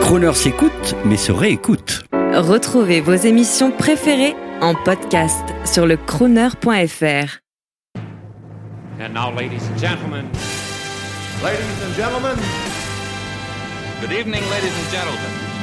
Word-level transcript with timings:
Croner 0.00 0.32
s'écoute, 0.34 0.94
mais 1.04 1.16
se 1.16 1.32
réécoute. 1.32 2.04
Retrouvez 2.34 3.00
vos 3.00 3.14
émissions 3.14 3.70
préférées 3.70 4.34
en 4.60 4.74
podcast 4.74 5.44
sur 5.64 5.86
le 5.86 5.96
crooner.fr. 5.96 7.38
And 9.00 9.12
now, 9.12 9.30
ladies 9.30 9.62
and 9.70 9.78
gentlemen, 9.78 10.26
Ladies 11.42 11.82
and 11.86 11.94
gentlemen, 11.94 12.38
Good 14.00 14.12
evening, 14.12 14.42
ladies 14.50 14.72
and 14.72 14.90
gentlemen. 14.90 15.53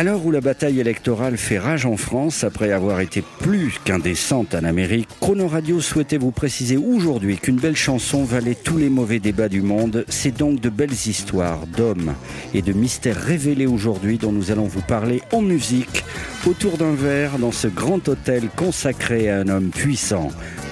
À 0.00 0.02
l'heure 0.02 0.24
où 0.24 0.30
la 0.30 0.40
bataille 0.40 0.80
électorale 0.80 1.36
fait 1.36 1.58
rage 1.58 1.84
en 1.84 1.98
France, 1.98 2.42
après 2.42 2.72
avoir 2.72 3.02
été 3.02 3.22
plus 3.40 3.78
qu'indécente 3.84 4.54
en 4.54 4.64
Amérique, 4.64 5.10
Chrono 5.20 5.46
Radio 5.46 5.78
souhaitait 5.82 6.16
vous 6.16 6.30
préciser 6.30 6.78
aujourd'hui 6.78 7.36
qu'une 7.36 7.56
belle 7.56 7.76
chanson 7.76 8.24
valait 8.24 8.54
tous 8.54 8.78
les 8.78 8.88
mauvais 8.88 9.18
débats 9.18 9.50
du 9.50 9.60
monde. 9.60 10.06
C'est 10.08 10.34
donc 10.34 10.58
de 10.58 10.70
belles 10.70 10.90
histoires 10.90 11.66
d'hommes 11.66 12.14
et 12.54 12.62
de 12.62 12.72
mystères 12.72 13.20
révélés 13.20 13.66
aujourd'hui 13.66 14.16
dont 14.16 14.32
nous 14.32 14.50
allons 14.50 14.64
vous 14.64 14.80
parler 14.80 15.20
en 15.34 15.42
musique, 15.42 16.02
autour 16.46 16.78
d'un 16.78 16.94
verre, 16.94 17.38
dans 17.38 17.52
ce 17.52 17.68
grand 17.68 18.08
hôtel 18.08 18.48
consacré 18.56 19.28
à 19.28 19.40
un 19.40 19.48
homme 19.48 19.68
puissant, 19.68 20.30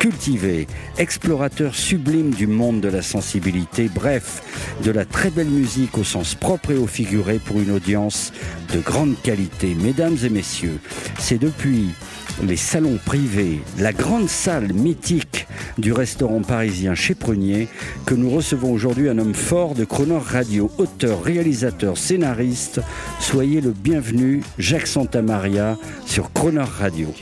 cultivé, 0.08 0.66
explorateur 0.96 1.74
sublime 1.74 2.30
du 2.30 2.46
monde 2.46 2.80
de 2.80 2.88
la 2.88 3.02
sensibilité, 3.02 3.90
bref, 3.94 4.42
de 4.82 4.90
la 4.90 5.04
très 5.04 5.28
belle 5.28 5.50
musique 5.50 5.98
au 5.98 6.04
sens 6.04 6.34
propre 6.34 6.70
et 6.70 6.78
au 6.78 6.86
figuré 6.86 7.38
pour 7.38 7.60
une 7.60 7.70
audience 7.70 8.32
de 8.72 8.80
grande 8.80 9.20
qualité. 9.22 9.74
Mesdames 9.74 10.16
et 10.24 10.30
messieurs, 10.30 10.78
c'est 11.18 11.36
depuis 11.36 11.90
les 12.42 12.56
salons 12.56 12.98
privés, 13.04 13.60
la 13.78 13.92
grande 13.92 14.30
salle 14.30 14.72
mythique 14.72 15.46
du 15.76 15.92
restaurant 15.92 16.40
parisien 16.40 16.94
chez 16.94 17.14
Prunier 17.14 17.68
que 18.06 18.14
nous 18.14 18.30
recevons 18.30 18.72
aujourd'hui 18.72 19.10
un 19.10 19.18
homme 19.18 19.34
fort 19.34 19.74
de 19.74 19.84
Chrono 19.84 20.18
Radio, 20.18 20.70
auteur, 20.78 21.22
réalisateur, 21.22 21.98
scénariste. 21.98 22.80
Soyez 23.20 23.60
le 23.60 23.72
bienvenu, 23.72 24.42
Jacques 24.58 24.86
Santamaria 24.86 25.76
sur 26.06 26.32
Chrono 26.32 26.64
Radio. 26.64 27.12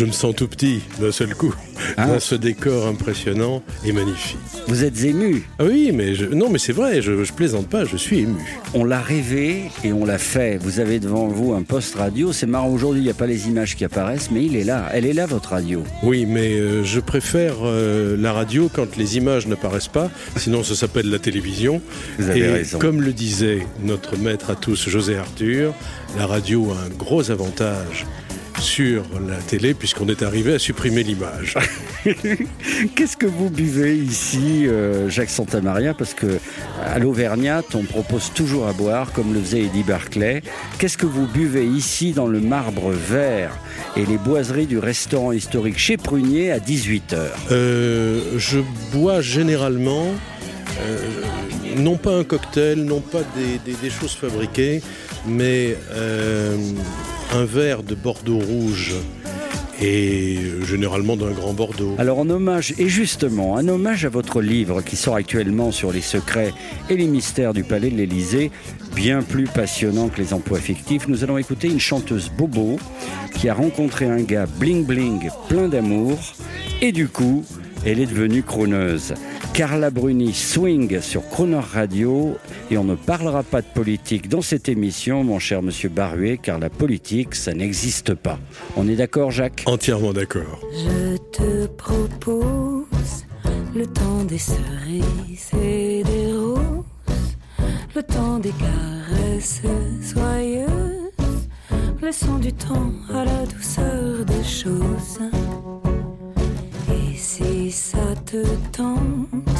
Je 0.00 0.06
me 0.06 0.12
sens 0.12 0.34
tout 0.34 0.48
petit 0.48 0.80
d'un 1.00 1.12
seul 1.12 1.34
coup, 1.34 1.54
Ah. 1.96 2.06
dans 2.08 2.20
ce 2.20 2.34
décor 2.34 2.86
impressionnant 2.88 3.62
et 3.86 3.92
magnifique. 3.92 4.36
Vous 4.66 4.82
êtes 4.84 5.02
ému, 5.04 5.44
Ah 5.58 5.64
oui, 5.64 5.92
mais 5.94 6.14
je, 6.14 6.26
non, 6.26 6.50
mais 6.50 6.58
c'est 6.58 6.72
vrai, 6.72 7.00
je, 7.00 7.22
je 7.24 7.32
plaisante 7.32 7.68
pas, 7.68 7.84
je 7.84 7.96
suis 7.96 8.18
ému. 8.20 8.34
on 8.74 8.84
l'a 8.84 9.00
rêvé 9.00 9.62
et 9.84 9.92
on 9.92 10.04
l'a 10.04 10.18
fait. 10.18 10.58
Vous 10.60 10.80
avez 10.80 10.98
devant 10.98 11.28
vous 11.28 11.54
un 11.54 11.62
poste 11.62 11.94
radio. 11.94 12.32
C'est 12.32 12.46
marrant 12.46 12.68
aujourd'hui, 12.68 13.00
il 13.02 13.04
n'y 13.04 13.10
a 13.10 13.14
pas 13.14 13.26
les 13.28 13.46
images 13.46 13.76
qui 13.76 13.84
apparaissent, 13.84 14.30
mais 14.32 14.44
il 14.44 14.56
est 14.56 14.64
là. 14.64 14.88
Elle 14.92 15.06
est 15.06 15.12
là, 15.12 15.26
votre 15.26 15.50
radio. 15.50 15.82
Oui, 16.02 16.26
mais 16.26 16.52
euh, 16.58 16.82
je 16.84 16.98
préfère 17.00 17.54
euh, 17.62 18.16
la 18.18 18.32
radio 18.32 18.68
quand 18.72 18.96
les 18.96 19.16
images 19.16 19.46
n'apparaissent 19.46 19.88
pas, 19.88 20.10
sinon 20.36 20.64
ça 20.64 20.74
s'appelle 20.74 21.08
la 21.08 21.18
télévision. 21.20 21.80
Vous 22.18 22.28
avez 22.30 22.40
et 22.40 22.50
raison. 22.50 22.78
comme 22.78 23.00
le 23.00 23.12
disait 23.12 23.60
notre 23.82 24.16
maître 24.18 24.50
à 24.50 24.56
tous, 24.56 24.88
José 24.88 25.16
Arthur, 25.16 25.72
la 26.18 26.26
radio 26.26 26.72
a 26.72 26.84
un 26.86 26.90
gros 26.90 27.30
avantage 27.30 28.06
sur 28.60 29.02
la 29.26 29.36
télé 29.36 29.74
puisqu'on 29.74 30.08
est 30.08 30.22
arrivé 30.22 30.54
à 30.54 30.58
supprimer 30.58 31.02
l'image. 31.02 31.56
Qu'est-ce 32.94 33.16
que 33.16 33.26
vous 33.26 33.50
buvez 33.50 33.96
ici, 33.96 34.66
euh, 34.66 35.08
Jacques 35.10 35.30
Santamaria 35.30 35.94
Parce 35.94 36.14
que 36.14 36.38
à 36.84 36.98
l'Auvergnate, 36.98 37.74
on 37.74 37.82
propose 37.82 38.30
toujours 38.34 38.66
à 38.66 38.72
boire, 38.72 39.12
comme 39.12 39.32
le 39.34 39.40
faisait 39.40 39.62
Eddie 39.62 39.82
Barclay. 39.82 40.42
Qu'est-ce 40.78 40.98
que 40.98 41.06
vous 41.06 41.26
buvez 41.26 41.66
ici 41.66 42.12
dans 42.12 42.26
le 42.26 42.40
marbre 42.40 42.90
vert 42.92 43.52
et 43.96 44.04
les 44.06 44.18
boiseries 44.18 44.66
du 44.66 44.78
restaurant 44.78 45.32
historique 45.32 45.78
chez 45.78 45.96
Prunier 45.96 46.52
à 46.52 46.58
18h 46.58 47.16
Euh, 47.50 48.20
je 48.38 48.60
bois 48.92 49.20
généralement, 49.20 50.06
euh, 50.82 50.98
non 51.78 51.96
pas 51.96 52.14
un 52.16 52.24
cocktail, 52.24 52.84
non 52.84 53.00
pas 53.00 53.22
des, 53.36 53.58
des- 53.72 53.78
des 53.78 53.90
choses 53.90 54.12
fabriquées, 54.14 54.82
mais 55.26 55.76
euh, 55.92 56.56
un 57.32 57.44
verre 57.44 57.82
de 57.82 57.94
Bordeaux 57.94 58.38
rouge 58.38 58.94
et 59.80 60.38
généralement 60.66 61.16
d'un 61.16 61.32
grand 61.32 61.52
Bordeaux. 61.52 61.94
Alors 61.98 62.18
en 62.18 62.30
hommage, 62.30 62.74
et 62.78 62.88
justement, 62.88 63.56
un 63.56 63.68
hommage 63.68 64.04
à 64.04 64.08
votre 64.08 64.40
livre 64.40 64.82
qui 64.82 64.96
sort 64.96 65.16
actuellement 65.16 65.72
sur 65.72 65.92
les 65.92 66.00
secrets 66.00 66.52
et 66.90 66.96
les 66.96 67.06
mystères 67.06 67.52
du 67.52 67.64
palais 67.64 67.90
de 67.90 67.96
l'Élysée, 67.96 68.50
bien 68.94 69.22
plus 69.22 69.44
passionnant 69.44 70.08
que 70.08 70.20
les 70.20 70.32
emplois 70.32 70.60
fictifs, 70.60 71.08
nous 71.08 71.24
allons 71.24 71.38
écouter 71.38 71.68
une 71.68 71.80
chanteuse 71.80 72.30
bobo 72.30 72.78
qui 73.34 73.48
a 73.48 73.54
rencontré 73.54 74.06
un 74.06 74.22
gars 74.22 74.46
bling 74.46 74.84
bling 74.84 75.28
plein 75.48 75.68
d'amour 75.68 76.18
et 76.80 76.92
du 76.92 77.08
coup, 77.08 77.44
elle 77.84 78.00
est 78.00 78.06
devenue 78.06 78.42
chroneuse. 78.42 79.14
Carla 79.54 79.90
Bruni 79.90 80.34
swing 80.34 81.00
sur 81.00 81.28
Croner 81.28 81.60
Radio 81.60 82.36
et 82.72 82.76
on 82.76 82.82
ne 82.82 82.96
parlera 82.96 83.44
pas 83.44 83.62
de 83.62 83.66
politique 83.72 84.28
dans 84.28 84.42
cette 84.42 84.68
émission, 84.68 85.22
mon 85.22 85.38
cher 85.38 85.62
monsieur 85.62 85.88
Baruet, 85.88 86.38
car 86.38 86.58
la 86.58 86.68
politique, 86.68 87.36
ça 87.36 87.54
n'existe 87.54 88.14
pas. 88.14 88.40
On 88.76 88.88
est 88.88 88.96
d'accord, 88.96 89.30
Jacques? 89.30 89.62
Entièrement 89.66 90.12
d'accord. 90.12 90.58
Je 90.72 91.16
te 91.30 91.66
propose 91.66 93.24
le 93.76 93.86
temps 93.86 94.24
des 94.24 94.38
cerises 94.38 95.52
et 95.62 96.02
des 96.02 96.32
roses, 96.32 97.36
le 97.94 98.02
temps 98.02 98.40
des 98.40 98.52
caresses 98.58 99.62
soyeuses, 100.02 101.46
laissons 102.02 102.38
du 102.38 102.52
temps 102.52 102.90
à 103.08 103.24
la 103.24 103.46
douceur 103.46 104.24
des 104.24 104.42
choses. 104.42 105.20
Si 107.36 107.72
ça 107.72 108.14
te 108.26 108.44
tente, 108.70 109.58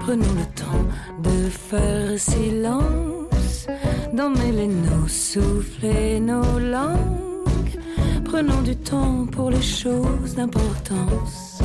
prenons 0.00 0.34
le 0.42 0.46
temps 0.60 0.86
de 1.22 1.48
faire 1.48 2.18
silence, 2.18 3.68
d'emmêler 4.12 4.66
nos 4.66 5.06
souffles 5.06 5.84
et 5.84 6.18
nos 6.18 6.58
langues. 6.58 7.78
Prenons 8.24 8.60
du 8.62 8.74
temps 8.74 9.24
pour 9.30 9.50
les 9.50 9.62
choses 9.62 10.34
d'importance. 10.34 11.60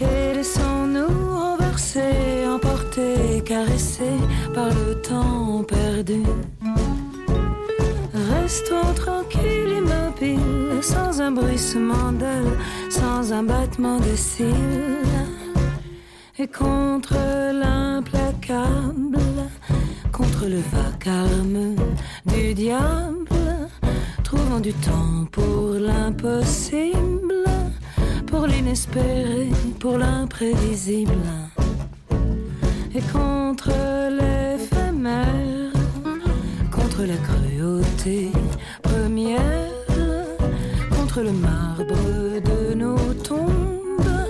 Et 0.00 0.34
laissons-nous 0.38 1.14
renverser, 1.38 2.48
emporter, 2.52 3.44
caresser 3.44 4.18
par 4.56 4.70
le 4.70 5.00
temps 5.02 5.62
perdu. 5.62 6.24
Restons 8.12 8.92
tranquilles, 8.96 9.53
sans 10.84 11.20
un 11.20 11.32
bruissement 11.32 12.12
d'ailes, 12.12 12.58
sans 12.90 13.32
un 13.32 13.42
battement 13.42 13.98
de 13.98 14.14
cils. 14.14 15.08
Et 16.38 16.46
contre 16.46 17.16
l'implacable, 17.62 19.18
contre 20.12 20.46
le 20.46 20.60
vacarme 20.76 21.76
du 22.26 22.54
diable, 22.54 23.68
trouvons 24.22 24.60
du 24.60 24.74
temps 24.74 25.26
pour 25.32 25.74
l'impossible, 25.88 27.44
pour 28.26 28.46
l'inespéré, 28.46 29.48
pour 29.80 29.96
l'imprévisible. 29.96 31.30
Et 32.94 33.02
contre 33.12 33.70
l'éphémère, 34.20 35.72
contre 36.70 37.02
la 37.04 37.16
cruauté 37.28 38.30
première, 38.82 39.73
le 41.22 41.32
marbre 41.32 41.94
de 42.40 42.74
nos 42.74 43.14
tombes, 43.22 44.26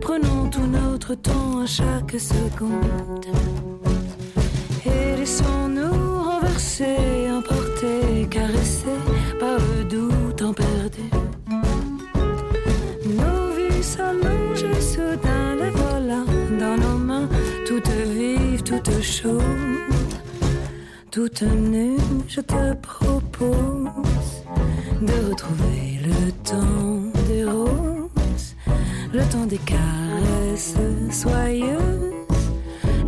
prenons 0.00 0.48
tout 0.50 0.66
notre 0.66 1.14
temps 1.14 1.60
à 1.60 1.66
chaque 1.66 2.18
seconde. 2.18 3.26
Et 4.84 5.16
laissons-nous 5.16 6.22
renverser, 6.22 7.30
emporter, 7.30 8.26
caresser 8.30 8.98
par 9.38 9.58
le 9.58 9.84
doux 9.84 10.32
temps 10.36 10.54
perdu. 10.54 11.08
Nos 13.06 13.54
vies 13.56 13.82
s'allongent 13.82 14.80
soudain, 14.80 15.56
les 15.60 15.70
voilà 15.70 16.24
dans 16.58 16.76
nos 16.76 16.98
mains, 16.98 17.28
toutes 17.66 17.88
vives, 17.88 18.62
toutes 18.62 19.02
chaudes. 19.02 19.42
Toute 21.10 21.42
nue, 21.42 21.96
je 22.26 22.40
te 22.40 22.74
propose 22.74 24.42
de 25.00 25.30
retrouver 25.30 25.93
le 26.20 26.32
temps 26.32 27.22
des 27.28 27.44
roses, 27.44 28.56
le 29.12 29.22
temps 29.30 29.46
des 29.46 29.58
caresses 29.58 30.74
soyeuses, 31.10 32.12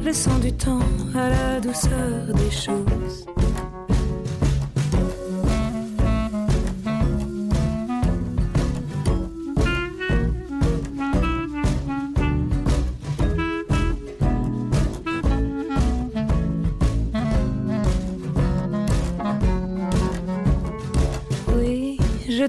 laissant 0.02 0.38
du 0.38 0.52
temps 0.52 0.80
à 1.14 1.30
la 1.30 1.60
douceur 1.60 2.26
des 2.34 2.50
choses. 2.50 3.26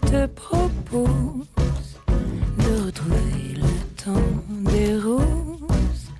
Je 0.03 0.09
te 0.09 0.25
propose 0.27 1.47
de 2.59 2.85
retrouver 2.85 3.55
le 3.55 4.03
temps 4.03 4.71
des 4.71 4.95
roses, 4.97 6.11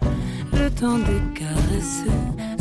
temps 0.80 0.98
des 1.00 1.40
caresses 1.40 2.04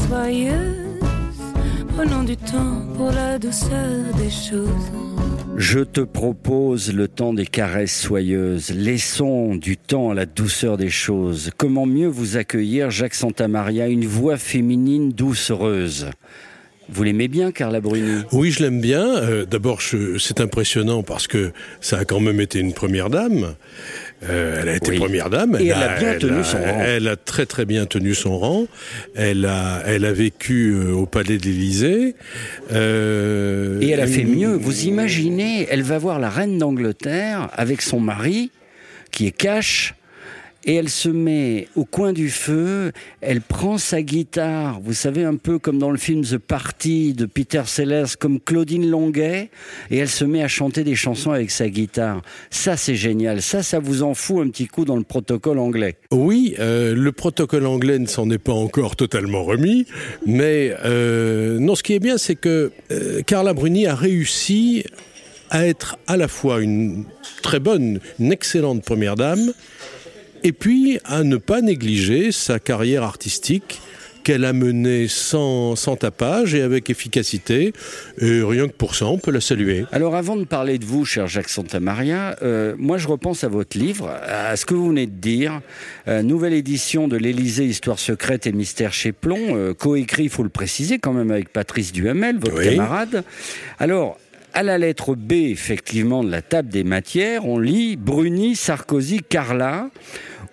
soyeuses. 0.08 1.44
Prenons 1.88 2.22
du 2.22 2.36
temps 2.36 2.82
pour 2.96 3.10
la 3.10 3.38
douceur 3.38 4.14
des 4.18 4.30
choses. 4.30 4.90
Je 5.56 5.80
te 5.80 6.00
propose 6.00 6.92
le 6.92 7.08
temps 7.08 7.32
des 7.32 7.46
caresses 7.46 7.98
soyeuses. 7.98 8.70
Laissons 8.70 9.54
du 9.54 9.76
temps 9.76 10.10
à 10.10 10.14
la 10.14 10.26
douceur 10.26 10.76
des 10.76 10.90
choses. 10.90 11.50
Comment 11.56 11.86
mieux 11.86 12.08
vous 12.08 12.36
accueillir, 12.36 12.90
Jacques 12.90 13.14
Santamaria, 13.14 13.88
une 13.88 14.06
voix 14.06 14.36
féminine 14.36 15.12
douce, 15.12 15.50
heureuse 15.50 16.10
vous 16.88 17.02
l'aimez 17.02 17.28
bien, 17.28 17.50
Carla 17.52 17.80
Bruni? 17.80 18.22
Oui, 18.32 18.50
je 18.50 18.62
l'aime 18.62 18.80
bien. 18.80 19.04
Euh, 19.16 19.44
D'abord, 19.44 19.80
c'est 19.82 20.40
impressionnant 20.40 21.02
parce 21.02 21.26
que 21.26 21.52
ça 21.80 21.98
a 21.98 22.04
quand 22.04 22.20
même 22.20 22.40
été 22.40 22.58
une 22.60 22.72
première 22.72 23.10
dame. 23.10 23.54
Euh, 24.28 24.60
elle 24.62 24.68
a 24.70 24.76
été 24.76 24.92
Oui. 24.92 24.98
première 24.98 25.28
dame. 25.28 25.56
Et 25.60 25.66
elle 25.66 25.72
a 25.82 25.98
bien 25.98 26.14
tenu 26.18 26.38
a- 26.40 26.44
son 26.44 26.58
rang. 26.58 26.80
Elle 26.84 27.08
a 27.08 27.16
très 27.16 27.44
très 27.44 27.64
bien 27.66 27.86
tenu 27.86 28.14
son 28.14 28.38
rang. 28.38 28.66
Elle 29.14 29.44
a, 29.44 29.82
elle 29.86 30.04
a 30.04 30.12
vécu 30.12 30.70
euh, 30.74 30.92
au 30.92 31.06
Palais 31.06 31.36
de 31.38 31.44
l'Élysée. 31.44 32.14
Euh, 32.72 33.80
Et 33.80 33.90
elle 33.90 34.00
a 34.00 34.06
fait 34.06 34.24
mieux. 34.24 34.54
Vous 34.54 34.84
imaginez, 34.84 35.66
elle 35.70 35.82
va 35.82 35.98
voir 35.98 36.18
la 36.18 36.30
reine 36.30 36.58
d'Angleterre 36.58 37.48
avec 37.52 37.82
son 37.82 38.00
mari, 38.00 38.50
qui 39.10 39.26
est 39.26 39.36
cash, 39.36 39.94
et 40.66 40.74
elle 40.74 40.88
se 40.88 41.08
met 41.08 41.68
au 41.76 41.84
coin 41.84 42.12
du 42.12 42.28
feu, 42.28 42.92
elle 43.20 43.40
prend 43.40 43.78
sa 43.78 44.02
guitare, 44.02 44.80
vous 44.82 44.92
savez, 44.92 45.24
un 45.24 45.36
peu 45.36 45.60
comme 45.60 45.78
dans 45.78 45.92
le 45.92 45.96
film 45.96 46.22
The 46.22 46.38
Party 46.38 47.14
de 47.14 47.24
Peter 47.24 47.62
Sellers, 47.66 48.16
comme 48.18 48.40
Claudine 48.40 48.90
Longuet, 48.90 49.50
et 49.90 49.96
elle 49.98 50.08
se 50.08 50.24
met 50.24 50.42
à 50.42 50.48
chanter 50.48 50.82
des 50.82 50.96
chansons 50.96 51.30
avec 51.30 51.52
sa 51.52 51.68
guitare. 51.68 52.20
Ça, 52.50 52.76
c'est 52.76 52.96
génial. 52.96 53.42
Ça, 53.42 53.62
ça 53.62 53.78
vous 53.78 54.02
en 54.02 54.14
fout 54.14 54.44
un 54.44 54.50
petit 54.50 54.66
coup 54.66 54.84
dans 54.84 54.96
le 54.96 55.04
protocole 55.04 55.60
anglais. 55.60 55.96
Oui, 56.10 56.56
euh, 56.58 56.94
le 56.96 57.12
protocole 57.12 57.66
anglais 57.66 58.00
ne 58.00 58.06
s'en 58.06 58.28
est 58.30 58.38
pas 58.38 58.52
encore 58.52 58.96
totalement 58.96 59.44
remis, 59.44 59.86
mais 60.26 60.74
euh, 60.84 61.60
non, 61.60 61.76
ce 61.76 61.84
qui 61.84 61.92
est 61.92 62.00
bien, 62.00 62.18
c'est 62.18 62.34
que 62.34 62.72
euh, 62.90 63.22
Carla 63.22 63.54
Bruni 63.54 63.86
a 63.86 63.94
réussi 63.94 64.84
à 65.50 65.66
être 65.66 65.96
à 66.08 66.16
la 66.16 66.26
fois 66.26 66.60
une 66.60 67.04
très 67.42 67.60
bonne, 67.60 68.00
une 68.18 68.32
excellente 68.32 68.82
première 68.82 69.14
dame, 69.14 69.52
et 70.46 70.52
puis 70.52 71.00
à 71.04 71.24
ne 71.24 71.38
pas 71.38 71.60
négliger 71.60 72.30
sa 72.30 72.60
carrière 72.60 73.02
artistique 73.02 73.80
qu'elle 74.22 74.44
a 74.44 74.52
menée 74.52 75.08
sans, 75.08 75.74
sans 75.74 75.96
tapage 75.96 76.54
et 76.54 76.62
avec 76.62 76.88
efficacité. 76.88 77.72
Et 78.20 78.42
rien 78.42 78.68
que 78.68 78.72
pour 78.72 78.94
ça, 78.94 79.06
on 79.06 79.18
peut 79.18 79.32
la 79.32 79.40
saluer. 79.40 79.86
Alors 79.90 80.14
avant 80.14 80.36
de 80.36 80.44
parler 80.44 80.78
de 80.78 80.84
vous, 80.84 81.04
cher 81.04 81.26
Jacques 81.26 81.48
Santamaria, 81.48 82.36
euh, 82.42 82.76
moi 82.78 82.96
je 82.96 83.08
repense 83.08 83.42
à 83.42 83.48
votre 83.48 83.76
livre, 83.76 84.08
à 84.08 84.54
ce 84.54 84.64
que 84.66 84.74
vous 84.74 84.88
venez 84.88 85.06
de 85.06 85.12
dire. 85.12 85.60
Euh, 86.06 86.22
nouvelle 86.22 86.54
édition 86.54 87.08
de 87.08 87.16
l'Élysée, 87.16 87.64
Histoire 87.66 87.98
secrète 87.98 88.46
et 88.46 88.52
mystère 88.52 88.92
chez 88.92 89.10
Plomb, 89.10 89.56
euh, 89.56 89.74
coécrit, 89.74 90.24
il 90.24 90.30
faut 90.30 90.44
le 90.44 90.48
préciser 90.48 91.00
quand 91.00 91.12
même, 91.12 91.32
avec 91.32 91.48
Patrice 91.52 91.92
Duhamel, 91.92 92.38
votre 92.38 92.58
Oui. 92.58 92.70
camarade. 92.70 93.24
Alors, 93.80 94.16
à 94.54 94.62
la 94.62 94.78
lettre 94.78 95.14
B, 95.14 95.32
effectivement, 95.32 96.24
de 96.24 96.30
la 96.30 96.40
table 96.40 96.70
des 96.70 96.82
matières, 96.82 97.44
on 97.46 97.58
lit 97.58 97.96
Bruni, 97.96 98.56
Sarkozy, 98.56 99.20
Carla, 99.28 99.90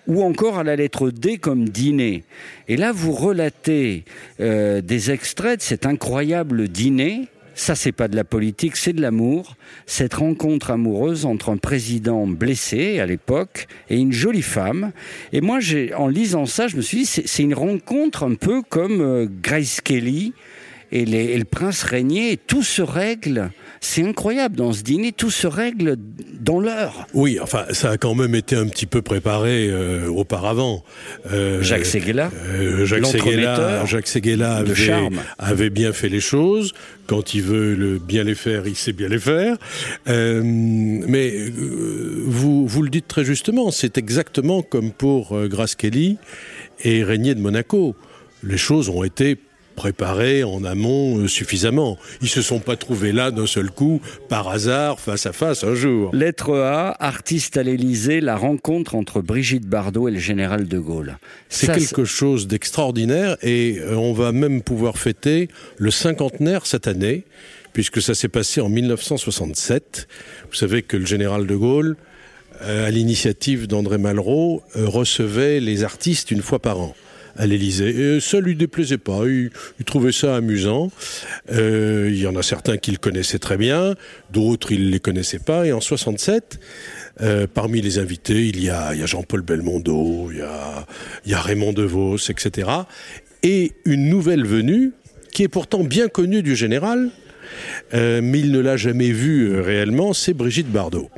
ou 0.06 0.22
encore 0.22 0.58
à 0.58 0.64
la 0.64 0.76
lettre 0.76 1.10
D 1.10 1.38
comme 1.38 1.68
dîner. 1.68 2.24
Et 2.68 2.76
là, 2.76 2.92
vous 2.92 3.12
relatez 3.12 4.04
euh, 4.40 4.80
des 4.80 5.10
extraits 5.10 5.58
de 5.58 5.62
cet 5.62 5.86
incroyable 5.86 6.68
dîner. 6.68 7.28
Ça, 7.56 7.76
c'est 7.76 7.92
pas 7.92 8.08
de 8.08 8.16
la 8.16 8.24
politique, 8.24 8.74
c'est 8.74 8.92
de 8.92 9.00
l'amour. 9.00 9.54
Cette 9.86 10.14
rencontre 10.14 10.72
amoureuse 10.72 11.24
entre 11.24 11.50
un 11.50 11.56
président 11.56 12.26
blessé 12.26 12.98
à 12.98 13.06
l'époque 13.06 13.68
et 13.88 13.96
une 13.96 14.12
jolie 14.12 14.42
femme. 14.42 14.90
Et 15.32 15.40
moi, 15.40 15.60
j'ai, 15.60 15.94
en 15.94 16.08
lisant 16.08 16.46
ça, 16.46 16.66
je 16.66 16.76
me 16.76 16.82
suis 16.82 16.98
dit, 16.98 17.06
c'est, 17.06 17.42
une 17.44 17.54
rencontre 17.54 18.24
un 18.24 18.34
peu 18.34 18.60
comme 18.62 19.00
euh, 19.00 19.28
Grace 19.42 19.80
Kelly 19.80 20.32
et, 20.90 21.04
les- 21.04 21.26
et 21.26 21.38
le 21.38 21.44
prince 21.44 21.84
régné. 21.84 22.32
Et 22.32 22.36
tout 22.36 22.64
se 22.64 22.82
règle. 22.82 23.52
C'est 23.86 24.02
incroyable 24.02 24.56
dans 24.56 24.72
ce 24.72 24.82
dîner, 24.82 25.12
tout 25.12 25.30
se 25.30 25.46
règle 25.46 25.96
dans 26.40 26.58
l'heure. 26.58 27.06
Oui, 27.12 27.38
enfin, 27.38 27.66
ça 27.72 27.90
a 27.90 27.96
quand 27.98 28.14
même 28.14 28.34
été 28.34 28.56
un 28.56 28.66
petit 28.66 28.86
peu 28.86 29.02
préparé 29.02 29.68
euh, 29.68 30.08
auparavant. 30.08 30.82
Euh, 31.30 31.62
Jacques 31.62 31.84
Séguéla, 31.84 32.30
Euh, 32.54 32.86
Jacques 32.86 33.04
Séguéla, 33.04 34.64
Jacques 34.64 35.02
avait, 35.38 35.68
bien 35.68 35.92
fait 35.92 36.08
les 36.08 36.20
choses. 36.20 36.72
Quand 37.06 37.34
il 37.34 37.42
veut 37.42 37.74
le, 37.74 37.98
bien 37.98 38.24
les 38.24 38.34
faire, 38.34 38.66
il 38.66 38.74
sait 38.74 38.94
bien 38.94 39.08
les 39.08 39.18
faire. 39.18 39.58
Euh, 40.08 40.40
mais 40.42 41.50
vous, 42.24 42.66
vous 42.66 42.82
le 42.82 42.88
dites 42.88 43.06
très 43.06 43.24
justement, 43.26 43.70
c'est 43.70 43.98
exactement 43.98 44.62
comme 44.62 44.92
pour 44.92 45.38
Grace 45.46 45.74
Kelly 45.74 46.16
et 46.82 47.04
Régnier 47.04 47.34
de 47.34 47.40
Monaco. 47.40 47.94
Les 48.42 48.56
choses 48.58 48.88
ont 48.88 49.04
été 49.04 49.36
préparées 49.74 50.44
en 50.44 50.64
amont 50.64 51.18
euh, 51.18 51.28
suffisamment. 51.28 51.98
Ils 52.22 52.28
se 52.28 52.42
sont 52.42 52.60
pas 52.60 52.76
trouvés 52.76 53.12
là 53.12 53.30
d'un 53.30 53.46
seul 53.46 53.70
coup, 53.70 54.00
par 54.28 54.48
hasard, 54.48 55.00
face 55.00 55.26
à 55.26 55.32
face 55.32 55.64
un 55.64 55.74
jour. 55.74 56.14
Lettre 56.14 56.56
A, 56.56 56.96
artiste 57.04 57.56
à 57.56 57.62
l'Élysée, 57.62 58.20
la 58.20 58.36
rencontre 58.36 58.94
entre 58.94 59.20
Brigitte 59.20 59.66
Bardot 59.66 60.08
et 60.08 60.12
le 60.12 60.18
général 60.18 60.66
de 60.66 60.78
Gaulle. 60.78 61.18
C'est 61.48 61.72
quelque 61.72 62.04
chose 62.04 62.46
d'extraordinaire 62.46 63.36
et 63.42 63.78
euh, 63.80 63.96
on 63.96 64.12
va 64.12 64.32
même 64.32 64.62
pouvoir 64.62 64.98
fêter 64.98 65.48
le 65.76 65.90
cinquantenaire 65.90 66.66
cette 66.66 66.86
année, 66.86 67.24
puisque 67.72 68.00
ça 68.00 68.14
s'est 68.14 68.28
passé 68.28 68.60
en 68.60 68.68
1967. 68.68 70.08
Vous 70.48 70.56
savez 70.56 70.82
que 70.82 70.96
le 70.96 71.06
général 71.06 71.46
de 71.46 71.56
Gaulle, 71.56 71.96
euh, 72.62 72.86
à 72.86 72.90
l'initiative 72.90 73.66
d'André 73.66 73.98
Malraux, 73.98 74.62
recevait 74.74 75.60
les 75.60 75.82
artistes 75.82 76.30
une 76.30 76.42
fois 76.42 76.60
par 76.60 76.80
an 76.80 76.94
à 77.36 77.46
l'Élysée. 77.46 78.16
Et 78.16 78.20
ça 78.20 78.40
lui 78.40 78.54
déplaisait 78.54 78.98
pas, 78.98 79.22
il, 79.26 79.50
il 79.78 79.84
trouvait 79.84 80.12
ça 80.12 80.36
amusant. 80.36 80.90
Euh, 81.52 82.08
il 82.10 82.18
y 82.18 82.26
en 82.26 82.36
a 82.36 82.42
certains 82.42 82.76
qui 82.76 82.90
le 82.90 82.98
connaissaient 82.98 83.38
très 83.38 83.56
bien, 83.56 83.94
d'autres 84.32 84.72
ne 84.72 84.90
les 84.90 85.00
connaissaient 85.00 85.38
pas. 85.38 85.66
Et 85.66 85.72
en 85.72 85.80
67, 85.80 86.58
euh, 87.20 87.46
parmi 87.52 87.80
les 87.80 87.98
invités, 87.98 88.46
il 88.46 88.62
y 88.62 88.70
a, 88.70 88.94
il 88.94 89.06
Jean-Paul 89.06 89.42
Belmondo, 89.42 90.30
il 90.30 90.38
y 90.38 90.42
a, 90.42 90.86
il 91.26 91.34
Raymond 91.34 91.72
DeVos, 91.72 92.18
etc. 92.28 92.70
Et 93.42 93.72
une 93.84 94.08
nouvelle 94.08 94.46
venue, 94.46 94.92
qui 95.32 95.42
est 95.42 95.48
pourtant 95.48 95.82
bien 95.82 96.08
connue 96.08 96.42
du 96.42 96.54
général, 96.54 97.10
euh, 97.92 98.20
mais 98.22 98.40
il 98.40 98.52
ne 98.52 98.60
l'a 98.60 98.76
jamais 98.76 99.10
vue 99.10 99.60
réellement, 99.60 100.12
c'est 100.12 100.32
Brigitte 100.32 100.70
Bardot. 100.70 101.10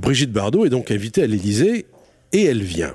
Brigitte 0.00 0.32
Bardot 0.32 0.66
est 0.66 0.70
donc 0.70 0.90
invitée 0.90 1.22
à 1.22 1.26
l'Élysée 1.26 1.86
et 2.32 2.44
elle 2.44 2.62
vient. 2.62 2.94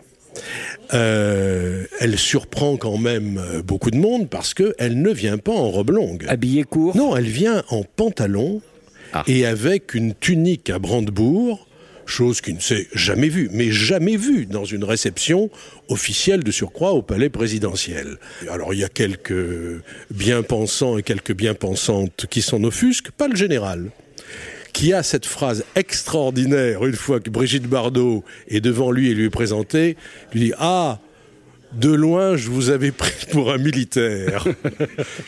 Euh, 0.93 1.85
elle 1.99 2.17
surprend 2.17 2.77
quand 2.77 2.97
même 2.97 3.37
euh, 3.37 3.61
beaucoup 3.61 3.91
de 3.91 3.97
monde 3.97 4.29
parce 4.29 4.53
qu'elle 4.53 5.01
ne 5.01 5.11
vient 5.11 5.37
pas 5.37 5.51
en 5.51 5.69
robe 5.69 5.91
longue. 5.91 6.25
Habillé 6.27 6.63
court 6.63 6.97
Non, 6.97 7.15
elle 7.15 7.25
vient 7.27 7.63
en 7.69 7.83
pantalon 7.83 8.61
Ah. 9.13 9.23
et 9.27 9.45
avec 9.45 9.93
une 9.93 10.13
tunique 10.15 10.69
à 10.69 10.79
brandebourg, 10.79 11.67
chose 12.07 12.41
qui 12.41 12.53
ne 12.53 12.59
s'est 12.59 12.87
jamais 12.93 13.29
vue, 13.29 13.49
mais 13.51 13.69
jamais 13.71 14.17
vue 14.17 14.47
dans 14.47 14.65
une 14.65 14.83
réception 14.83 15.51
officielle 15.89 16.43
de 16.43 16.51
surcroît 16.51 16.93
au 16.93 17.03
palais 17.03 17.29
présidentiel. 17.29 18.17
Alors 18.49 18.73
il 18.73 18.79
y 18.79 18.83
a 18.83 18.89
quelques 18.89 19.81
bien-pensants 20.09 20.97
et 20.97 21.03
quelques 21.03 21.33
bien-pensantes 21.35 22.25
qui 22.29 22.41
s'en 22.41 22.63
offusquent, 22.63 23.11
pas 23.11 23.27
le 23.27 23.35
général 23.35 23.91
qui 24.79 24.93
a 24.93 25.03
cette 25.03 25.25
phrase 25.25 25.65
extraordinaire, 25.75 26.85
une 26.85 26.95
fois 26.95 27.19
que 27.19 27.29
Brigitte 27.29 27.67
Bardot 27.67 28.23
est 28.47 28.61
devant 28.61 28.91
lui 28.91 29.09
et 29.09 29.13
lui 29.13 29.25
est 29.25 29.29
présentée, 29.29 29.97
lui 30.31 30.39
dit 30.39 30.53
Ah, 30.57 30.99
de 31.73 31.89
loin, 31.89 32.37
je 32.37 32.47
vous 32.49 32.69
avais 32.69 32.91
pris 32.91 33.25
pour 33.31 33.51
un 33.51 33.57
militaire. 33.57 34.47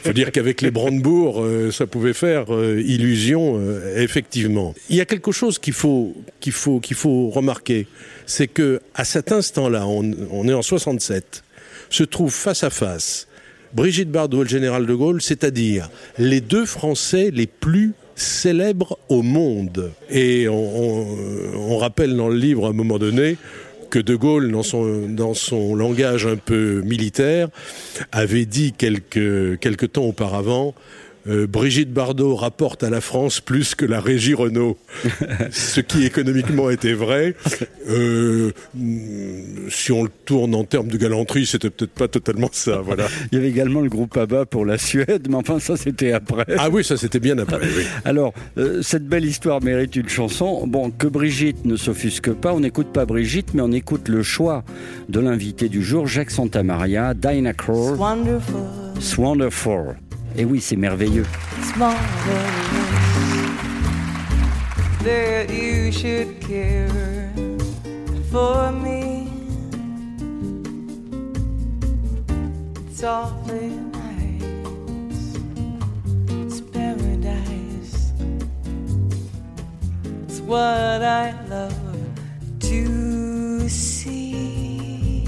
faut 0.04 0.14
dire 0.14 0.32
qu'avec 0.32 0.62
les 0.62 0.72
Brandebourgs, 0.72 1.44
euh, 1.44 1.70
ça 1.70 1.86
pouvait 1.86 2.14
faire 2.14 2.46
euh, 2.56 2.82
illusion, 2.82 3.58
euh, 3.58 4.02
effectivement. 4.02 4.74
Il 4.90 4.96
y 4.96 5.02
a 5.02 5.06
quelque 5.06 5.34
chose 5.34 5.60
qu'il 5.60 5.74
faut, 5.74 6.16
faut, 6.50 6.80
faut 6.94 7.30
remarquer, 7.30 7.88
c'est 8.26 8.48
que 8.48 8.80
à 8.96 9.04
cet 9.04 9.34
instant-là, 9.34 9.86
on, 9.86 10.14
on 10.32 10.48
est 10.48 10.54
en 10.54 10.62
67, 10.62 11.44
se 11.90 12.04
trouve 12.06 12.34
face 12.34 12.64
à 12.64 12.70
face 12.70 13.28
Brigitte 13.74 14.12
Bardot 14.12 14.40
et 14.40 14.44
le 14.44 14.50
général 14.50 14.86
de 14.86 14.94
Gaulle, 14.94 15.22
c'est-à-dire 15.22 15.90
les 16.18 16.40
deux 16.40 16.66
Français 16.66 17.32
les 17.34 17.48
plus 17.48 17.96
célèbres 18.22 18.98
au 19.10 19.24
monde. 19.24 19.92
Et 20.10 20.48
on, 20.48 21.78
rappelle 21.78 22.16
dans 22.16 22.30
le 22.30 22.36
livre 22.36 22.68
à 22.68 22.70
un 22.70 22.74
moment 22.74 23.00
donné 23.00 23.38
que 23.90 24.00
De 24.00 24.16
Gaulle, 24.16 24.52
dans 24.52 24.64
son, 24.64 25.08
dans 25.10 25.34
son 25.34 25.76
langage 25.76 26.26
un 26.28 26.38
peu 26.38 26.82
militaire, 26.82 27.50
avait 28.12 28.46
dit 28.46 28.74
quelques, 28.74 29.60
quelques 29.60 29.94
temps 29.94 30.06
auparavant 30.06 30.76
euh, 31.28 31.48
Brigitte 31.48 31.94
Bardot 31.94 32.36
rapporte 32.36 32.84
à 32.84 32.90
la 32.90 33.02
France 33.02 33.42
plus 33.42 33.76
que 33.76 33.86
la 33.86 34.00
régie 34.00 34.34
Renault, 34.34 34.78
ce 35.52 35.82
qui 35.82 36.06
économiquement 36.06 36.70
était 36.70 36.94
vrai. 36.94 37.36
Euh, 37.90 38.52
si 39.70 39.92
on 39.92 40.04
le 40.04 40.10
tourne 40.26 40.56
en 40.56 40.64
termes 40.64 40.88
de 40.88 40.98
galanterie, 40.98 41.46
c'était 41.46 41.70
peut-être 41.70 41.92
pas 41.92 42.08
totalement 42.08 42.50
ça. 42.52 42.82
Voilà. 42.82 43.08
Il 43.32 43.36
y 43.36 43.38
avait 43.38 43.50
également 43.50 43.82
le 43.82 43.90
groupe 43.90 44.16
ABBA 44.18 44.46
pour 44.46 44.66
la 44.66 44.78
Suède, 44.78 45.28
mais 45.30 45.36
enfin 45.36 45.60
ça 45.60 45.78
c'était 45.78 46.12
après. 46.12 46.46
Ah 46.58 46.70
oui, 46.70 46.84
ça 46.84 46.98
c'était 46.98 47.20
bien 47.20 47.38
après. 47.38 47.60
Oui. 47.62 47.84
Alors, 48.06 48.34
euh, 48.58 48.82
cette 48.82 49.08
belle 49.08 49.26
histoire 49.26 49.62
mérite 49.62 49.96
une 49.96 50.10
chanson. 50.10 50.66
Bon, 50.68 50.92
que 50.92 51.08
Brigitte 51.08 51.66
ne 51.66 51.76
s'offusque 51.76 52.32
pas, 52.34 52.54
on 52.54 52.62
n'écoute 52.62 52.88
pas 52.92 53.06
Brigitte, 53.06 53.54
mais 53.54 53.62
on 53.62 53.72
écoute 53.72 54.08
le 54.08 54.24
choix 54.24 54.64
de 55.10 55.20
l'invité 55.20 55.70
du 55.70 55.84
jour, 55.84 56.08
Jacques 56.08 56.32
Santamaria, 56.32 57.14
Dinah 57.14 57.54
Kroll. 57.54 57.98
Wonderful. 57.98 58.62
It's 58.98 59.18
wonderful. 59.18 59.96
Et 60.38 60.46
oui, 60.46 60.62
c'est 60.62 60.76
merveilleux. 60.76 61.26
It's 61.60 61.76
marvelous 61.76 62.00
that 65.04 65.50
you 65.50 65.92
should 65.92 66.40
care 66.40 67.34
for 68.32 68.72
me. 68.72 69.28
It's 72.90 73.04
awfully 73.04 73.72
nice. 73.92 75.38
It's 76.46 76.62
paradise. 76.62 78.14
It's 80.28 80.40
what 80.42 81.02
I 81.04 81.34
love 81.50 81.74
to 82.62 83.68
see. 83.70 85.28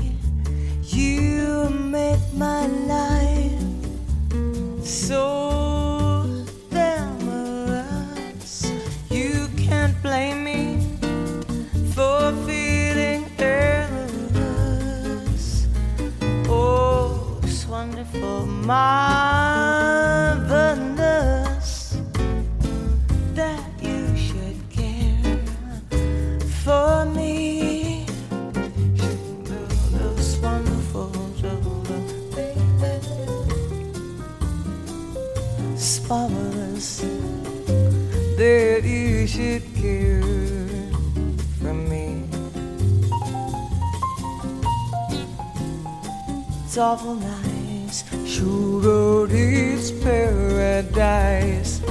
You 0.84 1.70
make 1.70 2.20
my 2.36 2.68
life 2.68 2.83
marvelous 18.66 20.48
that 23.34 23.60
you 23.82 24.16
should 24.16 24.70
care 24.70 25.38
for 26.64 27.06
me. 27.06 28.06
It's 28.96 30.38
wonderful, 30.38 31.12
it's 35.74 36.00
marvelous 36.08 37.02
that 38.38 38.82
you 38.86 39.28
should 39.28 39.64
care 39.76 40.22
for 41.60 41.74
me. 41.74 42.24
It's 46.66 46.78
awful 46.78 47.16
nice, 47.16 47.43
sugar, 48.84 49.28
it's 49.32 49.92
paradise. 49.92 51.82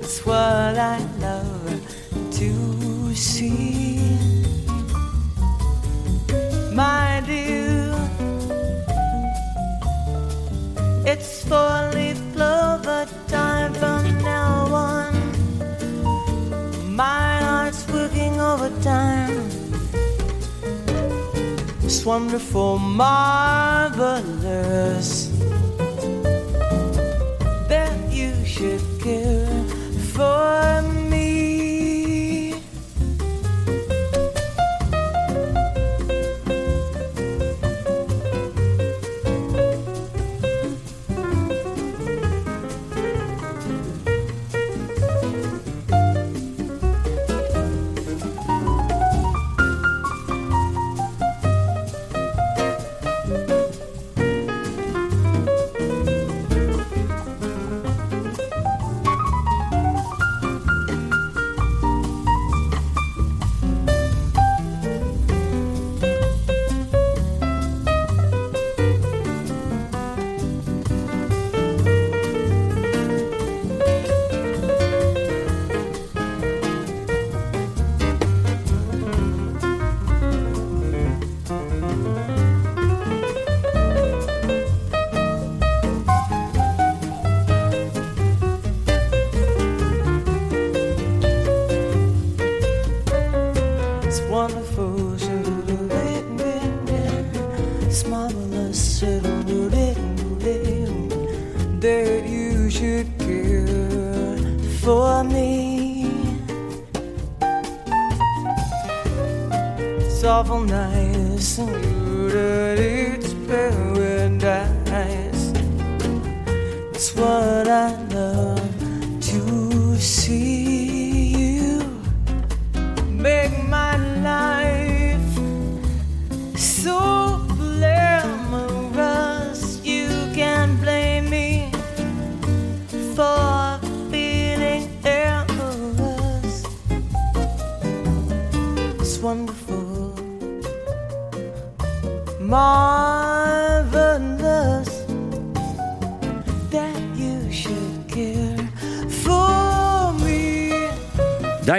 It's 0.00 0.26
what 0.26 0.76
I 0.76 0.98
love 1.20 1.80
to 2.32 3.14
see. 3.14 4.00
My 6.74 7.22
dear, 7.26 7.94
it's 11.06 11.44
four 11.44 11.90
leaf 11.94 12.20
clover 12.34 13.06
time 13.28 13.74
from 13.74 14.04
now 14.22 14.74
on. 14.74 15.14
My 16.94 17.38
heart's 17.42 17.86
working 17.88 18.40
overtime. 18.40 19.46
It's 21.84 22.04
wonderful, 22.04 22.78
marvelous 22.78 24.28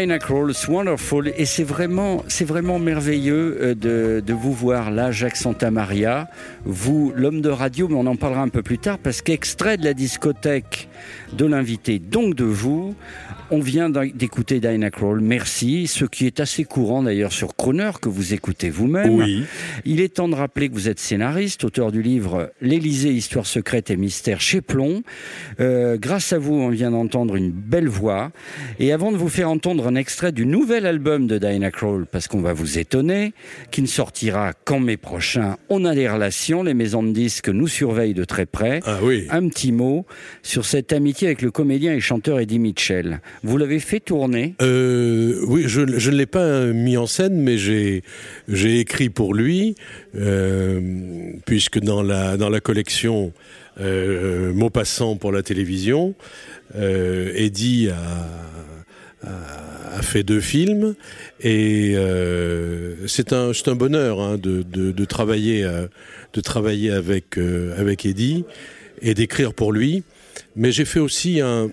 It's 0.01 0.67
wonderful. 0.67 1.33
Et 1.37 1.45
c'est 1.45 1.63
vraiment, 1.63 2.23
c'est 2.27 2.45
vraiment 2.45 2.79
merveilleux 2.79 3.57
euh, 3.61 3.75
de, 3.75 4.23
de 4.25 4.33
vous 4.33 4.53
voir 4.53 4.91
là, 4.91 5.11
Jacques 5.11 5.35
Santamaria. 5.35 6.29
Vous, 6.65 7.11
l'homme 7.15 7.41
de 7.41 7.49
radio, 7.49 7.87
mais 7.87 7.95
on 7.95 8.05
en 8.05 8.15
parlera 8.15 8.41
un 8.41 8.49
peu 8.49 8.61
plus 8.61 8.77
tard, 8.77 8.97
parce 8.97 9.21
qu'extrait 9.21 9.77
de 9.77 9.83
la 9.83 9.93
discothèque 9.93 10.88
de 11.33 11.45
l'invité, 11.45 11.99
donc 11.99 12.35
de 12.35 12.45
vous, 12.45 12.95
on 13.51 13.59
vient 13.59 13.89
d'écouter 13.89 14.59
Dinah 14.59 14.91
Kroll. 14.91 15.21
Merci. 15.21 15.87
Ce 15.87 16.05
qui 16.05 16.27
est 16.27 16.39
assez 16.39 16.65
courant 16.65 17.01
d'ailleurs 17.03 17.31
sur 17.31 17.55
Croner, 17.55 17.91
que 17.99 18.09
vous 18.09 18.33
écoutez 18.33 18.69
vous-même. 18.69 19.15
Oui. 19.15 19.43
Il 19.85 20.01
est 20.01 20.15
temps 20.15 20.29
de 20.29 20.35
rappeler 20.35 20.69
que 20.69 20.73
vous 20.73 20.87
êtes 20.87 20.99
scénariste, 20.99 21.63
auteur 21.63 21.91
du 21.91 22.01
livre 22.01 22.51
L'Élysée, 22.61 23.11
Histoire 23.11 23.47
secrète 23.47 23.89
et 23.89 23.97
mystère 23.97 24.39
chez 24.39 24.61
Plomb. 24.61 25.01
Euh, 25.59 25.97
grâce 25.97 26.31
à 26.31 26.37
vous, 26.37 26.53
on 26.53 26.69
vient 26.69 26.91
d'entendre 26.91 27.35
une 27.35 27.51
belle 27.51 27.87
voix. 27.87 28.31
Et 28.79 28.91
avant 28.91 29.11
de 29.11 29.17
vous 29.17 29.29
faire 29.29 29.49
entendre 29.49 29.87
un 29.87 29.95
extrait 29.95 30.31
du 30.31 30.45
nouvel 30.45 30.85
album 30.85 31.25
de 31.25 31.39
Diana 31.39 31.71
Krall 31.71 32.05
parce 32.05 32.27
qu'on 32.27 32.41
va 32.41 32.53
vous 32.53 32.77
étonner, 32.77 33.33
qui 33.71 33.81
ne 33.81 33.87
sortira 33.87 34.53
qu'en 34.53 34.79
mai 34.79 34.97
prochain. 34.97 35.57
On 35.69 35.85
a 35.85 35.95
des 35.95 36.07
relations, 36.07 36.61
les 36.61 36.75
maisons 36.75 37.01
de 37.01 37.11
disques 37.11 37.49
nous 37.49 37.67
surveillent 37.67 38.13
de 38.13 38.25
très 38.25 38.45
près. 38.45 38.81
Ah 38.85 38.99
oui. 39.01 39.25
Un 39.31 39.47
petit 39.49 39.71
mot 39.71 40.05
sur 40.43 40.65
cette 40.65 40.88
amitié 40.93 41.27
avec 41.27 41.41
le 41.41 41.51
comédien 41.51 41.93
et 41.93 41.99
chanteur 41.99 42.39
Eddie 42.39 42.59
Mitchell. 42.59 43.21
Vous 43.43 43.57
l'avez 43.57 43.79
fait 43.79 43.99
tourner? 43.99 44.55
Euh, 44.61 45.39
oui, 45.47 45.63
je, 45.67 45.81
ne 45.81 46.15
l'ai 46.15 46.25
pas 46.25 46.65
mis 46.67 46.97
en 46.97 47.07
scène, 47.07 47.41
mais 47.41 47.57
j'ai 47.57 48.79
écrit 48.79 49.09
pour 49.09 49.33
lui, 49.33 49.75
euh, 50.15 50.81
puisque 51.45 51.79
dans 51.79 52.01
la 52.01 52.37
dans 52.37 52.49
la 52.49 52.59
collection 52.59 53.33
euh, 53.79 54.53
Maupassant 54.53 55.15
pour 55.15 55.31
la 55.31 55.43
télévision, 55.43 56.15
euh, 56.75 57.31
Eddie 57.35 57.89
a, 57.89 60.01
fait 60.01 60.23
deux 60.23 60.39
films 60.39 60.95
et 61.41 61.95
c'est 63.05 63.33
un 63.33 63.51
un 63.51 63.75
bonheur 63.75 64.21
hein, 64.21 64.37
de, 64.37 64.63
de, 64.63 65.05
travailler 65.05 65.69
de 66.33 66.41
travailler 66.41 66.91
avec 66.91 67.37
avec 67.77 68.05
Eddie 68.05 68.45
et 69.01 69.13
d'écrire 69.13 69.53
pour 69.53 69.73
lui. 69.73 70.03
Mais 70.59 70.73
j'ai 70.73 70.85
fait 70.85 70.99
aussi 70.99 71.39
un 71.39 71.71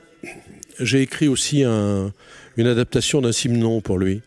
j'ai 0.80 1.02
écrit 1.02 1.28
aussi 1.28 1.64
un, 1.64 2.12
une 2.56 2.66
adaptation 2.66 3.20
d'un 3.20 3.32
Simon 3.32 3.80
pour 3.80 3.98
lui. 3.98 4.22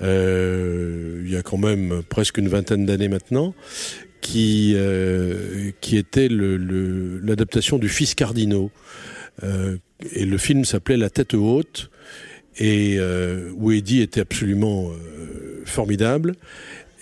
Euh, 0.00 1.22
il 1.24 1.30
y 1.30 1.36
a 1.36 1.42
quand 1.42 1.56
même 1.56 2.02
presque 2.08 2.38
une 2.38 2.48
vingtaine 2.48 2.86
d'années 2.86 3.08
maintenant, 3.08 3.54
qui 4.20 4.74
euh, 4.76 5.70
qui 5.80 5.96
était 5.96 6.28
l'adaptation 6.30 7.78
du 7.78 7.88
Fils 7.88 8.14
Cardinaux. 8.14 8.70
Euh, 9.42 9.76
et 10.12 10.24
le 10.24 10.38
film 10.38 10.64
s'appelait 10.64 10.96
La 10.96 11.10
tête 11.10 11.34
haute, 11.34 11.90
et 12.56 12.98
où 13.56 13.72
Eddie 13.72 14.00
était 14.00 14.20
absolument 14.20 14.90
formidable. 15.64 16.34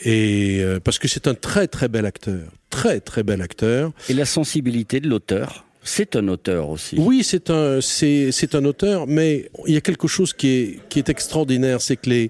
Et 0.04 0.62
parce 0.84 0.98
que 0.98 1.08
c'est 1.08 1.26
un 1.28 1.34
très 1.34 1.66
très 1.66 1.88
bel 1.88 2.06
acteur, 2.06 2.50
très 2.70 3.00
très 3.00 3.22
bel 3.22 3.42
acteur. 3.42 3.92
Et 4.08 4.14
la 4.14 4.26
sensibilité 4.26 5.00
de 5.00 5.08
l'auteur 5.08 5.65
c'est 5.87 6.16
un 6.16 6.28
auteur 6.28 6.69
aussi. 6.69 6.97
Oui, 6.99 7.23
c'est 7.23 7.50
un, 7.50 7.81
c'est, 7.81 8.55
un 8.55 8.64
auteur, 8.64 9.07
mais 9.07 9.49
il 9.66 9.75
y 9.75 9.76
a 9.76 9.81
quelque 9.81 10.09
chose 10.09 10.33
qui 10.33 10.49
est, 10.49 10.81
qui 10.88 10.99
est 10.99 11.09
extraordinaire, 11.09 11.81
c'est 11.81 11.97
que 11.97 12.11
les, 12.11 12.28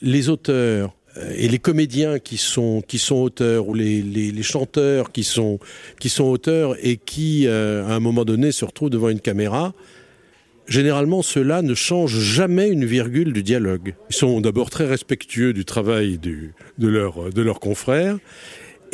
les 0.00 0.28
auteurs 0.28 0.94
euh, 1.16 1.32
et 1.36 1.48
les 1.48 1.58
comédiens 1.58 2.18
qui 2.18 2.36
sont, 2.36 2.82
qui 2.86 2.98
sont 2.98 3.16
auteurs 3.16 3.68
ou 3.68 3.74
les, 3.74 4.02
les, 4.02 4.30
les 4.30 4.42
chanteurs 4.42 5.12
qui 5.12 5.24
sont, 5.24 5.58
qui 5.98 6.08
sont 6.08 6.24
auteurs 6.24 6.76
et 6.80 6.96
qui, 6.96 7.46
euh, 7.46 7.86
à 7.86 7.94
un 7.94 8.00
moment 8.00 8.24
donné, 8.24 8.52
se 8.52 8.64
retrouvent 8.64 8.90
devant 8.90 9.08
une 9.08 9.20
caméra, 9.20 9.74
généralement, 10.66 11.22
ceux-là 11.22 11.62
ne 11.62 11.74
changent 11.74 12.20
jamais 12.20 12.68
une 12.68 12.84
virgule 12.84 13.32
du 13.32 13.42
dialogue. 13.42 13.94
Ils 14.10 14.16
sont 14.16 14.40
d'abord 14.40 14.70
très 14.70 14.86
respectueux 14.86 15.52
du 15.52 15.64
travail 15.64 16.18
du, 16.18 16.54
de 16.78 16.88
leurs 16.88 17.30
de 17.30 17.42
leurs 17.42 17.60
confrères. 17.60 18.18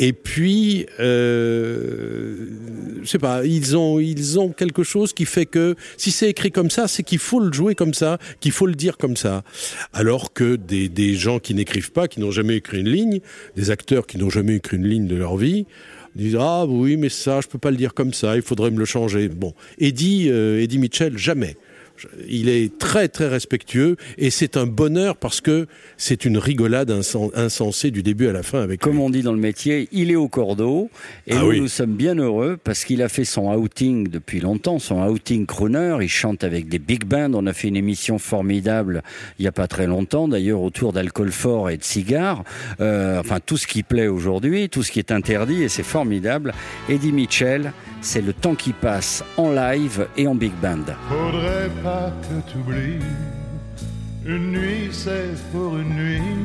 Et 0.01 0.13
puis, 0.13 0.85
euh, 1.01 2.47
je 3.03 3.07
sais 3.07 3.19
pas, 3.19 3.45
ils 3.45 3.75
ont, 3.75 3.99
ils 3.99 4.39
ont 4.39 4.49
quelque 4.49 4.83
chose 4.83 5.11
qui 5.11 5.25
fait 5.25 5.45
que 5.45 5.75
si 5.97 6.11
c'est 6.11 6.29
écrit 6.29 6.51
comme 6.51 6.69
ça, 6.69 6.87
c'est 6.87 7.03
qu'il 7.03 7.19
faut 7.19 7.41
le 7.41 7.51
jouer 7.51 7.75
comme 7.75 7.93
ça, 7.93 8.17
qu'il 8.39 8.53
faut 8.53 8.65
le 8.65 8.75
dire 8.75 8.97
comme 8.97 9.17
ça. 9.17 9.43
Alors 9.91 10.31
que 10.31 10.55
des, 10.55 10.87
des 10.87 11.15
gens 11.15 11.39
qui 11.39 11.53
n'écrivent 11.53 11.91
pas, 11.91 12.07
qui 12.07 12.21
n'ont 12.21 12.31
jamais 12.31 12.55
écrit 12.55 12.79
une 12.79 12.89
ligne, 12.89 13.19
des 13.57 13.71
acteurs 13.71 14.07
qui 14.07 14.17
n'ont 14.17 14.29
jamais 14.29 14.55
écrit 14.55 14.77
une 14.77 14.87
ligne 14.87 15.07
de 15.07 15.17
leur 15.17 15.35
vie, 15.35 15.65
disent 16.15 16.37
ah 16.39 16.65
oui 16.65 16.97
mais 16.97 17.09
ça 17.09 17.39
je 17.41 17.47
peux 17.47 17.59
pas 17.59 17.71
le 17.71 17.77
dire 17.77 17.93
comme 17.93 18.13
ça, 18.13 18.35
il 18.35 18.41
faudrait 18.41 18.71
me 18.71 18.79
le 18.79 18.85
changer. 18.85 19.27
Bon, 19.27 19.53
Eddie, 19.79 20.29
euh, 20.29 20.61
Eddie 20.61 20.77
Mitchell 20.77 21.17
jamais. 21.17 21.57
Il 22.27 22.49
est 22.49 22.77
très 22.77 23.07
très 23.07 23.27
respectueux 23.27 23.95
et 24.17 24.29
c'est 24.29 24.57
un 24.57 24.65
bonheur 24.65 25.15
parce 25.17 25.41
que 25.41 25.67
c'est 25.97 26.25
une 26.25 26.37
rigolade 26.37 26.91
insensée 27.35 27.91
du 27.91 28.03
début 28.03 28.27
à 28.27 28.31
la 28.33 28.43
fin 28.43 28.61
avec 28.61 28.79
Comme 28.81 28.93
lui. 28.93 29.01
on 29.01 29.09
dit 29.09 29.21
dans 29.21 29.31
le 29.33 29.39
métier, 29.39 29.87
il 29.91 30.11
est 30.11 30.15
au 30.15 30.27
cordeau 30.27 30.89
et 31.27 31.33
Ah 31.33 31.39
nous, 31.41 31.47
oui. 31.49 31.61
nous 31.61 31.67
sommes 31.67 31.95
bien 31.95 32.15
heureux 32.15 32.57
parce 32.63 32.83
qu'il 32.85 33.01
a 33.01 33.09
fait 33.09 33.25
son 33.25 33.53
outing 33.53 34.07
depuis 34.09 34.39
longtemps, 34.39 34.79
son 34.79 35.01
outing 35.03 35.45
crooner. 35.45 35.97
Il 36.01 36.09
chante 36.09 36.43
avec 36.43 36.67
des 36.69 36.79
big 36.79 37.05
bands. 37.05 37.33
On 37.33 37.45
a 37.47 37.53
fait 37.53 37.67
une 37.67 37.77
émission 37.77 38.17
formidable 38.19 39.03
il 39.37 39.43
n'y 39.43 39.47
a 39.47 39.51
pas 39.51 39.67
très 39.67 39.87
longtemps, 39.87 40.27
d'ailleurs 40.27 40.61
autour 40.61 40.93
d'alcool 40.93 41.31
fort 41.31 41.69
et 41.69 41.77
de 41.77 41.83
cigares. 41.83 42.43
Euh, 42.79 43.19
enfin, 43.19 43.39
tout 43.45 43.57
ce 43.57 43.67
qui 43.67 43.83
plaît 43.83 44.07
aujourd'hui, 44.07 44.69
tout 44.69 44.83
ce 44.83 44.91
qui 44.91 44.99
est 44.99 45.11
interdit 45.11 45.63
et 45.63 45.69
c'est 45.69 45.83
formidable. 45.83 46.53
Eddie 46.89 47.11
Mitchell, 47.11 47.71
c'est 48.01 48.21
le 48.21 48.33
temps 48.33 48.55
qui 48.55 48.73
passe 48.73 49.23
en 49.37 49.51
live 49.51 50.07
et 50.17 50.27
en 50.27 50.35
big 50.35 50.53
band. 50.61 50.77
Faudrait 51.09 51.69
pas 51.89 52.11
que 52.25 52.35
t'oublies. 52.49 53.05
Une 54.33 54.47
nuit, 54.57 54.89
c'est 55.03 55.33
pour 55.51 55.71
une 55.83 55.93
nuit. 56.01 56.35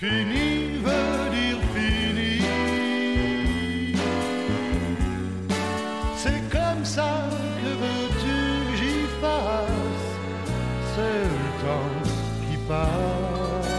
Fini 0.00 0.50
veut 0.86 1.22
dire 1.36 1.60
fini. 1.74 2.34
C'est 6.22 6.42
comme 6.56 6.84
ça 6.96 7.12
que 7.60 7.70
veux-tu 7.82 8.38
que 8.66 8.74
j'y 8.80 8.98
fasse? 9.22 10.06
C'est 10.92 11.22
le 11.36 11.48
temps 11.64 11.96
qui 12.44 12.56
passe. 12.70 13.74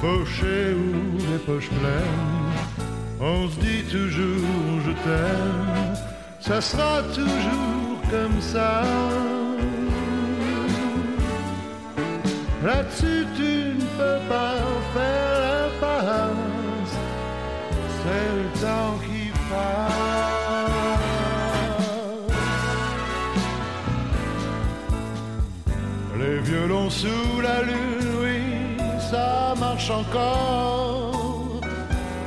Fauché 0.00 0.58
ou 0.84 0.88
les 1.30 1.40
poches 1.46 1.72
pleines. 1.78 2.29
On 3.22 3.48
se 3.50 3.56
dit 3.60 3.84
toujours 3.84 4.80
je 4.86 4.92
t'aime, 5.04 5.94
ça 6.40 6.60
sera 6.60 7.02
toujours 7.14 8.00
comme 8.10 8.40
ça. 8.40 8.82
Là-dessus 12.64 13.26
tu 13.36 13.74
ne 13.78 13.84
peux 13.98 14.20
pas 14.26 14.54
faire 14.94 15.38
l'impasse, 15.42 16.96
c'est 18.02 18.30
le 18.38 18.48
temps 18.62 18.96
qui 19.04 19.30
passe. 19.50 20.00
Les 26.18 26.38
violons 26.40 26.88
sous 26.88 27.40
la 27.42 27.62
lune, 27.62 28.08
oui, 28.22 28.38
ça 29.10 29.54
marche 29.58 29.90
encore. 29.90 31.60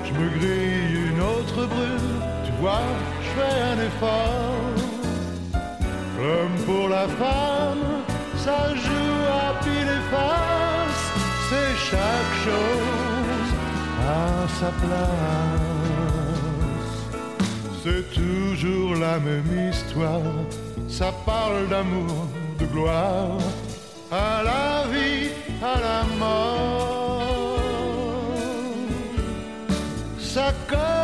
Je 0.06 0.12
me 0.14 0.30
grille 0.38 0.73
je 2.64 3.30
fais 3.36 3.62
un 3.72 3.80
effort. 3.88 4.74
L'homme 6.18 6.58
pour 6.66 6.90
la 6.90 7.08
femme, 7.08 8.04
ça 8.38 8.74
joue 8.76 9.24
à 9.46 9.62
pile 9.64 9.92
et 9.98 10.04
face, 10.12 11.04
c'est 11.50 11.76
chaque 11.92 12.34
chose 12.48 13.50
à 14.08 14.48
sa 14.60 14.72
place. 14.84 15.72
C'est 17.84 18.06
toujours 18.14 18.96
la 18.96 19.20
même 19.20 19.70
histoire, 19.70 20.36
ça 20.88 21.12
parle 21.26 21.68
d'amour, 21.68 22.28
de 22.60 22.66
gloire, 22.66 23.38
à 24.10 24.42
la 24.44 24.88
vie, 24.88 25.32
à 25.62 25.80
la 25.80 26.04
mort 26.18 26.84
ça 30.34 30.52
colle 30.68 31.03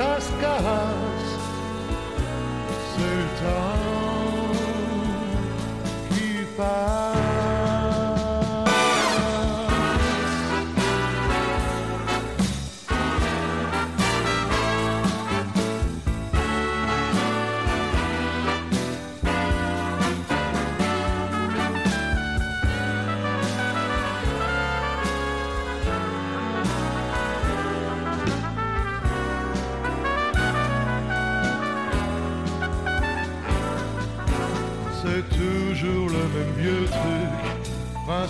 ça 0.00 0.18
se 0.18 0.32
casse. 0.40 1.32
C'est 2.90 3.16
le 3.16 3.26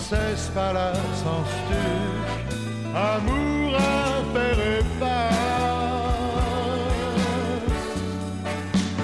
Princesse 0.01 0.49
palace 0.55 1.23
en 1.25 1.43
stuc. 1.45 2.57
Amour 2.95 3.75
impair 3.75 4.57
et. 4.59 4.81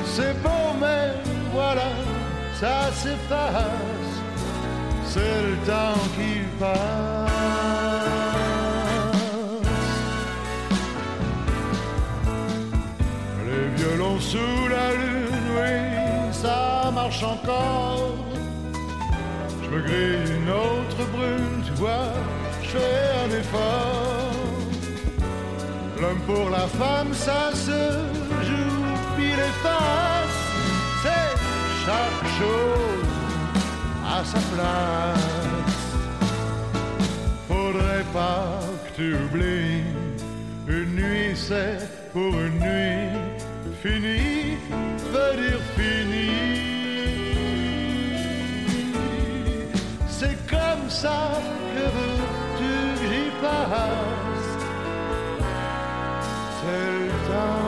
C'est 0.05 0.36
beau, 0.41 0.73
mais 0.81 1.13
voilà, 1.53 1.89
ça 2.60 2.91
s'efface. 2.91 4.12
C'est 5.05 5.41
le 5.47 5.55
temps 5.67 6.01
qui 6.15 6.31
passe. 6.60 7.29
Les 13.45 13.67
violons 13.75 14.19
sous 14.19 14.67
la 14.67 14.93
lune 14.93 15.17
marche 16.91 17.23
encore. 17.23 18.17
Je 19.69 19.75
me 19.75 19.81
grille 19.81 20.38
une 20.38 20.49
autre 20.49 20.87
je 21.80 22.68
fais 22.68 23.08
un 23.26 23.40
effort. 23.40 24.32
L'homme 26.02 26.20
pour 26.26 26.50
la 26.50 26.68
femme, 26.68 27.13
ça 27.13 27.52
se 27.54 27.82
joue 28.48 28.86
pile 29.16 29.44
et 29.50 29.56
face. 29.63 30.40
C'est 31.04 31.34
chaque 31.86 32.28
chose 32.40 33.08
à 34.06 34.24
sa 34.24 34.40
place. 34.54 35.48
Faudrait 37.48 38.06
pas 38.13 38.60
que 38.86 38.96
tu 38.96 39.16
oublies, 39.16 39.84
une 40.68 40.96
nuit 40.96 41.36
c'est 41.36 41.80
pour 42.13 42.34
une 42.34 42.60
nuit. 42.60 43.10
Fini 43.84 44.58
veut 45.13 45.36
dire 45.42 45.62
fini. 45.76 46.58
C'est 50.08 50.38
comme 50.48 50.90
ça 50.90 51.40
passe. 53.78 54.68
C'est 56.60 57.66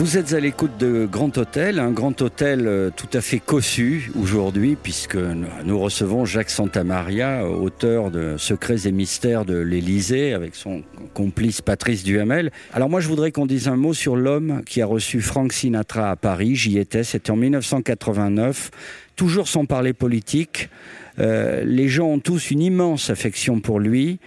Vous 0.00 0.16
êtes 0.16 0.32
à 0.32 0.40
l'écoute 0.40 0.78
de 0.78 1.04
Grand 1.04 1.36
Hôtel, 1.36 1.78
un 1.78 1.90
grand 1.90 2.22
hôtel 2.22 2.66
euh, 2.66 2.88
tout 2.88 3.10
à 3.12 3.20
fait 3.20 3.38
cossu 3.38 4.10
aujourd'hui, 4.18 4.74
puisque 4.82 5.18
nous 5.18 5.78
recevons 5.78 6.24
Jacques 6.24 6.48
Santamaria, 6.48 7.46
auteur 7.46 8.10
de 8.10 8.38
Secrets 8.38 8.86
et 8.88 8.92
mystères 8.92 9.44
de 9.44 9.58
l'Élysée, 9.58 10.32
avec 10.32 10.54
son 10.54 10.84
complice 11.12 11.60
Patrice 11.60 12.02
Duhamel. 12.02 12.50
Alors 12.72 12.88
moi, 12.88 13.00
je 13.00 13.08
voudrais 13.08 13.30
qu'on 13.30 13.44
dise 13.44 13.68
un 13.68 13.76
mot 13.76 13.92
sur 13.92 14.16
l'homme 14.16 14.62
qui 14.64 14.80
a 14.80 14.86
reçu 14.86 15.20
Frank 15.20 15.52
Sinatra 15.52 16.12
à 16.12 16.16
Paris. 16.16 16.56
J'y 16.56 16.78
étais, 16.78 17.04
c'était 17.04 17.30
en 17.30 17.36
1989, 17.36 18.70
toujours 19.16 19.48
sans 19.48 19.66
parler 19.66 19.92
politique. 19.92 20.70
Euh, 21.18 21.62
les 21.62 21.88
gens 21.88 22.06
ont 22.06 22.20
tous 22.20 22.50
une 22.50 22.62
immense 22.62 23.10
affection 23.10 23.60
pour 23.60 23.78
lui. 23.78 24.18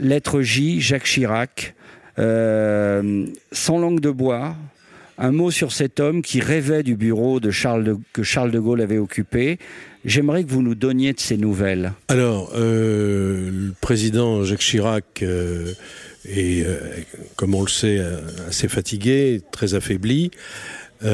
Lettre 0.00 0.40
J, 0.40 0.80
Jacques 0.80 1.04
Chirac, 1.04 1.76
euh, 2.18 3.24
sans 3.52 3.78
langue 3.78 4.00
de 4.00 4.10
bois. 4.10 4.56
Un 5.24 5.30
mot 5.30 5.52
sur 5.52 5.70
cet 5.70 6.00
homme 6.00 6.20
qui 6.20 6.40
rêvait 6.40 6.82
du 6.82 6.96
bureau 6.96 7.38
que 7.38 7.52
Charles 7.52 8.50
de 8.50 8.58
Gaulle 8.58 8.80
avait 8.80 8.98
occupé. 8.98 9.60
J'aimerais 10.04 10.42
que 10.42 10.50
vous 10.50 10.62
nous 10.62 10.74
donniez 10.74 11.12
de 11.12 11.20
ces 11.20 11.36
nouvelles. 11.36 11.92
Alors, 12.08 12.50
euh, 12.56 13.48
le 13.52 13.72
président 13.80 14.42
Jacques 14.42 14.58
Chirac 14.58 15.22
euh, 15.22 15.74
est, 16.28 16.66
euh, 16.66 16.76
comme 17.36 17.54
on 17.54 17.62
le 17.62 17.68
sait, 17.68 18.00
assez 18.48 18.66
fatigué, 18.66 19.40
très 19.52 19.74
affaibli. 19.74 20.32
Mais 21.02 21.08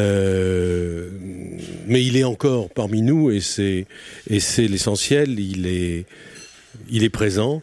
il 2.02 2.16
est 2.16 2.24
encore 2.24 2.70
parmi 2.70 3.02
nous 3.02 3.30
et 3.30 3.40
c'est 3.40 3.86
l'essentiel. 4.30 5.38
Il 5.38 5.66
est 5.66 7.10
présent. 7.10 7.60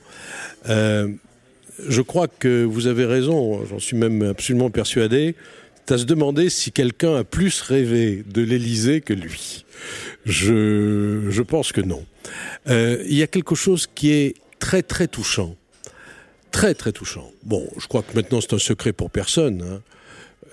Je 0.68 2.02
crois 2.02 2.28
que 2.28 2.64
vous 2.64 2.86
avez 2.86 3.06
raison. 3.06 3.66
J'en 3.66 3.80
suis 3.80 3.98
même 3.98 4.22
absolument 4.22 4.70
persuadé. 4.70 5.34
À 5.88 5.98
se 6.00 6.06
demander 6.06 6.50
si 6.50 6.72
quelqu'un 6.72 7.16
a 7.16 7.24
plus 7.24 7.62
rêvé 7.62 8.24
de 8.28 8.42
l'Élysée 8.42 9.02
que 9.02 9.14
lui. 9.14 9.66
Je 10.26 11.28
je 11.30 11.42
pense 11.44 11.72
que 11.72 11.82
non. 11.82 12.04
Euh, 12.68 13.04
il 13.08 13.14
y 13.14 13.22
a 13.22 13.28
quelque 13.28 13.54
chose 13.54 13.88
qui 13.94 14.12
est 14.12 14.36
très 14.58 14.82
très 14.82 15.08
touchant. 15.08 15.56
Très 16.52 16.74
très 16.74 16.92
touchant. 16.92 17.32
Bon, 17.44 17.70
je 17.78 17.88
crois 17.88 18.02
que 18.02 18.16
maintenant 18.16 18.42
c'est 18.42 18.54
un 18.54 18.60
secret 18.60 18.94
pour 18.94 19.12
personne. 19.12 19.62
hein. 19.62 19.82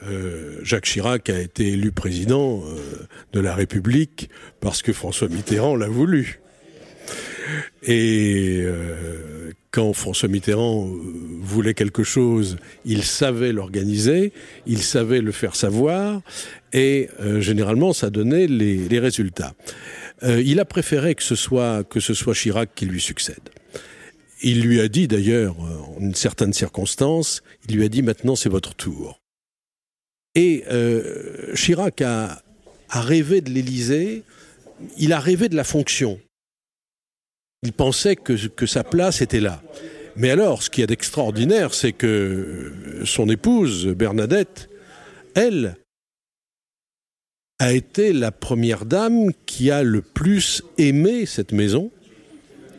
Euh, 0.06 0.58
Jacques 0.62 0.84
Chirac 0.84 1.30
a 1.30 1.40
été 1.40 1.68
élu 1.68 1.92
président 1.92 2.62
euh, 2.66 3.06
de 3.32 3.40
la 3.40 3.54
République 3.54 4.28
parce 4.60 4.82
que 4.82 4.92
François 4.92 5.28
Mitterrand 5.28 5.76
l'a 5.76 5.88
voulu. 5.88 6.41
Et 7.82 8.62
euh, 8.62 9.52
quand 9.70 9.92
François 9.92 10.28
Mitterrand 10.28 10.88
euh, 10.88 11.00
voulait 11.40 11.74
quelque 11.74 12.04
chose, 12.04 12.56
il 12.84 13.02
savait 13.02 13.52
l'organiser, 13.52 14.32
il 14.66 14.82
savait 14.82 15.20
le 15.20 15.32
faire 15.32 15.56
savoir, 15.56 16.20
et 16.72 17.08
euh, 17.20 17.40
généralement 17.40 17.92
ça 17.92 18.10
donnait 18.10 18.46
les, 18.46 18.98
résultats. 18.98 19.54
Il 20.24 20.60
a 20.60 20.64
préféré 20.64 21.16
que 21.16 21.22
ce 21.24 21.34
soit 21.34 21.82
que 21.82 21.98
ce 21.98 22.14
soit 22.14 22.32
Chirac 22.32 22.70
qui 22.76 22.86
lui 22.86 23.00
succède. 23.00 23.50
Il 24.40 24.62
lui 24.62 24.80
a 24.80 24.86
dit 24.86 25.08
d'ailleurs, 25.08 25.58
en 25.58 26.00
une 26.00 26.14
certaine 26.14 26.52
circonstance, 26.52 27.42
il 27.68 27.74
lui 27.74 27.84
a 27.84 27.88
dit 27.88 28.02
maintenant 28.02 28.36
c'est 28.36 28.48
votre 28.48 28.72
tour. 28.72 29.20
Et 30.36 30.62
Chirac 31.56 32.02
a, 32.02 32.40
a 32.90 33.00
rêvé 33.00 33.40
de 33.40 33.50
l'Élysée, 33.50 34.22
il 34.96 35.12
a 35.12 35.18
rêvé 35.18 35.48
de 35.48 35.56
la 35.56 35.64
fonction. 35.64 36.20
Il 37.64 37.72
pensait 37.72 38.16
que, 38.16 38.66
sa 38.66 38.82
place 38.82 39.22
était 39.22 39.40
là. 39.40 39.62
Mais 40.16 40.30
alors, 40.30 40.62
ce 40.62 40.68
qu'il 40.68 40.82
y 40.82 40.84
a 40.84 40.88
d'extraordinaire, 40.88 41.74
c'est 41.74 41.92
que 41.92 42.72
son 43.04 43.28
épouse, 43.28 43.86
Bernadette, 43.86 44.68
elle, 45.34 45.76
a 47.60 47.72
été 47.72 48.12
la 48.12 48.32
première 48.32 48.84
dame 48.84 49.32
qui 49.46 49.70
a 49.70 49.84
le 49.84 50.02
plus 50.02 50.64
aimé 50.76 51.24
cette 51.24 51.52
maison. 51.52 51.92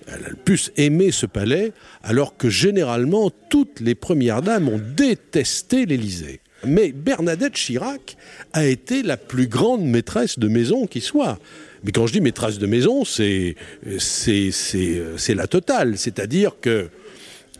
Elle 0.08 0.26
a 0.26 0.30
le 0.30 0.36
plus 0.36 0.74
aimé 0.76 1.12
ce 1.12 1.26
palais, 1.26 1.72
alors 2.04 2.36
que 2.36 2.50
généralement, 2.50 3.32
toutes 3.50 3.80
les 3.80 3.96
premières 3.96 4.42
dames 4.42 4.68
ont 4.68 4.82
détesté 4.98 5.86
l'Élysée. 5.86 6.42
Mais 6.66 6.92
Bernadette 6.92 7.54
Chirac 7.54 8.18
a 8.54 8.66
été 8.66 9.04
la 9.04 9.18
plus 9.18 9.48
grande 9.48 9.84
maîtresse 9.84 10.40
de 10.40 10.48
maison 10.48 10.88
qui 10.88 11.02
soit. 11.02 11.40
Mais 11.84 11.92
quand 11.92 12.08
je 12.08 12.14
dis 12.14 12.22
maîtresse 12.22 12.60
de 12.60 12.68
maison, 12.68 13.04
c'est 13.06 13.56
c'est 14.00 15.36
la 15.36 15.48
totale, 15.48 15.98
c'est-à-dire 15.98 16.54
que 16.62 16.90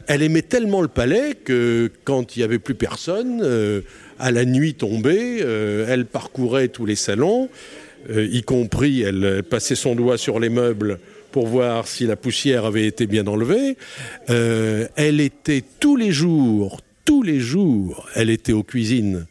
elle 0.08 0.22
aimait 0.22 0.42
tellement 0.42 0.82
le 0.82 0.90
palais 0.90 1.34
que 1.34 1.90
quand 2.04 2.36
il 2.36 2.40
n'y 2.40 2.44
avait 2.44 2.60
plus 2.60 2.76
personne, 2.76 3.40
euh, 3.42 3.82
à 4.20 4.32
la 4.32 4.44
nuit 4.44 4.74
tombée, 4.74 5.40
euh, 5.42 5.86
elle 5.88 6.06
parcourait 6.06 6.68
tous 6.68 6.86
les 6.86 6.98
salons, 6.98 7.50
euh, 8.10 8.28
y 8.30 8.44
compris 8.44 9.02
elle 9.02 9.44
passait 9.44 9.76
son 9.76 9.96
doigt 9.96 10.18
sur 10.18 10.40
les 10.40 10.50
meubles 10.50 11.00
pour 11.34 11.48
voir 11.48 11.88
si 11.88 12.06
la 12.06 12.16
poussière 12.16 12.64
avait 12.64 12.86
été 12.86 13.08
bien 13.08 13.26
enlevée. 13.28 13.76
Euh, 14.30 14.88
elle 14.96 15.20
était 15.20 15.64
tous 15.80 15.96
les 15.98 16.12
jours, 16.12 16.80
tous 17.06 17.22
les 17.24 17.40
jours, 17.40 18.08
elle 18.16 18.30
était 18.30 18.54
aux 18.54 18.64
cuisines 18.64 19.26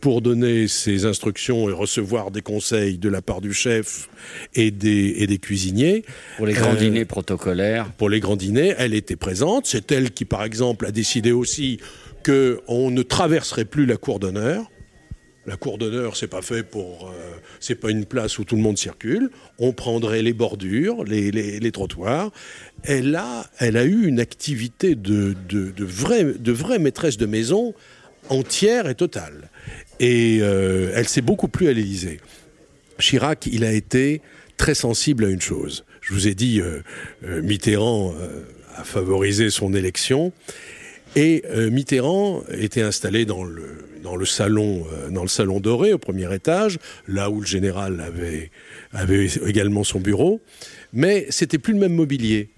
pour 0.00 0.20
donner 0.20 0.68
ses 0.68 1.06
instructions 1.06 1.68
et 1.70 1.72
recevoir 1.72 2.30
des 2.30 2.42
conseils 2.42 2.98
de 2.98 3.08
la 3.08 3.22
part 3.22 3.40
du 3.40 3.54
chef 3.54 4.10
et 4.54 4.70
des, 4.70 5.14
et 5.18 5.26
des 5.26 5.38
cuisiniers. 5.38 6.04
Pour 6.36 6.46
les 6.46 6.52
grands 6.52 6.74
Euh, 6.74 6.76
dîners 6.76 7.06
protocolaires. 7.06 7.90
pour 7.96 8.10
les 8.10 8.20
grands 8.20 8.36
dîners, 8.36 8.74
elle 8.76 8.92
était 8.92 9.16
présente. 9.16 9.66
C'est 9.66 9.90
elle 9.92 10.10
qui, 10.10 10.26
par 10.26 10.44
exemple, 10.44 10.84
a 10.86 10.90
décidé 10.92 11.32
aussi 11.32 11.78
que 12.22 12.60
on 12.68 12.90
ne 12.90 13.02
traverserait 13.02 13.64
plus 13.64 13.86
la 13.86 13.96
cour 13.96 14.18
d'honneur. 14.20 14.70
La 15.46 15.56
cour 15.56 15.76
d'honneur, 15.76 16.16
c'est 16.16 16.26
pas 16.28 16.40
fait 16.42 16.62
pour, 16.62 17.08
euh, 17.10 17.32
c'est 17.60 17.74
pas 17.74 17.90
une 17.90 18.06
place 18.06 18.38
où 18.38 18.44
tout 18.44 18.56
le 18.56 18.62
monde 18.62 18.78
circule. 18.78 19.30
On 19.58 19.72
prendrait 19.72 20.22
les 20.22 20.32
bordures, 20.32 21.04
les, 21.04 21.30
les- 21.30 21.60
les 21.60 21.72
trottoirs. 21.72 22.30
Elle 22.86 23.16
a, 23.16 23.84
eu 23.84 24.06
une 24.06 24.20
activité 24.20 24.94
de, 24.94 25.34
vraie, 25.78 26.78
maîtresse 26.78 27.16
de 27.16 27.26
maison 27.26 27.74
entière 28.28 28.88
et 28.88 28.94
totale. 28.94 29.50
Et 30.00 30.38
euh, 30.42 30.92
elle 30.94 31.08
s'est 31.08 31.22
beaucoup 31.22 31.48
plu 31.48 31.68
à 31.68 31.72
l'Élysée. 31.72 32.20
Chirac, 32.98 33.46
il 33.46 33.64
a 33.64 33.72
été 33.72 34.20
très 34.56 34.74
sensible 34.74 35.24
à 35.24 35.28
une 35.28 35.40
chose. 35.40 35.84
Je 36.00 36.12
vous 36.12 36.28
ai 36.28 36.34
dit, 36.34 36.60
euh, 36.60 36.80
euh, 37.24 37.42
Mitterrand 37.42 38.14
a 38.76 38.84
favorisé 38.84 39.48
son 39.50 39.72
élection. 39.72 40.32
Et 41.16 41.44
Mitterrand 41.70 42.42
était 42.50 42.82
installé 42.82 43.24
dans 43.24 43.44
le, 43.44 43.86
dans 44.02 44.16
le 44.16 44.26
salon 44.26 44.84
dans 45.10 45.22
le 45.22 45.28
salon 45.28 45.60
doré 45.60 45.92
au 45.92 45.98
premier 45.98 46.32
étage, 46.34 46.80
là 47.06 47.30
où 47.30 47.40
le 47.40 47.46
général 47.46 48.00
avait, 48.00 48.50
avait 48.92 49.26
également 49.46 49.84
son 49.84 50.00
bureau, 50.00 50.40
mais 50.92 51.26
c'était 51.30 51.58
plus 51.58 51.72
le 51.72 51.78
même 51.78 51.94
mobilier. 51.94 52.50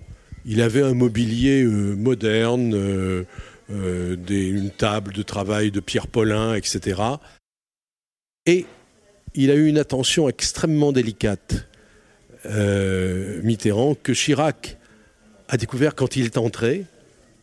Il 0.46 0.62
avait 0.62 0.82
un 0.82 0.94
mobilier 0.94 1.64
euh, 1.64 1.94
moderne, 1.96 2.72
euh, 2.74 3.24
euh, 3.70 4.14
des- 4.16 4.46
une 4.46 4.70
table 4.70 5.12
de 5.12 5.22
travail 5.22 5.70
de 5.72 5.80
Pierre 5.80 6.06
Paulin, 6.06 6.54
etc. 6.54 7.00
Et 8.46 8.64
il 9.35 9.50
a 9.50 9.54
eu 9.54 9.66
une 9.66 9.78
attention 9.78 10.28
extrêmement 10.28 10.92
délicate, 10.92 11.66
euh, 12.46 13.40
Mitterrand, 13.42 13.96
que 14.00 14.12
Chirac 14.12 14.76
a 15.48 15.56
découvert 15.56 15.94
quand 15.94 16.16
il 16.16 16.26
est 16.26 16.38
entré, 16.38 16.85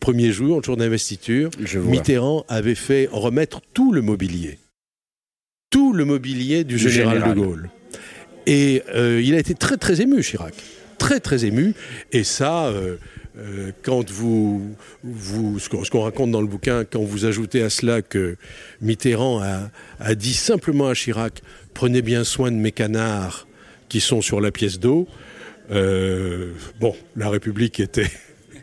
premier 0.00 0.32
jour, 0.32 0.58
le 0.58 0.62
jour 0.62 0.76
d'investiture. 0.76 1.50
Mitterrand 1.90 2.44
avait 2.48 2.74
fait 2.74 3.08
remettre 3.12 3.60
tout 3.74 3.92
le 3.92 4.00
mobilier. 4.02 4.58
Tout 5.70 5.92
le 5.92 6.04
mobilier 6.04 6.64
du 6.64 6.76
Du 6.76 6.88
général, 6.88 7.14
général. 7.18 7.36
de 7.36 7.40
Gaulle. 7.42 7.70
Et 8.46 8.82
euh, 8.94 9.20
il 9.22 9.34
a 9.34 9.38
été 9.38 9.54
très 9.54 9.76
très 9.76 10.00
ému, 10.00 10.22
Chirac. 10.22 10.54
Très 11.04 11.20
très 11.20 11.44
ému. 11.44 11.74
Et 12.12 12.24
ça, 12.24 12.64
euh, 12.68 12.96
euh, 13.36 13.72
quand 13.82 14.10
vous, 14.10 14.74
vous 15.02 15.58
ce 15.58 15.90
qu'on 15.90 16.00
raconte 16.00 16.30
dans 16.30 16.40
le 16.40 16.46
bouquin, 16.46 16.86
quand 16.90 17.02
vous 17.02 17.26
ajoutez 17.26 17.62
à 17.62 17.68
cela 17.68 18.00
que 18.00 18.38
Mitterrand 18.80 19.42
a, 20.00 20.14
dit 20.14 20.32
simplement 20.32 20.88
à 20.88 20.94
Chirac 20.94 21.42
prenez 21.74 22.00
bien 22.00 22.24
soin 22.24 22.50
de 22.50 22.56
mes 22.56 22.72
canards 22.72 23.46
qui 23.90 24.00
sont 24.00 24.22
sur 24.22 24.40
la 24.40 24.50
pièce 24.50 24.80
d'eau. 24.80 25.06
Euh, 25.70 26.52
bon, 26.80 26.96
la 27.16 27.28
République 27.28 27.80
était, 27.80 28.10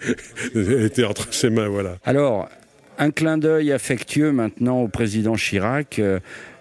était 0.55 1.03
entre 1.03 1.31
ses 1.31 1.51
mains, 1.51 1.67
voilà. 1.67 1.99
Alors, 2.05 2.49
un 2.97 3.11
clin 3.11 3.37
d'œil 3.37 3.71
affectueux 3.71 4.31
maintenant 4.31 4.81
au 4.81 4.87
président 4.87 5.35
Chirac. 5.35 6.01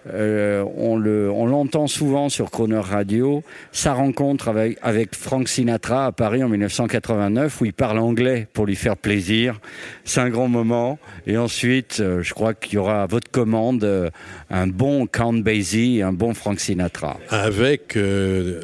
Euh, 0.09 0.63
on 0.63 1.45
l'entend 1.45 1.87
souvent 1.87 2.29
sur 2.29 2.49
Croner 2.49 2.79
Radio. 2.79 3.43
Sa 3.71 3.93
rencontre 3.93 4.47
avec, 4.47 4.77
avec 4.81 5.15
Frank 5.15 5.47
Sinatra 5.47 6.07
à 6.07 6.11
Paris 6.11 6.43
en 6.43 6.49
1989, 6.49 7.61
où 7.61 7.65
il 7.65 7.73
parle 7.73 7.99
anglais 7.99 8.47
pour 8.53 8.65
lui 8.65 8.75
faire 8.75 8.97
plaisir. 8.97 9.59
C'est 10.03 10.21
un 10.21 10.29
grand 10.29 10.47
moment. 10.47 10.99
Et 11.27 11.37
ensuite, 11.37 11.99
euh, 11.99 12.23
je 12.23 12.33
crois 12.33 12.53
qu'il 12.53 12.73
y 12.73 12.77
aura 12.77 13.03
à 13.03 13.05
votre 13.05 13.29
commande 13.29 13.83
euh, 13.83 14.09
un 14.49 14.67
bon 14.67 15.07
Count 15.07 15.33
Basie 15.33 15.97
et 15.97 16.01
un 16.01 16.13
bon 16.13 16.33
Frank 16.33 16.59
Sinatra. 16.59 17.17
Avec 17.29 17.97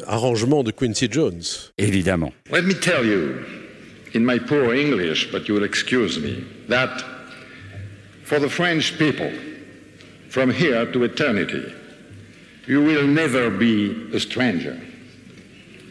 arrangement 0.07 0.63
de 0.63 0.71
Quincy 0.71 1.07
Jones. 1.11 1.41
Évidemment. 1.77 2.31
Let 2.51 2.63
me 2.63 2.73
tell 2.73 3.05
you, 3.05 3.35
in 4.15 4.21
my 4.21 4.39
poor 4.39 4.73
English, 4.73 5.31
but 5.31 5.47
you 5.47 5.55
will 5.55 5.65
excuse 5.65 6.19
me, 6.19 6.43
that 6.69 7.03
for 8.23 8.39
the 8.39 8.49
French 8.49 8.97
people, 8.97 9.31
from 10.37 10.51
here 10.51 10.85
to 10.85 11.03
eternity, 11.03 11.73
you 12.67 12.79
will 12.79 13.07
never 13.07 13.49
be 13.49 14.07
a 14.13 14.19
stranger, 14.19 14.79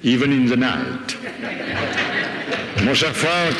even 0.05 0.33
in 0.33 0.47
the 0.47 0.57
night. 0.57 1.17
Mon 2.85 2.95
cher 2.95 3.13
Frank, 3.13 3.57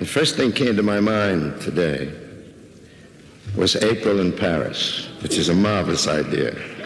the 0.00 0.04
first 0.04 0.34
thing 0.34 0.50
came 0.50 0.74
to 0.74 0.82
my 0.82 0.98
mind 0.98 1.60
today 1.60 2.12
was 3.54 3.76
April 3.76 4.18
in 4.18 4.32
Paris, 4.32 5.06
which 5.22 5.38
is 5.38 5.48
a 5.48 5.54
marvelous 5.54 6.08
idea. 6.08 6.79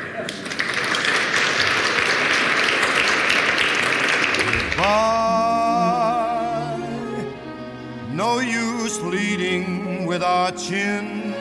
Leading 9.15 10.07
with 10.07 10.23
our 10.25 10.51
chins. 10.51 11.35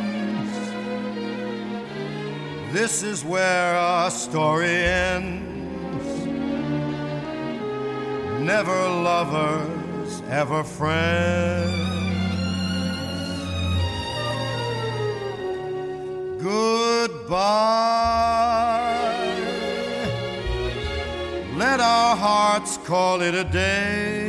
This 2.71 3.01
is 3.01 3.25
where 3.25 3.75
our 3.75 4.11
story 4.11 4.75
ends. 4.75 6.05
Never 8.39 8.79
lovers, 9.09 10.21
ever 10.29 10.63
friends. 10.63 11.71
Goodbye. 16.41 17.43
Let 21.55 21.79
our 21.79 22.15
hearts 22.15 22.77
call 22.85 23.21
it 23.21 23.33
a 23.33 23.43
day. 23.43 24.22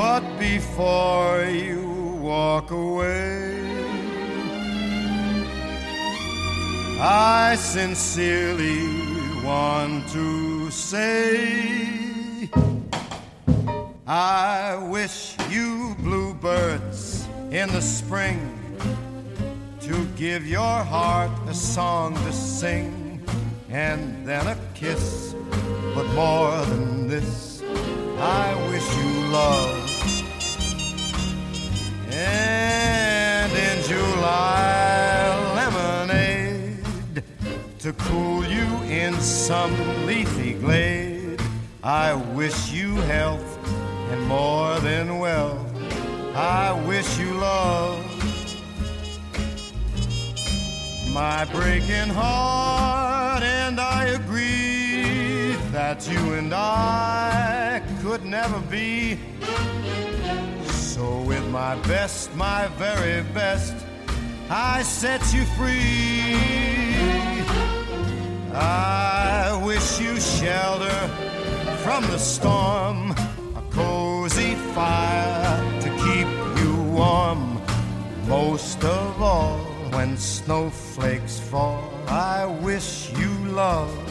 But 0.00 0.38
before 0.38 1.44
you 1.44 2.16
walk 2.22 2.70
away, 2.70 3.60
I 6.98 7.54
sincerely 7.56 9.44
want 9.44 10.08
to 10.08 10.70
say, 10.70 12.48
I 14.06 14.78
wish 14.88 15.36
you 15.50 15.94
bluebirds 15.98 17.28
in 17.50 17.68
the 17.68 17.82
spring 17.82 18.40
to 19.82 20.06
give 20.16 20.46
your 20.46 20.78
heart 20.94 21.30
a 21.46 21.52
song 21.52 22.14
to 22.14 22.32
sing 22.32 23.22
and 23.68 24.26
then 24.26 24.46
a 24.46 24.56
kiss. 24.72 25.34
But 25.94 26.06
more 26.14 26.64
than 26.64 27.06
this, 27.06 27.62
I 28.18 28.54
wish 28.70 28.96
you 28.96 29.28
love. 29.28 29.79
And 32.22 33.50
in 33.52 33.82
July, 33.84 35.54
lemonade 35.54 37.24
to 37.78 37.94
cool 37.94 38.44
you 38.44 38.66
in 38.82 39.18
some 39.18 39.72
leafy 40.04 40.52
glade. 40.52 41.40
I 41.82 42.12
wish 42.12 42.72
you 42.72 42.94
health 42.96 43.58
and 44.10 44.22
more 44.26 44.78
than 44.80 45.18
wealth. 45.18 45.66
I 46.36 46.72
wish 46.86 47.18
you 47.18 47.32
love. 47.32 48.04
My 51.14 51.46
breaking 51.46 52.10
heart, 52.10 53.42
and 53.42 53.80
I 53.80 54.04
agree 54.08 55.56
that 55.72 56.06
you 56.06 56.34
and 56.34 56.52
I 56.52 57.82
could 58.02 58.26
never 58.26 58.60
be. 58.70 59.18
So, 60.94 61.20
with 61.22 61.46
my 61.50 61.76
best, 61.82 62.34
my 62.34 62.66
very 62.76 63.22
best, 63.32 63.74
I 64.50 64.82
set 64.82 65.22
you 65.32 65.44
free. 65.56 66.34
I 68.52 69.62
wish 69.64 70.00
you 70.00 70.18
shelter 70.18 71.00
from 71.84 72.02
the 72.08 72.18
storm, 72.18 73.12
a 73.54 73.62
cozy 73.70 74.56
fire 74.74 75.80
to 75.80 75.88
keep 76.04 76.28
you 76.60 76.82
warm. 76.90 77.62
Most 78.26 78.82
of 78.82 79.22
all, 79.22 79.60
when 79.92 80.16
snowflakes 80.16 81.38
fall, 81.38 81.88
I 82.08 82.46
wish 82.46 83.12
you 83.16 83.32
love. 83.46 84.09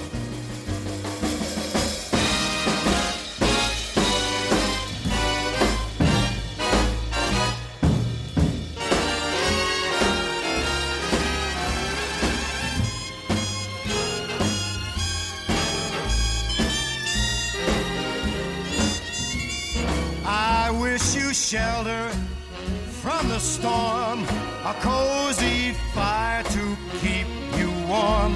The 23.39 23.45
storm, 23.45 24.23
a 24.65 24.73
cozy 24.82 25.71
fire 25.93 26.43
to 26.43 26.78
keep 26.99 27.28
you 27.58 27.71
warm. 27.88 28.36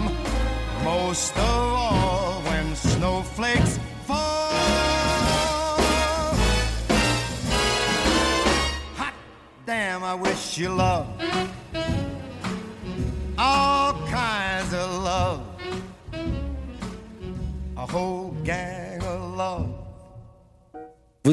Most 0.83 1.35
of 1.37 1.73
all, 1.83 2.41
when 2.43 2.73
snowflakes 2.73 3.79
fall. 4.05 5.75
Hot 8.95 9.13
damn, 9.65 10.03
I 10.05 10.15
wish 10.15 10.57
you 10.57 10.69
love. 10.69 11.07
All 13.37 13.93
kinds 14.07 14.73
of 14.73 14.89
love. 15.03 15.41
A 17.75 17.85
whole 17.85 18.31
gang. 18.45 18.82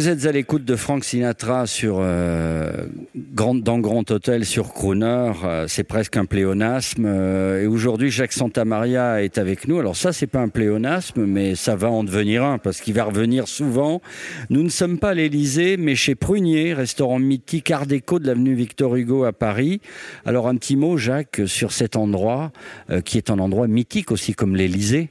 Vous 0.01 0.09
êtes 0.09 0.25
à 0.25 0.33
l'écoute 0.33 0.65
de 0.65 0.77
Frank 0.77 1.05
Sinatra 1.05 1.67
sur 1.67 1.99
euh, 2.01 2.87
Grand, 3.15 3.55
dans 3.55 3.79
Grand 3.81 4.11
Hôtel 4.11 4.47
sur 4.47 4.73
Crooner. 4.73 5.33
Euh, 5.45 5.67
c'est 5.69 5.85
presque 5.85 6.17
un 6.17 6.25
pléonasme. 6.25 7.05
Euh, 7.05 7.65
et 7.65 7.67
aujourd'hui, 7.67 8.11
Jacques 8.11 8.33
Santamaria 8.33 9.23
est 9.23 9.37
avec 9.37 9.69
nous. 9.69 9.79
Alors 9.79 9.97
ça, 9.97 10.15
c'est 10.15 10.27
pas 10.27 10.41
un 10.41 10.49
pléonasme, 10.49 11.27
mais 11.27 11.55
ça 11.55 11.77
va 11.77 11.91
en 11.91 12.03
devenir 12.03 12.45
un 12.45 12.57
parce 12.57 12.81
qu'il 12.81 12.95
va 12.95 13.05
revenir 13.05 13.47
souvent. 13.47 14.01
Nous 14.49 14.63
ne 14.63 14.71
sommes 14.71 14.99
pas 14.99 15.11
à 15.11 15.15
l'Élysée, 15.15 15.77
mais 15.77 15.95
chez 15.97 16.15
Prunier, 16.15 16.73
restaurant 16.73 17.19
mythique 17.19 17.71
Art 17.71 17.85
déco 17.85 18.19
de 18.21 18.27
l'avenue 18.27 18.55
Victor 18.55 18.97
Hugo 18.97 19.25
à 19.25 19.35
Paris. 19.35 19.83
Alors 20.25 20.49
un 20.49 20.57
petit 20.57 20.77
mot, 20.77 20.97
Jacques, 20.97 21.43
sur 21.45 21.73
cet 21.73 21.97
endroit 21.97 22.53
qui 23.05 23.19
est 23.19 23.29
un 23.29 23.39
endroit 23.39 23.69
mythique 23.69 24.13
aussi 24.13 24.33
comme 24.33 24.57
l'Élysée. 24.57 25.11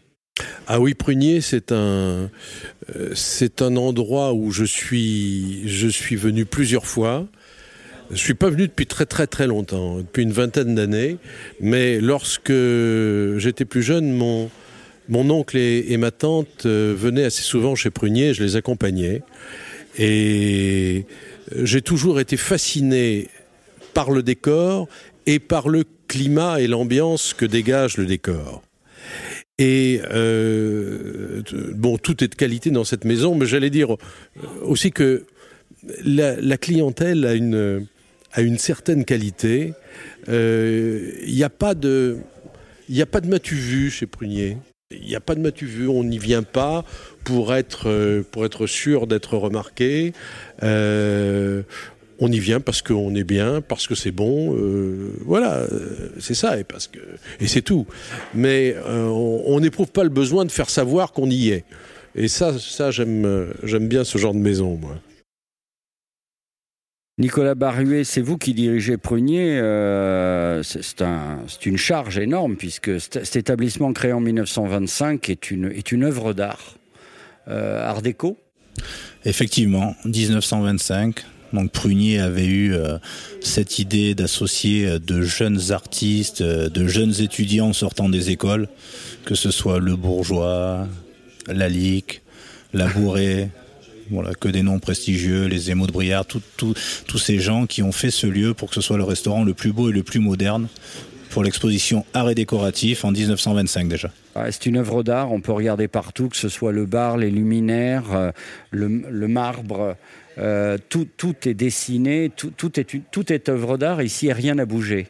Ah 0.68 0.80
oui, 0.80 0.94
Prunier, 0.94 1.42
c'est 1.42 1.72
un, 1.72 2.30
euh, 2.96 3.50
un 3.60 3.76
endroit 3.76 4.34
où 4.34 4.52
je 4.52 4.64
suis, 4.64 5.68
je 5.68 5.88
suis 5.88 6.16
venu 6.16 6.46
plusieurs 6.46 6.86
fois. 6.86 7.28
Je 8.12 8.18
suis 8.18 8.34
pas 8.34 8.50
venu 8.50 8.68
depuis 8.68 8.88
très 8.88 9.06
très 9.06 9.28
très 9.28 9.46
longtemps, 9.46 9.98
depuis 9.98 10.24
une 10.24 10.32
vingtaine 10.32 10.76
d'années. 10.76 11.18
Mais 11.60 12.00
lorsque 12.00 12.54
j'étais 13.38 13.66
plus 13.66 13.84
jeune, 13.84 14.12
mon, 14.12 14.50
oncle 15.10 15.58
et, 15.58 15.86
et 15.90 15.98
ma 15.98 16.12
tante 16.12 16.66
euh, 16.66 16.96
venaient 16.98 17.26
assez 17.26 17.44
souvent 17.44 17.76
chez 17.76 17.90
Prunier, 17.90 18.34
je 18.34 18.44
les 18.44 18.56
accompagnais. 18.56 19.22
Et 19.98 21.06
j'ai 21.56 21.82
toujours 21.82 22.20
été 22.20 22.38
fasciné 22.38 23.28
par 23.94 24.12
le 24.12 24.24
décor 24.24 24.88
et 25.26 25.40
par 25.40 25.68
le 25.68 25.84
climat 26.08 26.62
et 26.62 26.68
l'ambiance 26.68 27.34
que 27.34 27.46
dégage 27.46 27.98
le 27.98 28.06
décor. 28.06 28.64
Et 29.60 30.02
euh, 30.10 31.44
bon, 31.76 31.98
tout 31.98 32.24
est 32.24 32.30
de 32.30 32.36
qualité 32.36 32.72
dans 32.72 32.86
cette 32.86 33.04
maison, 33.04 33.36
mais 33.36 33.46
j'allais 33.46 33.70
dire 33.70 33.98
aussi 34.62 34.92
que 34.92 35.26
la, 36.04 36.58
clientèle 36.58 37.26
a 37.26 37.34
une, 37.34 37.86
a 38.32 38.42
une 38.42 38.58
certaine 38.58 39.04
qualité. 39.04 39.74
Il 40.28 40.34
euh, 40.34 41.12
n'y 41.28 41.44
a 41.44 41.50
pas 41.50 41.76
de, 41.76 42.18
il 42.88 42.96
de 43.06 43.28
matu 43.28 43.56
vu 43.56 43.92
chez 43.92 44.08
Prunier. 44.08 44.58
Il 44.92 45.06
n'y 45.06 45.16
a 45.16 45.20
pas 45.20 45.36
de 45.36 45.42
matu 45.42 45.66
vu, 45.66 45.88
on 45.88 46.04
n'y 46.04 46.18
vient 46.18 46.42
pas 46.42 46.84
pour 47.24 47.54
être, 47.54 47.90
euh, 47.90 48.24
pour 48.32 48.46
être 48.46 48.66
sûr 48.66 49.08
d'être 49.08 49.38
remarqué. 49.38 50.14
Euh, 50.64 51.62
on 52.20 52.32
y 52.32 52.40
vient 52.40 52.60
parce 52.60 52.82
qu'on 52.82 53.16
est 53.16 53.24
bien, 53.24 53.62
parce 53.62 53.88
que 53.88 53.96
c'est 53.96 54.12
bon, 54.12 54.56
euh, 54.56 55.14
voilà, 55.26 55.58
euh, 55.58 56.12
c'est 56.20 56.34
ça, 56.34 56.60
et 56.60 56.64
parce 56.64 56.88
que 56.88 57.00
et 57.40 57.48
c'est 57.48 57.62
tout. 57.62 57.86
Mais 58.34 58.76
euh, 58.88 59.06
on 59.06 59.60
n'éprouve 59.60 59.92
pas 59.92 60.04
le 60.04 60.10
besoin 60.10 60.46
de 60.46 60.52
faire 60.52 60.70
savoir 60.70 61.12
qu'on 61.12 61.30
y 61.30 61.50
est. 61.50 61.66
Et 62.16 62.28
ça, 62.28 62.58
ça 62.58 62.92
j'aime, 62.92 63.54
j'aime 63.64 63.88
bien 63.88 64.04
ce 64.04 64.18
genre 64.18 64.34
de 64.34 64.40
maison, 64.40 64.76
moi. 64.76 64.96
Nicolas 67.20 67.54
Barruet, 67.54 68.06
c'est 68.06 68.22
vous 68.22 68.38
qui 68.38 68.54
dirigez 68.54 68.96
Prunier. 68.96 69.60
Euh, 69.60 70.64
c'est 70.64 71.02
un, 71.02 71.40
une 71.66 71.78
charge 71.78 72.18
énorme 72.18 72.56
puisque 72.56 73.02
cet 73.02 73.36
établissement 73.36 73.92
créé 73.92 74.14
en 74.14 74.22
1925 74.22 75.30
est 75.30 75.52
une, 75.52 75.66
est 75.66 75.92
une 75.92 76.06
œuvre 76.06 76.32
d'art. 76.32 76.78
Euh, 77.50 77.86
art 77.86 78.02
déco? 78.02 78.38
Effectivement, 79.26 79.96
1925. 80.06 81.26
Donc 81.54 81.72
Prunier 81.72 82.20
avait 82.20 82.46
eu 82.46 82.74
euh, 82.74 82.98
cette 83.42 83.80
idée 83.80 84.16
d'associer 84.16 85.00
de 85.00 85.22
jeunes 85.22 85.72
artistes, 85.72 86.44
de 86.44 86.88
jeunes 86.88 87.20
étudiants 87.22 87.74
sortant 87.74 88.10
des 88.10 88.30
écoles, 88.30 88.68
que 89.26 89.36
ce 89.36 89.52
soit 89.52 89.80
le 89.80 89.96
bourgeois, 89.96 90.88
la 91.48 91.70
Lique, 91.70 92.22
la 92.74 92.88
Bourrée, 92.88 93.50
voilà, 94.12 94.34
que 94.34 94.48
des 94.48 94.64
noms 94.64 94.80
prestigieux, 94.80 95.46
les 95.46 95.72
émaux 95.72 95.88
de 95.88 95.92
Briard, 95.92 96.26
tous 96.26 97.18
ces 97.18 97.40
gens 97.40 97.66
qui 97.66 97.84
ont 97.84 97.92
fait 97.92 98.12
ce 98.12 98.28
lieu 98.28 98.54
pour 98.54 98.70
que 98.70 98.76
ce 98.76 98.82
soit 98.82 98.98
le 98.98 99.04
restaurant 99.04 99.44
le 99.44 99.54
plus 99.54 99.72
beau 99.72 99.90
et 99.90 99.94
le 99.94 100.04
plus 100.04 100.20
moderne 100.20 100.68
pour 101.30 101.44
l'exposition 101.44 102.06
Art 102.14 102.30
et 102.30 102.36
décoratif 102.36 103.06
en 103.06 103.12
1925 103.12 103.88
déjà. 103.88 104.10
Ah, 104.36 104.52
c'est 104.52 104.66
une 104.66 104.78
œuvre 104.78 105.04
d'art, 105.04 105.32
on 105.32 105.42
peut 105.42 105.52
regarder 105.52 105.88
partout, 105.88 106.30
que 106.30 106.38
ce 106.38 106.50
soit 106.50 106.72
le 106.72 106.86
bar, 106.86 107.18
les 107.18 107.30
luminaires, 107.30 108.14
euh, 108.14 108.32
le 108.72 109.28
marbre, 109.28 109.96
euh, 110.40 110.78
tout, 110.88 111.08
est 111.44 111.54
dessiné, 111.54 112.32
tout, 112.36 113.34
est, 113.34 113.50
œuvre 113.50 113.78
d'art, 113.78 114.02
ici 114.02 114.32
rien 114.32 114.56
n'a 114.56 114.66
bougé. 114.66 115.08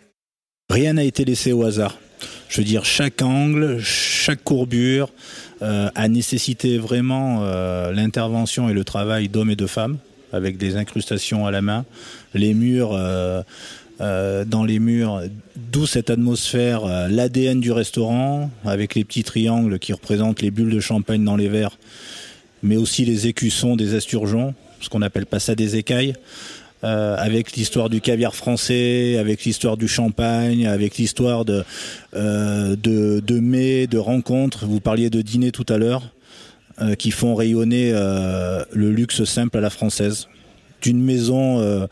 Rien 0.69 0.93
n'a 0.93 1.03
été 1.03 1.23
laissé 1.23 1.51
au 1.51 1.63
hasard. 1.63 1.99
Je 2.47 2.57
veux 2.57 2.65
dire, 2.65 2.83
chaque 2.83 3.21
angle, 3.21 3.79
chaque 3.79 4.43
courbure 4.43 5.11
euh, 5.61 5.89
a 5.93 6.07
nécessité 6.07 6.77
vraiment 6.77 7.43
euh, 7.43 7.91
l'intervention 7.91 8.69
et 8.69 8.73
le 8.73 8.83
travail 8.83 9.29
d'hommes 9.29 9.51
et 9.51 9.55
de 9.55 9.67
femmes, 9.67 9.97
avec 10.33 10.57
des 10.57 10.77
incrustations 10.77 11.45
à 11.45 11.51
la 11.51 11.61
main. 11.61 11.85
Les 12.33 12.55
murs, 12.55 12.97
dans 13.99 14.63
les 14.63 14.79
murs, 14.79 15.21
d'où 15.55 15.85
cette 15.85 16.09
atmosphère, 16.09 16.85
l'ADN 17.07 17.59
du 17.59 17.71
restaurant, 17.71 18.49
avec 18.65 18.95
les 18.95 19.03
petits 19.03 19.23
triangles 19.23 19.77
qui 19.77 19.93
représentent 19.93 20.41
les 20.41 20.51
bulles 20.51 20.73
de 20.73 20.79
champagne 20.79 21.23
dans 21.23 21.35
les 21.35 21.49
verres, 21.49 21.77
mais 22.63 22.77
aussi 22.77 23.05
les 23.05 23.27
écussons 23.27 23.75
des 23.75 23.95
esturgeons, 23.95 24.53
ce 24.81 24.89
qu'on 24.89 25.01
appelle 25.01 25.25
pas 25.25 25.39
ça 25.39 25.55
des 25.55 25.75
écailles 25.75 26.13
euh, 26.85 27.17
avec 27.17 27.57
l'histoire 27.57 27.89
du 27.89 27.99
caviar 27.99 28.33
français, 28.33 29.17
avec 29.17 29.43
l'histoire 29.43 29.75
du 29.75 29.89
champagne, 29.89 30.65
avec 30.65 30.97
l'histoire 30.97 31.43
de, 31.43 31.65
euh, 32.15 32.77
de, 32.77 33.19
de 33.19 33.39
mets, 33.41 33.85
de 33.85 33.97
rencontres. 33.97 34.65
Vous 34.65 34.79
parliez 34.79 35.09
de 35.09 35.21
dîner 35.21 35.51
tout 35.51 35.65
à 35.67 35.77
l'heure, 35.77 36.13
euh, 36.81 36.95
qui 36.95 37.11
font 37.11 37.35
rayonner 37.35 37.91
le 37.91 38.91
luxe 38.91 39.25
simple 39.25 39.57
à 39.57 39.61
la 39.61 39.69
française. 39.69 40.29
D'une 40.81 41.03
maison 41.03 41.87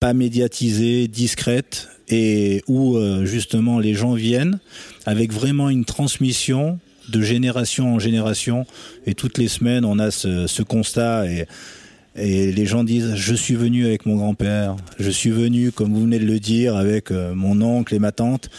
pas 0.00 0.12
médiatisée, 0.12 1.06
discrète, 1.06 1.88
et 2.08 2.64
où 2.66 2.98
justement 3.22 3.78
les 3.78 3.94
gens 3.94 4.14
viennent 4.14 4.58
avec 5.04 5.32
vraiment 5.32 5.70
une 5.70 5.84
transmission 5.84 6.80
de 7.08 7.22
génération 7.22 7.94
en 7.94 7.98
génération. 8.00 8.66
Et 9.06 9.14
toutes 9.14 9.38
les 9.38 9.46
semaines, 9.46 9.84
on 9.84 10.00
a 10.00 10.10
ce, 10.10 10.48
ce 10.48 10.62
constat. 10.64 11.30
Et, 11.30 11.46
et 12.16 12.52
les 12.52 12.66
gens 12.66 12.84
disent 12.84 13.14
je 13.14 13.34
suis 13.34 13.54
venu 13.54 13.86
avec 13.86 14.06
mon 14.06 14.16
grand-père, 14.16 14.76
je 14.98 15.10
suis 15.10 15.30
venu 15.30 15.72
comme 15.72 15.92
vous 15.92 16.02
venez 16.02 16.18
de 16.18 16.26
le 16.26 16.40
dire 16.40 16.76
avec 16.76 17.10
euh, 17.10 17.34
mon 17.34 17.60
oncle 17.62 17.94
et 17.94 17.98
ma 17.98 18.12
tante. 18.12 18.50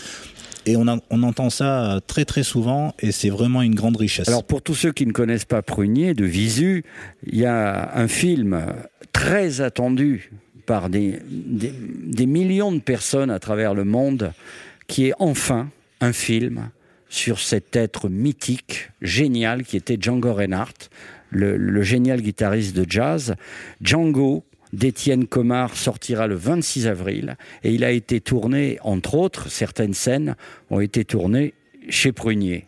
Et 0.65 0.75
on, 0.75 0.85
entend 0.87 1.49
ça 1.49 2.01
très 2.07 2.25
très 2.25 2.43
souvent 2.43 2.93
et 2.99 3.13
c'est 3.13 3.29
vraiment 3.29 3.61
une 3.61 3.73
grande 3.73 3.95
richesse. 3.95 4.27
Alors 4.27 4.43
pour 4.43 4.61
tous 4.61 4.75
ceux 4.75 4.91
qui 4.91 5.05
ne 5.05 5.13
connaissent 5.13 5.45
pas 5.45 5.61
Prunier 5.61 6.13
de 6.13 6.25
Visu, 6.25 6.83
il 7.25 7.37
y 7.37 7.45
a 7.45 7.97
un 7.97 8.09
film 8.09 8.65
très 9.13 9.61
attendu 9.61 10.33
par 10.65 10.89
des, 10.89 11.21
des 11.25 12.25
millions 12.25 12.73
de 12.73 12.79
personnes 12.79 13.31
à 13.31 13.39
travers 13.39 13.73
le 13.73 13.85
monde 13.85 14.33
qui 14.87 15.05
est 15.07 15.13
enfin 15.19 15.69
un 16.01 16.11
film 16.11 16.69
sur 17.09 17.39
cet 17.39 17.75
être 17.75 18.09
mythique, 18.09 18.89
génial, 19.01 19.63
qui 19.63 19.77
était 19.77 19.97
Django 19.99 20.33
Reinhardt, 20.33 20.89
le, 21.29 21.81
génial 21.81 22.21
guitariste 22.21 22.75
de 22.75 22.89
jazz. 22.89 23.35
Django, 23.81 24.43
d'Étienne 24.73 25.27
Comard 25.27 25.75
sortira 25.75 26.27
le 26.27 26.35
26 26.35 26.87
avril 26.87 27.37
et 27.63 27.71
il 27.71 27.83
a 27.83 27.91
été 27.91 28.19
tourné, 28.19 28.77
entre 28.81 29.15
autres, 29.15 29.49
certaines 29.49 29.93
scènes 29.93 30.35
ont 30.69 30.79
été 30.79 31.05
tournées 31.05 31.53
chez 31.89 32.11
Prunier. 32.11 32.67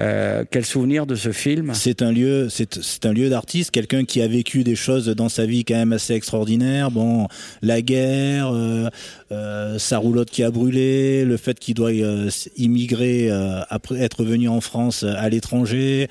Euh, 0.00 0.44
quel 0.48 0.64
souvenir 0.64 1.06
de 1.06 1.16
ce 1.16 1.32
film? 1.32 1.72
C'est 1.74 2.02
un 2.02 2.12
lieu, 2.12 2.48
c'est 2.48 3.04
un 3.04 3.12
lieu 3.12 3.28
d'artiste, 3.30 3.72
quelqu'un 3.72 4.04
qui 4.04 4.22
a 4.22 4.28
vécu 4.28 4.62
des 4.62 4.76
choses 4.76 5.08
dans 5.08 5.28
sa 5.28 5.44
vie 5.44 5.64
quand 5.64 5.74
même 5.74 5.92
assez 5.92 6.14
extraordinaires. 6.14 6.90
Bon, 6.90 7.26
la 7.62 7.82
guerre, 7.82 8.52
euh, 8.52 8.88
euh, 9.32 9.78
sa 9.78 9.98
roulotte 9.98 10.30
qui 10.30 10.44
a 10.44 10.50
brûlé, 10.50 11.24
le 11.24 11.36
fait 11.36 11.58
qu'il 11.58 11.74
doit 11.74 11.90
euh, 11.90 12.30
immigrer 12.56 13.30
euh, 13.30 13.60
après 13.68 14.00
être 14.00 14.24
venu 14.24 14.48
en 14.48 14.60
France 14.60 15.02
à 15.04 15.28
l'étranger, 15.28 16.08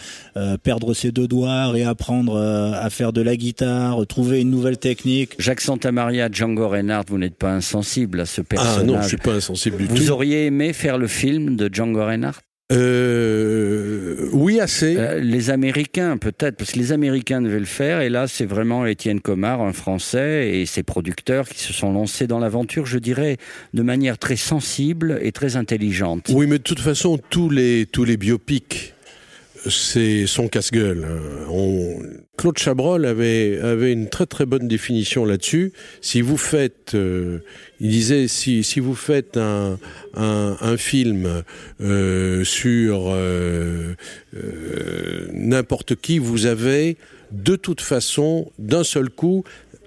perdre 0.63 0.93
ses 0.93 1.11
deux 1.11 1.27
doigts, 1.27 1.67
réapprendre 1.67 2.37
à 2.37 2.89
faire 2.89 3.13
de 3.13 3.21
la 3.21 3.35
guitare, 3.35 4.05
trouver 4.07 4.41
une 4.41 4.49
nouvelle 4.49 4.77
technique. 4.77 5.33
Jacques 5.39 5.61
Santamaria, 5.61 6.29
Django 6.31 6.67
Reinhardt, 6.67 7.05
vous 7.09 7.17
n'êtes 7.17 7.35
pas 7.35 7.51
insensible 7.51 8.21
à 8.21 8.25
ce 8.25 8.41
personnage. 8.41 8.79
Ah 8.81 8.83
non, 8.83 9.01
je 9.01 9.07
suis 9.07 9.17
pas 9.17 9.33
insensible 9.33 9.77
du 9.77 9.85
vous 9.85 9.95
tout. 9.95 10.03
Vous 10.03 10.11
auriez 10.11 10.45
aimé 10.45 10.73
faire 10.73 10.97
le 10.97 11.07
film 11.07 11.55
de 11.55 11.69
Django 11.71 12.05
Reinhardt? 12.05 12.41
Euh, 12.71 14.27
oui, 14.33 14.59
assez. 14.59 14.97
Euh, 14.97 15.19
les 15.19 15.49
Américains, 15.49 16.17
peut-être, 16.17 16.57
parce 16.57 16.71
que 16.71 16.79
les 16.79 16.91
Américains 16.91 17.41
devaient 17.41 17.59
le 17.59 17.65
faire, 17.65 18.01
et 18.01 18.09
là, 18.09 18.27
c'est 18.27 18.45
vraiment 18.45 18.85
Étienne 18.85 19.21
Comard, 19.21 19.61
un 19.61 19.73
Français, 19.73 20.49
et 20.59 20.65
ses 20.65 20.83
producteurs 20.83 21.47
qui 21.47 21.59
se 21.59 21.71
sont 21.71 21.93
lancés 21.93 22.27
dans 22.27 22.39
l'aventure, 22.39 22.85
je 22.85 22.99
dirais, 22.99 23.37
de 23.73 23.81
manière 23.83 24.17
très 24.17 24.35
sensible 24.35 25.19
et 25.21 25.31
très 25.31 25.55
intelligente. 25.55 26.29
Oui, 26.33 26.45
mais 26.47 26.57
de 26.57 26.63
toute 26.63 26.81
façon, 26.81 27.17
tous 27.29 27.49
les, 27.49 27.85
tous 27.85 28.03
les 28.03 28.17
biopics 28.17 28.93
c'est 29.69 30.27
son 30.27 30.47
casse-gueule. 30.47 31.05
On... 31.49 31.99
Claude 32.37 32.57
Chabrol 32.57 33.05
avait, 33.05 33.59
avait 33.59 33.91
une 33.91 34.09
très 34.09 34.25
très 34.25 34.45
bonne 34.45 34.67
définition 34.67 35.25
là-dessus. 35.25 35.73
Si 36.01 36.21
vous 36.21 36.37
faites, 36.37 36.93
euh, 36.93 37.39
il 37.79 37.89
disait, 37.89 38.27
si, 38.27 38.63
si 38.63 38.79
vous 38.79 38.95
faites 38.95 39.37
un, 39.37 39.77
un, 40.15 40.57
un 40.59 40.77
film 40.77 41.43
euh, 41.81 42.43
sur 42.43 43.05
euh, 43.07 43.95
n'importe 45.33 45.95
qui, 45.95 46.19
vous 46.19 46.45
avez 46.45 46.97
de 47.31 47.55
toute 47.55 47.81
façon, 47.81 48.51
d'un 48.57 48.85
seul 48.85 49.09
coup, 49.09 49.43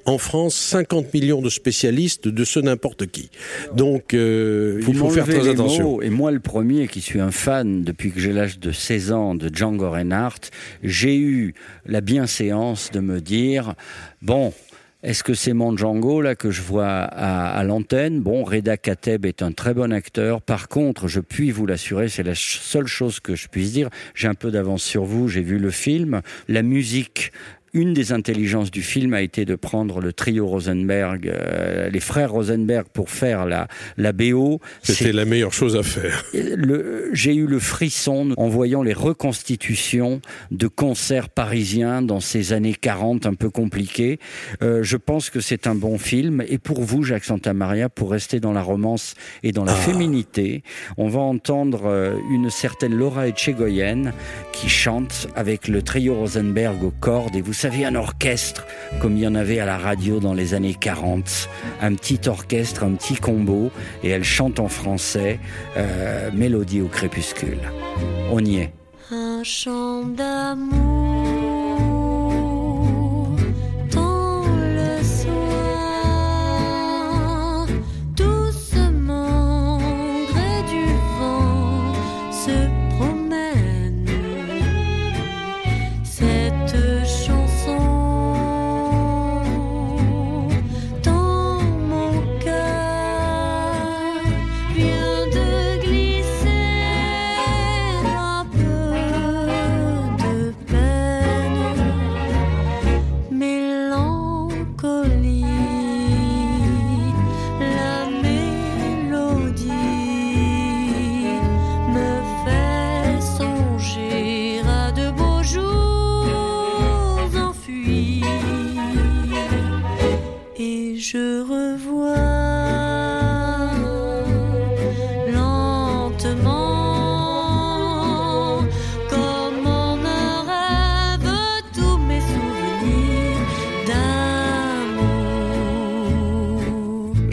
en 0.06 0.18
France 0.18 0.54
50 0.54 1.12
millions 1.14 1.42
de 1.42 1.50
spécialistes 1.50 2.28
de 2.28 2.44
ce 2.44 2.58
n'importe 2.58 3.06
qui. 3.06 3.30
Donc 3.74 4.14
euh, 4.14 4.82
il 4.86 4.94
faut 4.94 5.10
faire 5.10 5.26
très 5.26 5.48
attention. 5.48 5.92
Mots, 5.92 6.02
et 6.02 6.10
moi 6.10 6.30
le 6.30 6.40
premier 6.40 6.88
qui 6.88 7.00
suis 7.00 7.20
un 7.20 7.30
fan 7.30 7.82
depuis 7.82 8.10
que 8.10 8.20
j'ai 8.20 8.32
l'âge 8.32 8.58
de 8.58 8.72
16 8.72 9.12
ans 9.12 9.34
de 9.34 9.54
Django 9.54 9.90
Reinhardt, 9.90 10.50
j'ai 10.82 11.16
eu 11.16 11.54
la 11.86 12.00
bienséance 12.00 12.90
de 12.92 13.00
me 13.00 13.20
dire 13.20 13.74
bon, 14.22 14.52
est-ce 15.02 15.24
que 15.24 15.32
c'est 15.32 15.54
mon 15.54 15.74
Django 15.76 16.20
là 16.20 16.34
que 16.34 16.50
je 16.50 16.60
vois 16.60 16.88
à, 16.88 17.56
à 17.56 17.64
l'antenne? 17.64 18.20
Bon, 18.20 18.44
Reda 18.44 18.76
Kateb 18.76 19.24
est 19.24 19.42
un 19.42 19.52
très 19.52 19.72
bon 19.72 19.92
acteur. 19.92 20.42
Par 20.42 20.68
contre, 20.68 21.08
je 21.08 21.20
puis 21.20 21.50
vous 21.50 21.64
l'assurer, 21.64 22.08
c'est 22.08 22.22
la 22.22 22.34
seule 22.34 22.86
chose 22.86 23.18
que 23.18 23.34
je 23.34 23.48
puisse 23.48 23.72
dire. 23.72 23.88
J'ai 24.14 24.28
un 24.28 24.34
peu 24.34 24.50
d'avance 24.50 24.82
sur 24.82 25.04
vous. 25.04 25.28
J'ai 25.28 25.40
vu 25.40 25.58
le 25.58 25.70
film. 25.70 26.20
La 26.48 26.62
musique 26.62 27.32
une 27.72 27.94
des 27.94 28.12
intelligences 28.12 28.70
du 28.70 28.82
film 28.82 29.14
a 29.14 29.22
été 29.22 29.44
de 29.44 29.54
prendre 29.54 30.00
le 30.00 30.12
trio 30.12 30.46
Rosenberg, 30.46 31.28
euh, 31.28 31.88
les 31.90 32.00
frères 32.00 32.32
Rosenberg, 32.32 32.86
pour 32.92 33.10
faire 33.10 33.46
la, 33.46 33.68
la 33.96 34.12
BO. 34.12 34.60
C'était 34.82 35.12
la 35.12 35.24
meilleure 35.24 35.52
chose 35.52 35.76
à 35.76 35.82
faire. 35.82 36.24
J'ai 37.12 37.34
eu 37.34 37.46
le 37.46 37.58
frisson 37.58 38.30
en 38.36 38.48
voyant 38.48 38.82
les 38.82 38.92
reconstitutions 38.92 40.20
de 40.50 40.66
concerts 40.66 41.28
parisiens 41.28 42.02
dans 42.02 42.20
ces 42.20 42.52
années 42.52 42.74
40 42.74 43.26
un 43.26 43.34
peu 43.34 43.50
compliquées. 43.50 44.18
Euh, 44.62 44.82
je 44.82 44.96
pense 44.96 45.30
que 45.30 45.40
c'est 45.40 45.66
un 45.66 45.74
bon 45.74 45.98
film. 45.98 46.42
Et 46.48 46.58
pour 46.58 46.82
vous, 46.82 47.02
Jacques 47.02 47.24
Santamaria, 47.24 47.88
pour 47.88 48.10
rester 48.10 48.40
dans 48.40 48.52
la 48.52 48.62
romance 48.62 49.14
et 49.42 49.52
dans 49.52 49.64
la 49.64 49.72
Ah. 49.72 49.76
féminité, 49.76 50.62
on 50.98 51.08
va 51.08 51.20
entendre 51.20 51.82
euh, 51.86 52.16
une 52.30 52.50
certaine 52.50 52.94
Laura 52.94 53.28
Etchegoyen 53.28 54.12
qui 54.52 54.68
chante 54.68 55.28
avec 55.36 55.68
le 55.68 55.82
trio 55.82 56.14
Rosenberg 56.14 56.82
aux 56.84 56.90
cordes. 57.00 57.36
Et 57.36 57.40
vous 57.42 57.52
savez, 57.60 57.84
un 57.84 57.94
orchestre, 57.94 58.66
comme 59.02 59.18
il 59.18 59.22
y 59.22 59.26
en 59.26 59.34
avait 59.34 59.58
à 59.58 59.66
la 59.66 59.76
radio 59.76 60.18
dans 60.18 60.32
les 60.32 60.54
années 60.54 60.72
40. 60.72 61.50
Un 61.82 61.94
petit 61.94 62.26
orchestre, 62.26 62.84
un 62.84 62.92
petit 62.92 63.16
combo. 63.16 63.70
Et 64.02 64.08
elle 64.08 64.24
chante 64.24 64.58
en 64.58 64.68
français, 64.68 65.38
euh, 65.76 66.30
Mélodie 66.32 66.80
au 66.80 66.88
crépuscule. 66.88 67.60
On 68.32 68.42
y 68.42 68.60
est. 68.60 68.72
Un 69.10 69.42
chant 69.44 70.04
d'amour 70.04 71.19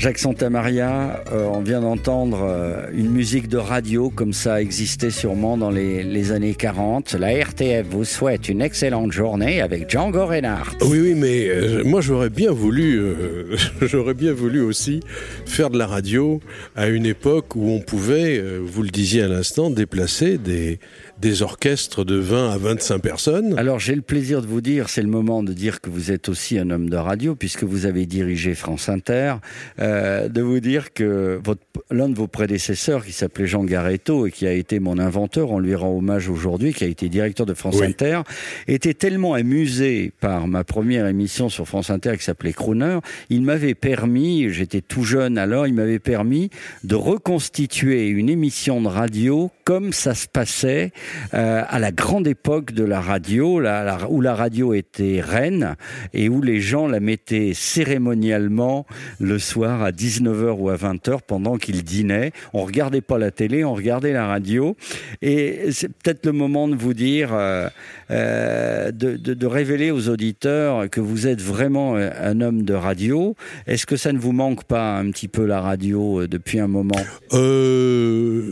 Jacques 0.08 0.20
Santamaria, 0.20 1.22
euh, 1.34 1.50
on 1.52 1.60
vient 1.60 1.82
d'entendre 1.82 2.40
euh, 2.42 2.88
une 2.94 3.10
musique 3.10 3.50
de 3.50 3.58
radio 3.58 4.10
comme 4.10 4.32
ça 4.32 4.62
existait 4.62 5.10
sûrement 5.10 5.58
dans 5.58 5.70
les, 5.70 6.32
années 6.32 6.56
40. 6.56 7.12
La 7.16 7.38
RTF 7.44 7.86
vous 7.90 8.06
souhaite 8.06 8.48
une 8.48 8.62
excellente 8.62 9.12
journée 9.12 9.60
avec 9.60 9.90
Django 9.90 10.26
Reinhardt. 10.26 10.78
Oui, 10.80 11.02
oui, 11.02 11.14
mais 11.14 11.50
euh, 11.50 11.84
moi 11.84 12.00
j'aurais 12.00 12.30
bien 12.30 12.54
voulu, 12.54 13.02
euh, 13.02 13.58
j'aurais 13.82 14.14
bien 14.14 14.32
voulu 14.32 14.62
aussi 14.62 15.02
faire 15.46 15.70
de 15.70 15.78
la 15.78 15.88
radio 15.88 16.40
à 16.78 16.88
une 16.88 17.06
époque 17.06 17.58
où 17.58 17.70
on 17.70 17.82
pouvait, 17.82 18.42
vous 18.64 18.84
le 18.84 18.90
disiez 18.90 19.24
à 19.24 19.28
l'instant, 19.28 19.70
déplacer 19.70 20.38
des, 20.38 20.80
des 21.20 21.42
orchestres 21.42 22.06
de 22.06 22.16
20 22.16 22.52
à 22.52 22.58
25 22.58 23.00
personnes. 23.00 23.58
Alors 23.58 23.80
j'ai 23.80 23.96
le 23.96 24.02
plaisir 24.02 24.42
de 24.42 24.48
vous 24.48 24.62
dire, 24.62 24.90
c'est 24.90 25.02
le 25.02 25.08
moment 25.08 25.44
de 25.44 25.54
dire 25.54 25.82
que 25.82 25.90
vous 25.90 26.12
êtes 26.12 26.30
aussi 26.30 26.60
un 26.60 26.70
homme 26.70 26.90
de 26.90 26.98
radio 26.98 27.36
puisque 27.36 27.64
vous 27.64 27.86
avez 27.86 28.06
dirigé 28.06 28.54
France 28.54 28.90
Inter, 28.90 29.36
euh, 29.80 30.30
de 30.30 30.42
vous 30.42 30.60
dire 30.60 30.94
que 30.94 31.42
l'un 31.90 32.10
de 32.10 32.16
vos 32.16 32.28
prédécesseurs 32.28 33.06
qui 33.06 33.14
s'appelait 33.14 33.48
Jean 33.48 33.64
Garetto 33.64 34.28
et 34.28 34.32
qui 34.32 34.46
a 34.46 34.54
été 34.54 34.80
mon 34.80 35.00
inventeur, 35.00 35.52
on 35.52 35.60
lui 35.60 35.76
rend 35.76 35.96
hommage 35.98 36.30
aujourd'hui, 36.30 36.74
qui 36.74 36.84
a 36.84 36.88
été 36.88 37.10
directeur 37.10 37.46
de 37.46 37.54
France 37.54 37.78
Oui. 37.80 37.88
Inter, 37.88 38.22
était 38.68 38.94
tellement 38.94 39.34
amusé 39.34 40.12
par 40.20 40.48
ma 40.48 40.64
première 40.64 41.08
émission 41.08 41.50
sur 41.50 41.68
France 41.68 41.90
Inter 41.90 42.18
qui 42.18 42.24
s'appelait 42.24 42.54
Crooner, 42.54 43.00
il 43.30 43.42
m'avait 43.42 43.76
permis, 43.76 44.50
j'étais 44.52 44.82
tout 44.82 45.04
jeune 45.04 45.38
alors, 45.38 45.68
il 45.68 45.74
m'avait 45.74 46.00
permis 46.00 46.50
de 46.84 46.96
reconstituer 46.96 48.08
une 48.08 48.30
émission 48.30 48.82
de 48.82 48.88
radio 48.88 49.52
comme 49.64 49.94
ça 49.94 50.16
se 50.16 50.28
passait 50.28 50.92
euh, 51.34 51.64
à 51.68 51.80
la 51.80 51.92
grande 51.92 52.28
époque 52.28 52.72
de 52.74 52.84
la 52.84 53.02
radio, 53.02 53.60
la- 53.60 54.08
où 54.10 54.22
la 54.22 54.36
radio 54.36 54.74
était 54.74 55.22
reine 55.22 55.76
et 56.14 56.30
où 56.30 56.42
les 56.42 56.60
gens 56.60 56.88
la 56.88 57.00
mettaient 57.00 57.52
cérémonialement 57.54 58.86
le 59.20 59.40
soir 59.40 59.84
à 59.84 59.92
19h 59.92 60.56
ou 60.58 60.70
à 60.70 60.76
20h 60.76 61.20
pendant 61.26 61.58
qu'ils 61.58 61.84
dînaient. 61.84 62.32
On 62.54 62.64
regardait 62.64 63.02
pas 63.02 63.18
la 63.18 63.32
télé, 63.32 63.64
on 63.64 63.74
regardait 63.74 64.14
la 64.14 64.28
radio. 64.28 64.76
Et 65.22 65.72
c'est 65.72 65.90
peut-être 65.90 66.26
le 66.26 66.32
moment 66.32 66.68
de 66.68 66.76
vous 66.76 66.94
dire, 66.94 67.30
euh, 67.34 67.68
euh, 68.12 68.92
de, 68.92 69.46
révéler 69.48 69.92
aux 69.92 70.10
auditeurs 70.10 70.90
que 70.90 71.00
vous 71.00 71.26
êtes 71.28 71.42
vraiment 71.42 71.96
un 71.96 72.42
homme 72.42 72.64
de 72.64 72.74
radio. 72.74 73.36
Est-ce 73.66 73.86
que 73.86 73.96
ça 73.96 74.12
ne 74.12 74.18
vous 74.18 74.34
manque 74.34 74.66
pas 74.66 74.98
un 74.98 75.10
petit 75.12 75.30
peu 75.30 75.46
la 75.46 75.62
radio 75.62 76.28
depuis 76.28 76.60
un 76.60 76.68
moment? 76.68 77.00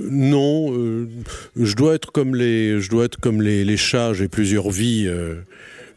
Non, 0.10 0.74
je 1.56 1.76
dois 1.76 1.96
être 1.96 2.12
comme 2.12 2.36
les, 2.36 2.45
je 2.80 2.90
dois 2.90 3.06
être 3.06 3.20
comme 3.20 3.42
les, 3.42 3.78
chats. 3.78 4.14
J'ai 4.14 4.28
plusieurs 4.28 4.70
vies. 4.70 5.06
euh, 5.08 5.36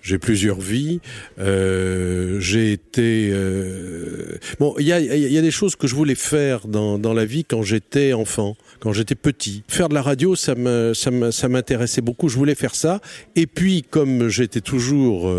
j'ai 0.03 0.19
plusieurs 0.19 0.61
vies. 0.61 1.01
Euh, 1.39 2.41
j'ai 2.41 2.73
été. 2.73 3.31
euh, 3.33 4.39
Bon, 4.59 4.75
il 4.79 4.87
y 4.87 4.93
a, 4.93 5.43
des 5.43 5.51
choses 5.51 5.77
que 5.77 5.87
je 5.87 5.95
voulais 5.95 6.15
faire 6.15 6.67
dans, 6.69 7.15
la 7.15 7.25
vie 7.25 7.45
quand 7.45 7.63
j'étais 7.63 8.13
enfant, 8.13 8.57
quand 8.81 8.93
j'étais 8.93 9.15
petit. 9.15 9.65
Faire 9.69 9.89
de 9.89 9.95
la 9.95 10.03
radio, 10.03 10.37
ça 10.37 10.55
ça 10.95 11.49
m'intéressait 11.49 12.01
beaucoup. 12.01 12.29
Je 12.29 12.37
voulais 12.37 12.55
faire 12.55 12.75
ça. 12.75 13.01
Et 13.37 13.47
puis, 13.47 13.83
comme 13.83 14.29
j'étais 14.29 14.61
toujours, 14.61 15.31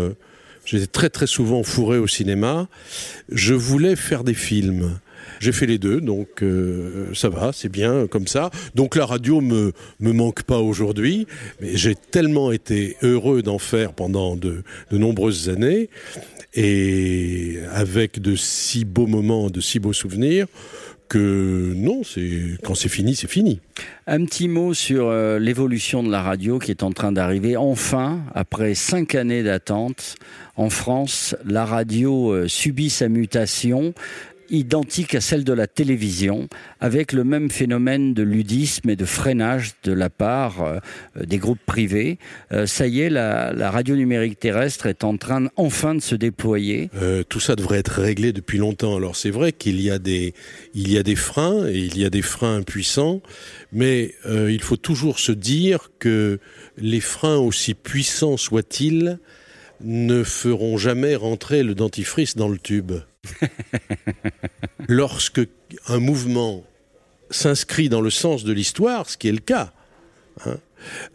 j'étais 0.64 0.86
très 0.86 1.10
très 1.10 1.26
souvent 1.26 1.62
fourré 1.62 1.98
au 1.98 2.06
cinéma, 2.06 2.68
je 3.30 3.54
voulais 3.54 3.96
faire 3.96 4.24
des 4.24 4.34
films. 4.34 4.98
J'ai 5.40 5.52
fait 5.52 5.66
les 5.66 5.78
deux, 5.78 6.00
donc 6.00 6.42
euh, 6.42 7.12
ça 7.14 7.30
va, 7.30 7.50
c'est 7.52 7.70
bien 7.70 8.06
comme 8.06 8.26
ça. 8.26 8.50
Donc 8.74 8.94
la 8.94 9.06
radio 9.06 9.40
me 9.40 9.72
me 9.98 10.12
manque 10.12 10.42
pas 10.42 10.58
aujourd'hui, 10.58 11.26
j'ai 11.60 11.94
tellement 11.94 12.52
été 12.52 12.96
heureux 13.02 13.42
d'en 13.42 13.58
faire 13.58 13.94
pendant 13.94 14.36
de, 14.36 14.62
de 14.90 14.98
nombreuses 14.98 15.48
années 15.48 15.88
et 16.54 17.58
avec 17.72 18.20
de 18.20 18.36
si 18.36 18.84
beaux 18.84 19.06
moments, 19.06 19.50
de 19.50 19.60
si 19.60 19.78
beaux 19.78 19.94
souvenirs 19.94 20.46
que 21.10 21.72
non, 21.74 22.02
c'est 22.04 22.56
quand 22.62 22.76
c'est 22.76 22.88
fini, 22.88 23.16
c'est 23.16 23.28
fini. 23.28 23.58
Un 24.06 24.24
petit 24.24 24.46
mot 24.46 24.74
sur 24.74 25.08
euh, 25.08 25.40
l'évolution 25.40 26.04
de 26.04 26.10
la 26.10 26.22
radio 26.22 26.60
qui 26.60 26.70
est 26.70 26.84
en 26.84 26.92
train 26.92 27.10
d'arriver. 27.10 27.56
Enfin, 27.56 28.20
après 28.32 28.76
cinq 28.76 29.16
années 29.16 29.42
d'attente, 29.42 30.14
en 30.56 30.70
France, 30.70 31.34
la 31.44 31.64
radio 31.64 32.30
euh, 32.30 32.48
subit 32.48 32.90
sa 32.90 33.08
mutation 33.08 33.92
identique 34.50 35.14
à 35.14 35.20
celle 35.20 35.44
de 35.44 35.52
la 35.52 35.66
télévision, 35.66 36.48
avec 36.80 37.12
le 37.12 37.24
même 37.24 37.50
phénomène 37.50 38.14
de 38.14 38.22
ludisme 38.22 38.90
et 38.90 38.96
de 38.96 39.04
freinage 39.04 39.72
de 39.84 39.92
la 39.92 40.10
part 40.10 40.62
euh, 40.62 40.78
des 41.24 41.38
groupes 41.38 41.64
privés. 41.64 42.18
Euh, 42.52 42.66
ça 42.66 42.86
y 42.86 43.00
est, 43.00 43.10
la, 43.10 43.70
radio 43.70 43.94
numérique 43.94 44.38
terrestre 44.38 44.86
est 44.86 45.04
en 45.04 45.16
train 45.16 45.46
enfin 45.56 45.94
de 45.94 46.00
se 46.00 46.14
déployer. 46.14 46.90
Euh, 46.96 47.22
tout 47.22 47.40
ça 47.40 47.56
devrait 47.56 47.78
être 47.78 48.00
réglé 48.00 48.32
depuis 48.32 48.58
longtemps. 48.58 48.96
Alors 48.96 49.16
c'est 49.16 49.30
vrai 49.30 49.52
qu'il 49.52 49.80
y 49.80 49.90
a 49.90 49.98
des 49.98 50.34
il 50.74 50.90
y 50.90 50.98
a 50.98 51.02
des 51.02 51.16
freins 51.16 51.66
et 51.68 51.78
il 51.78 51.98
y 51.98 52.04
a 52.04 52.10
des 52.10 52.22
freins 52.22 52.56
impuissants, 52.56 53.20
mais 53.72 54.14
il 54.26 54.60
faut 54.62 54.76
toujours 54.76 55.18
se 55.18 55.32
dire 55.32 55.90
que 55.98 56.38
les 56.76 57.00
freins 57.00 57.36
aussi 57.36 57.74
puissants 57.74 58.36
soient-ils 58.36 59.18
ne 59.82 60.22
feront 60.22 60.76
jamais 60.76 61.16
rentrer 61.16 61.62
le 61.62 61.74
dentifrice 61.74 62.36
dans 62.36 62.48
le 62.48 62.58
tube. 62.58 62.92
Lorsque 64.88 65.40
un 65.88 65.98
mouvement 65.98 66.64
s'inscrit 67.30 67.88
dans 67.88 68.00
le 68.00 68.10
sens 68.10 68.44
de 68.44 68.52
l'histoire, 68.52 69.08
ce 69.08 69.16
qui 69.16 69.28
est 69.28 69.32
le 69.32 69.38
cas, 69.38 69.72
hein, 70.46 70.58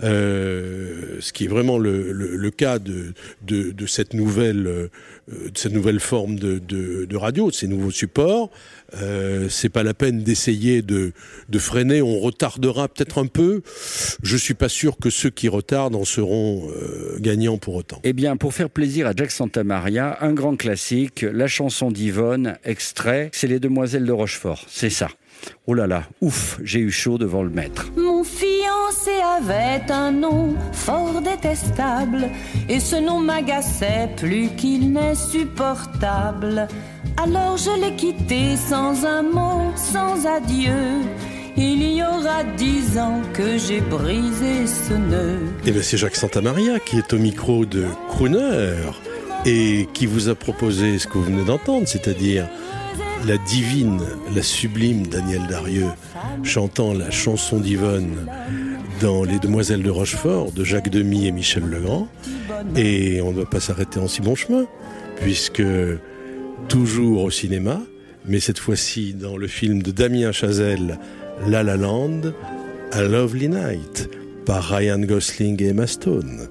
euh, 0.04 1.18
ce 1.20 1.34
qui 1.34 1.46
est 1.46 1.48
vraiment 1.48 1.78
le, 1.78 2.12
le, 2.12 2.36
le 2.36 2.52
cas 2.52 2.80
de, 2.80 3.14
de, 3.46 3.72
de, 3.72 3.86
cette 3.86 4.14
nouvelle, 4.14 4.68
euh, 4.68 4.90
de 5.28 5.58
cette 5.58 5.74
nouvelle 5.74 6.00
forme 6.00 6.38
de, 6.38 6.60
de, 6.60 7.06
de 7.06 7.16
radio, 7.18 7.50
de 7.50 7.56
ces 7.56 7.68
nouveaux 7.68 7.92
supports. 7.92 8.52
Euh, 9.02 9.48
c'est 9.50 9.70
pas 9.70 9.84
la 9.84 9.94
peine 9.94 10.24
d'essayer 10.24 10.82
de, 10.82 11.12
de 11.50 11.60
freiner. 11.60 12.02
On 12.02 12.20
retardera 12.20 12.88
peut-être 12.88 13.18
un 13.18 13.26
peu. 13.26 13.62
Je 14.24 14.38
suis 14.38 14.54
pas 14.54 14.70
sûr 14.70 14.98
que 14.98 15.10
ceux 15.10 15.30
qui 15.32 15.48
retardent 15.48 15.96
en 15.96 16.06
seront 16.06 16.70
euh, 16.70 17.18
gagnants 17.20 17.58
pour 17.58 17.76
autant. 17.76 18.00
Eh 18.04 18.14
bien, 18.14 18.38
pour 18.38 18.54
faire 18.54 18.70
plaisir 18.70 19.08
à 19.08 19.14
Jack 19.16 19.32
Santamaria, 19.32 20.18
un 20.22 20.34
grand 20.34 20.56
classique, 20.56 21.26
la 21.30 21.48
chanson 21.48 21.92
d'Yvonne, 21.92 22.58
extrait, 22.64 23.30
c'est 23.34 23.48
Les 23.48 23.60
Demoiselles 23.60 24.06
de 24.06 24.12
Rochefort. 24.12 24.64
C'est 24.70 24.90
ça. 24.90 25.10
Oh 25.68 25.74
là 25.74 25.86
là, 25.86 26.08
ouf, 26.22 26.60
j'ai 26.64 26.80
eu 26.80 26.92
chaud 26.92 27.18
devant 27.18 27.44
le 27.44 27.50
maître. 27.50 27.92
Mon 27.98 28.24
fiancé 28.86 29.12
avait 29.22 29.92
un 29.92 30.12
nom 30.12 30.56
fort 30.72 31.22
détestable, 31.22 32.30
et 32.70 32.80
ce 32.80 32.96
nom 32.96 33.20
m'agaçait 33.20 34.10
plus 34.18 34.50
qu'il 34.50 34.92
n'est 34.92 35.16
supportable. 35.16 36.68
Alors 37.18 37.58
je 37.58 37.80
l'ai 37.82 37.96
quitté 37.96 38.56
sans 38.58 39.06
un 39.06 39.24
mot, 39.24 39.72
sans 39.76 40.26
adieu. 40.26 41.02
Il 41.58 41.84
y 41.84 42.04
aura 42.04 42.44
dix 42.58 42.98
ans 42.98 43.22
que 43.34 43.58
j'ai 43.58 43.80
brisé 43.80 44.68
ce 44.68 44.94
nœud. 44.94 45.40
Eh 45.66 45.72
bien, 45.72 45.82
c'est 45.82 45.98
Jacques 45.98 46.18
Santamaria 46.18 46.80
qui 46.80 46.98
est 46.98 47.14
au 47.14 47.18
micro 47.18 47.66
de 47.66 47.86
Crooner 48.10 48.76
et 49.46 49.88
qui 49.94 50.06
vous 50.06 50.28
a 50.28 50.36
proposé 50.36 51.00
ce 51.00 51.08
que 51.08 51.14
vous 51.14 51.24
venez 51.24 51.46
d'entendre, 51.46 51.88
c'est-à-dire 51.88 52.50
la 53.26 53.38
divine, 53.38 54.02
la 54.36 54.44
sublime 54.44 55.08
Danielle 55.08 55.48
Darieux 55.48 55.88
chantant 56.44 56.94
la 56.94 57.10
chanson 57.10 57.60
d'Yvonne 57.60 58.28
dans 59.02 59.24
Les 59.24 59.40
Demoiselles 59.40 59.84
de 59.84 59.90
Rochefort 59.90 60.52
de 60.52 60.64
Jacques 60.64 60.90
Demy 60.90 61.28
et 61.28 61.32
Michel 61.32 61.64
Legrand. 61.64 62.08
Et 62.76 63.22
on 63.22 63.32
ne 63.32 63.40
va 63.40 63.46
pas 63.46 63.60
s'arrêter 63.60 64.00
en 64.00 64.08
si 64.08 64.22
bon 64.22 64.36
chemin, 64.36 64.66
puisque 65.18 65.64
toujours 66.68 67.24
au 67.24 67.30
cinéma, 67.30 67.82
mais 68.26 68.40
cette 68.40 68.60
fois-ci 68.60 69.14
dans 69.14 69.38
le 69.38 69.48
film 69.48 69.82
de 69.82 69.92
Damien 69.92 70.32
Chazelle, 70.32 71.00
La 71.48 71.64
La 71.64 71.78
Land, 71.78 72.22
A 72.92 73.04
Lovely 73.04 73.50
Night, 73.50 74.10
par 74.46 74.64
Ryan 74.64 75.00
Gosling 75.00 75.62
et 75.62 75.68
Emma 75.68 75.88
Stone. 75.88 76.48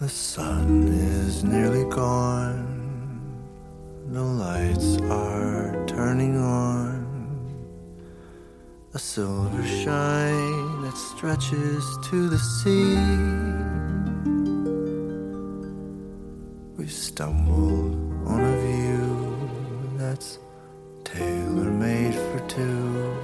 The 0.00 0.08
sun 0.08 0.92
is 1.28 1.44
nearly 1.44 1.84
gone. 1.90 2.64
The 4.12 4.20
lights 4.20 4.98
are 5.10 5.74
turning 5.86 6.36
on. 6.36 7.04
A 8.94 8.98
silver 8.98 9.64
shine 9.66 10.73
that 10.84 10.96
stretches 10.98 11.96
to 12.02 12.28
the 12.28 12.38
sea. 12.38 12.98
We've 16.76 16.92
stumbled 16.92 17.94
on 18.26 18.40
a 18.44 18.56
view 18.66 19.96
that's 19.96 20.38
tailor 21.02 21.70
made 21.70 22.14
for 22.14 22.40
two. 22.48 23.16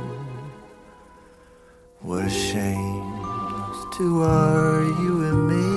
What 2.01 2.25
a 2.25 2.31
shame 2.31 3.11
those 3.71 3.97
two 3.97 4.23
are 4.23 4.83
you 5.03 5.13
and 5.29 5.41
me. 5.51 5.69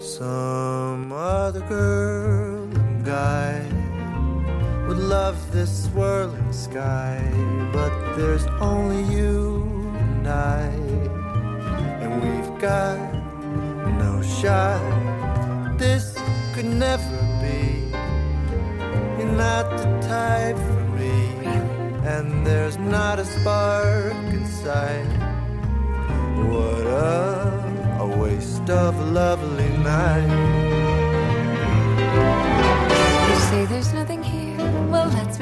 Some 0.00 1.10
other 1.10 1.62
girl 1.62 2.66
guy 3.02 3.71
would 4.92 5.04
love 5.04 5.52
this 5.52 5.84
swirling 5.84 6.52
sky, 6.52 7.18
but 7.72 8.14
there's 8.14 8.44
only 8.60 9.02
you 9.04 9.64
and 9.96 10.28
I, 10.28 10.64
and 12.02 12.10
we've 12.22 12.60
got 12.60 12.98
no 14.04 14.20
shot. 14.22 15.78
This 15.78 16.14
could 16.52 16.66
never 16.66 17.18
be. 17.40 17.88
You're 19.16 19.32
not 19.32 19.70
the 19.78 19.88
type 20.06 20.56
for 20.56 20.84
me, 21.00 21.16
and 22.04 22.46
there's 22.46 22.76
not 22.76 23.18
a 23.18 23.24
spark 23.24 24.12
inside. 24.40 25.08
What 26.50 26.84
a, 26.84 27.98
a 28.00 28.06
waste 28.18 28.68
of 28.68 28.98
a 29.00 29.04
lovely 29.04 29.70
night. 29.78 30.32
You 33.28 33.36
say 33.48 33.64
there's 33.64 33.91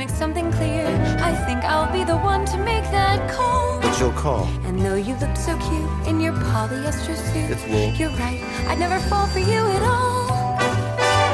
make 0.01 0.09
something 0.09 0.51
clear. 0.53 0.87
I 1.31 1.33
think 1.47 1.63
I'll 1.63 1.93
be 1.93 2.05
the 2.05 2.17
one 2.17 2.47
to 2.47 2.57
make 2.57 2.85
that 2.85 3.19
call. 3.37 3.79
But 3.83 4.01
you'll 4.01 4.19
call. 4.27 4.45
And 4.67 4.79
though 4.81 4.95
you 5.09 5.15
look 5.17 5.37
so 5.37 5.53
cute 5.69 5.91
in 6.09 6.21
your 6.25 6.33
polyester 6.33 7.17
suit, 7.31 7.51
It's 7.55 7.67
wool. 7.69 7.93
you're 8.01 8.17
right. 8.25 8.41
I'd 8.69 8.79
never 8.79 8.99
fall 9.11 9.27
for 9.27 9.41
you 9.41 9.61
at 9.77 9.83
all. 9.83 10.57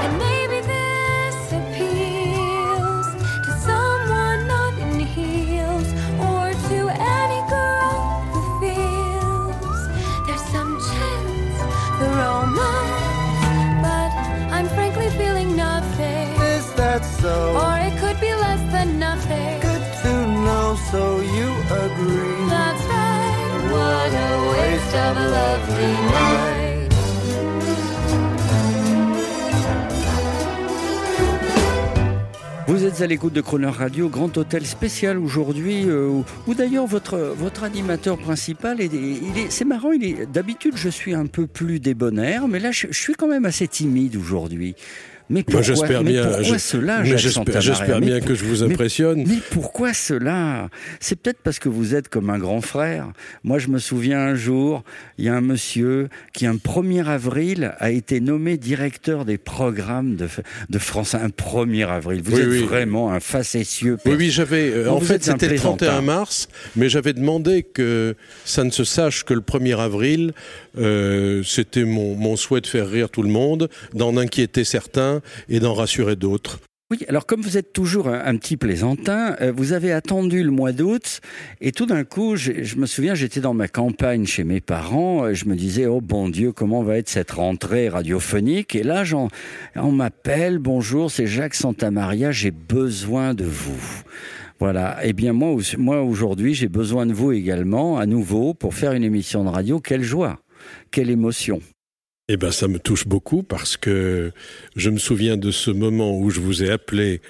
And 0.05 0.13
maybe 0.19 0.59
this 0.75 1.39
appeals 1.61 3.07
to 3.47 3.51
someone 3.69 4.41
not 4.55 4.73
in 4.85 4.99
heels 5.15 5.89
or 6.31 6.45
to 6.71 6.79
any 7.23 7.41
girl 7.57 7.95
who 8.33 8.41
feels 8.63 9.79
there's 10.27 10.47
some 10.57 10.73
chance, 10.91 11.59
the 12.01 12.09
romance. 12.23 13.79
But 13.87 14.11
I'm 14.57 14.69
frankly 14.77 15.09
feeling 15.21 15.55
nothing. 15.55 16.27
Is 16.57 16.67
that 16.81 17.05
so? 17.05 17.37
Good 19.29 19.85
to 20.03 20.13
know, 20.45 20.77
so 20.91 21.21
you 21.21 21.49
agree. 21.85 22.49
That's 22.49 22.85
right. 22.87 23.61
What 23.73 24.13
a 24.15 24.33
waste 24.53 24.95
of 25.07 25.17
a 25.17 25.27
lovely 25.29 25.93
night. 26.13 26.57
Vous 32.69 32.85
êtes 32.85 33.01
à 33.01 33.07
l'écoute 33.07 33.33
de 33.33 33.41
Croner 33.41 33.69
Radio, 33.69 34.09
grand 34.09 34.37
hôtel 34.37 34.67
spécial 34.67 35.19
aujourd'hui, 35.19 35.85
euh, 35.87 36.09
où, 36.09 36.25
où 36.47 36.55
d'ailleurs 36.55 36.87
votre, 36.87 37.17
votre 37.17 37.63
animateur 37.63 38.19
principal, 38.19 38.81
est, 38.81 38.91
il 38.93 39.39
est, 39.39 39.51
c'est 39.51 39.65
marrant, 39.65 39.93
il 39.93 40.05
est, 40.05 40.27
d'habitude 40.27 40.75
je 40.77 40.89
suis 40.89 41.15
un 41.15 41.27
peu 41.27 41.47
plus 41.47 41.79
débonnaire, 41.81 42.49
mais 42.49 42.59
là 42.59 42.73
je, 42.73 42.89
je 42.91 43.01
suis 43.01 43.15
quand 43.15 43.29
même 43.29 43.45
assez 43.45 43.69
timide 43.69 44.17
aujourd'hui. 44.17 44.75
Mais 45.29 45.43
pourquoi, 45.43 45.55
Moi, 45.61 45.63
j'espère 45.63 46.05
mais 46.05 46.13
bien. 46.13 46.23
pourquoi 46.25 46.43
je- 46.43 46.59
cela, 46.59 47.05
j'espère, 47.05 48.01
bien 48.01 48.21
que 48.21 48.35
je 48.35 48.45
vous 48.45 48.63
impressionne. 48.63 49.25
Mais 49.27 49.39
pourquoi 49.51 49.93
cela? 49.93 50.69
C'est 51.01 51.17
peut-être 51.21 51.41
parce 51.43 51.59
que 51.59 51.69
vous 51.69 51.95
êtes 51.97 52.09
comme 52.09 52.31
un 52.31 52.39
grand 52.39 52.61
frère. 52.61 53.09
Moi, 53.43 53.59
je 53.59 53.69
me 53.69 53.79
souviens 53.79 54.21
un 54.21 54.35
jour, 54.37 54.85
il 55.19 55.25
y 55.25 55.29
a 55.29 55.35
un 55.35 55.41
monsieur 55.41 56.09
qui, 56.33 56.47
un 56.47 56.55
1er 56.57 57.07
avril, 57.09 57.75
a 57.79 57.91
été 57.91 58.21
nommé 58.21 58.57
directeur 58.57 59.25
des 59.25 59.37
programmes 59.39 60.15
de, 60.15 60.29
de 60.71 60.79
France. 60.79 61.15
Un 61.17 61.29
1er 61.31 61.89
avril. 61.89 62.23
Vous 62.25 62.37
Oui, 62.37 62.41
êtes 62.43 62.49
oui. 62.49 62.63
vraiment 62.63 63.13
un 63.13 63.21
facétieux. 63.21 63.99
Oui, 64.07 64.15
oui, 64.17 64.31
j'avais. 64.31 64.71
euh, 64.73 64.91
en 64.91 65.01
fait, 65.01 65.25
c'était 65.25 65.49
le 65.49 65.57
31 65.57 65.77
plaisantin. 65.77 66.03
mars, 66.03 66.49
mais 66.77 66.89
j'avais 66.89 67.13
demandé 67.15 67.65
que 67.65 68.15
ça 68.45 68.63
ne 68.63 68.71
se 68.71 68.85
sache 68.85 69.25
que 69.25 69.35
le 69.35 69.41
1er 69.41 69.77
avril. 69.81 70.33
Euh, 70.79 71.43
c'était 71.43 71.85
mon, 71.85 72.15
mon 72.15 72.37
souhait 72.37 72.61
de 72.61 72.67
faire 72.67 72.89
rire 72.89 73.09
tout 73.09 73.23
le 73.23 73.31
monde, 73.31 73.69
d'en 73.95 74.17
inquiéter 74.19 74.63
certains 74.63 75.16
et 75.49 75.61
d'en 75.61 75.75
rassurer 75.75 76.17
d'autres. 76.17 76.61
Oui, 76.93 76.99
alors 77.09 77.27
comme 77.27 77.41
vous 77.41 77.57
êtes 77.57 77.73
toujours 77.73 78.07
un, 78.07 78.37
petit 78.37 78.57
plaisantin, 78.57 79.35
euh, 79.41 79.51
vous 79.51 79.73
avez 79.73 79.91
attendu 79.91 80.45
le 80.45 80.53
mois 80.53 80.71
d'août 80.71 81.21
et 81.61 81.73
tout 81.73 81.85
d'un 81.85 82.05
coup, 82.05 82.37
je, 82.37 82.63
je 82.63 82.77
me 82.77 82.87
souviens, 82.87 83.17
j'étais 83.17 83.41
dans 83.41 83.55
ma 83.55 83.67
campagne 83.67 84.25
chez 84.25 84.45
mes 84.45 84.61
parents, 84.61 85.25
euh, 85.25 85.35
je 85.35 85.47
me 85.47 85.57
disais, 85.57 85.87
oh 85.87 86.01
bon 86.01 86.29
Dieu, 86.29 86.53
comment 86.53 86.85
va 86.85 86.99
être 86.99 87.09
cette 87.09 87.33
rentrée 87.33 87.89
radiophonique? 87.89 88.77
Et 88.77 88.85
là, 88.85 89.03
on 89.75 89.91
m'appelle, 89.91 90.59
bonjour, 90.59 91.11
c'est 91.11 91.27
Jacques 91.27 91.57
Santamaria, 91.57 92.31
j'ai 92.31 92.53
besoin 92.53 93.35
de 93.35 93.45
vous. 93.45 94.05
Voilà. 94.61 94.99
Eh 95.03 95.13
bien, 95.13 95.33
moi, 95.33 95.57
moi 95.77 96.03
aujourd'hui, 96.03 96.55
j'ai 96.55 96.69
besoin 96.69 97.05
de 97.07 97.13
vous 97.13 97.33
également, 97.33 97.99
à 97.99 98.07
nouveau, 98.07 98.55
pour 98.55 98.75
faire 98.75 98.93
une 98.93 99.03
émission 99.05 99.43
de 99.43 99.49
radio. 99.49 99.81
Quelle 99.81 100.05
joie, 100.05 100.39
quelle 100.93 101.11
émotion. 101.11 101.61
Eh 102.29 102.37
ben, 102.37 102.51
ça 102.51 102.67
me 102.67 102.81
touche 102.81 103.07
beaucoup 103.07 103.45
parce 103.45 103.77
que 103.77 104.33
je 104.75 104.91
me 104.91 104.99
souviens 104.99 105.37
de 105.37 105.53
ce 105.53 105.71
moment 105.71 106.19
où 106.19 106.29
je 106.31 106.41
vous 106.41 106.65
ai 106.65 106.71
appelé 106.71 107.21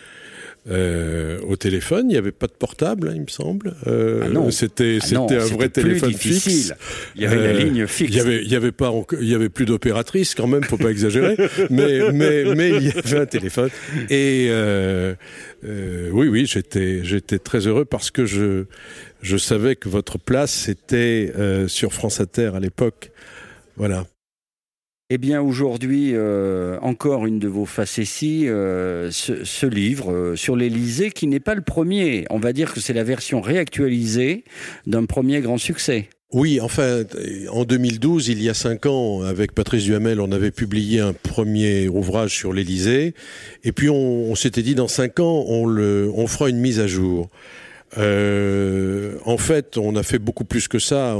euh, 0.71 1.39
au 1.47 1.57
téléphone. 1.57 2.07
Il 2.09 2.13
n'y 2.15 2.17
avait 2.17 2.33
pas 2.33 2.47
de 2.47 2.53
portable, 2.53 3.09
hein, 3.09 3.13
il 3.15 3.21
me 3.21 3.27
semble. 3.29 3.77
Euh, 3.87 4.23
Ah 4.25 4.29
non. 4.31 4.51
C'était, 4.51 4.97
Ah 5.03 5.05
c'était 5.05 5.37
un 5.37 5.45
vrai 5.55 5.69
téléphone 5.69 6.15
fixe. 6.15 6.73
Il 7.15 7.21
y 7.23 7.27
avait 7.27 7.37
la 7.37 7.43
Euh, 7.51 7.63
ligne 7.63 7.87
fixe. 7.87 8.11
Il 8.11 8.17
y 8.17 8.21
avait, 8.21 8.43
il 8.43 8.51
y 8.51 8.57
avait 8.57 8.73
pas, 8.73 8.91
il 9.21 9.29
y 9.29 9.35
avait 9.35 9.51
plus 9.51 9.67
d'opératrice 9.67 10.35
quand 10.35 10.47
même, 10.47 10.65
faut 10.65 10.79
pas 10.79 10.91
exagérer. 10.91 11.37
mais, 11.71 12.11
mais, 12.13 12.55
mais 12.55 12.71
il 12.71 12.85
y 12.87 12.91
avait 12.91 13.19
un 13.19 13.27
téléphone. 13.27 13.69
Et 14.09 14.47
euh, 14.49 15.15
euh, 15.67 16.09
oui, 16.11 16.29
oui, 16.29 16.47
j'étais, 16.47 17.05
j'étais 17.05 17.39
très 17.39 17.67
heureux 17.67 17.85
parce 17.85 18.11
que 18.11 18.25
je, 18.25 18.65
je 19.21 19.37
savais 19.37 19.77
que 19.77 19.91
votre 19.91 20.19
place 20.19 20.71
était 20.71 21.33
euh, 21.39 21.69
sur 21.69 21.93
France 21.93 22.19
Inter 22.19 22.53
à 22.55 22.61
l'époque. 22.61 23.11
Voilà. 23.77 24.07
Eh 25.09 25.19
bien, 25.19 25.41
aujourd'hui, 25.41 26.11
euh, 26.15 26.79
encore 26.83 27.27
une 27.27 27.39
de 27.39 27.47
vos 27.47 27.65
facéties, 27.65 28.49
euh, 28.49 29.13
ce, 29.13 29.67
livre 29.67 30.13
euh, 30.13 30.35
sur 30.35 30.57
l'Élysée, 30.57 31.13
qui 31.13 31.29
n'est 31.29 31.39
pas 31.39 31.55
le 31.55 31.61
premier. 31.61 32.25
On 32.29 32.41
va 32.41 32.53
dire 32.53 32.75
que 32.75 32.81
c'est 32.81 32.93
la 32.93 33.05
version 33.05 33.41
réactualisée 33.41 34.43
d'un 34.89 35.05
premier 35.05 35.43
grand 35.43 35.59
succès. 35.59 36.09
Oui, 36.33 36.61
enfin, 36.61 37.05
en 37.53 37.65
2012, 37.65 38.27
il 38.27 38.43
y 38.43 38.49
a 38.49 38.55
cinq 38.55 38.87
ans, 38.87 39.23
avec 39.23 39.53
Patrice 39.53 39.85
Duhamel, 39.85 40.21
on 40.21 40.33
avait 40.33 40.51
publié 40.51 40.99
un 40.99 41.13
premier 41.13 41.87
ouvrage 41.87 42.35
sur 42.35 42.53
l'Élysée, 42.53 43.15
et 43.63 43.71
puis 43.71 43.89
on, 43.89 44.35
s'était 44.35 44.63
dit 44.63 44.75
dans 44.75 44.89
cinq 44.89 45.21
ans, 45.21 45.45
on, 45.47 46.27
fera 46.27 46.51
une 46.51 46.59
mise 46.59 46.81
à 46.81 46.89
jour. 46.89 47.31
En 47.97 49.39
fait, 49.39 49.79
on 49.79 49.95
a 49.95 50.03
fait 50.03 50.19
beaucoup 50.19 50.45
plus 50.45 50.67
que 50.67 50.81
ça. 50.81 51.17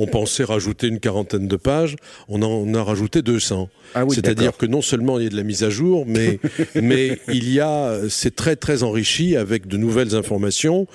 On 0.00 0.06
pensait 0.06 0.44
rajouter 0.44 0.86
une 0.86 0.98
quarantaine 0.98 1.46
de 1.46 1.56
pages. 1.56 1.96
On 2.28 2.40
en 2.42 2.72
a 2.74 2.82
rajouté 2.82 3.20
200. 3.20 3.68
Ah 3.94 4.04
oui, 4.04 4.14
C'est-à-dire 4.14 4.56
que 4.56 4.64
non 4.66 4.80
seulement 4.80 5.18
il 5.18 5.24
y 5.24 5.26
a 5.26 5.30
de 5.30 5.36
la 5.36 5.42
mise 5.42 5.62
à 5.62 5.70
jour, 5.70 6.04
mais, 6.06 6.38
mais 6.74 7.18
il 7.28 7.52
y 7.52 7.60
a, 7.60 7.98
c'est 8.08 8.34
très 8.34 8.56
très 8.56 8.82
enrichi 8.82 9.36
avec 9.36 9.66
de 9.66 9.76
nouvelles 9.76 10.14
informations 10.14 10.86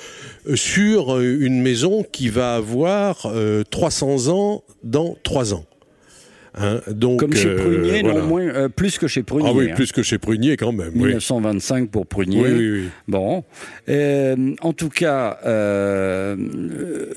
euh, 0.48 0.56
sur 0.56 1.16
euh, 1.16 1.38
une 1.40 1.62
maison 1.62 2.04
qui 2.04 2.30
va 2.30 2.56
avoir 2.56 3.28
euh, 3.28 3.64
300 3.70 4.30
ans 4.30 4.64
dans 4.84 5.16
3 5.24 5.54
ans. 5.54 5.66
Hein, 6.58 6.80
donc, 6.90 7.20
Comme 7.20 7.34
chez 7.36 7.50
euh, 7.50 7.58
Prunier, 7.58 8.02
voilà. 8.02 8.20
non 8.22 8.26
moins, 8.28 8.42
euh, 8.48 8.70
plus 8.70 8.98
que 8.98 9.08
chez 9.08 9.24
Prunier. 9.24 9.50
Ah 9.52 9.54
oui, 9.56 9.70
hein. 9.72 9.76
plus 9.76 9.92
que 9.92 10.02
chez 10.04 10.18
Prunier 10.18 10.56
quand 10.58 10.72
même. 10.72 10.92
Oui. 10.96 11.08
1925 11.10 11.90
pour 11.90 12.08
Prunier. 12.08 12.42
Oui, 12.42 12.50
oui, 12.54 12.72
oui. 12.72 12.90
Bon, 13.08 13.44
Euh, 13.90 14.54
en 14.62 14.74
tout 14.74 14.90
cas, 14.90 15.38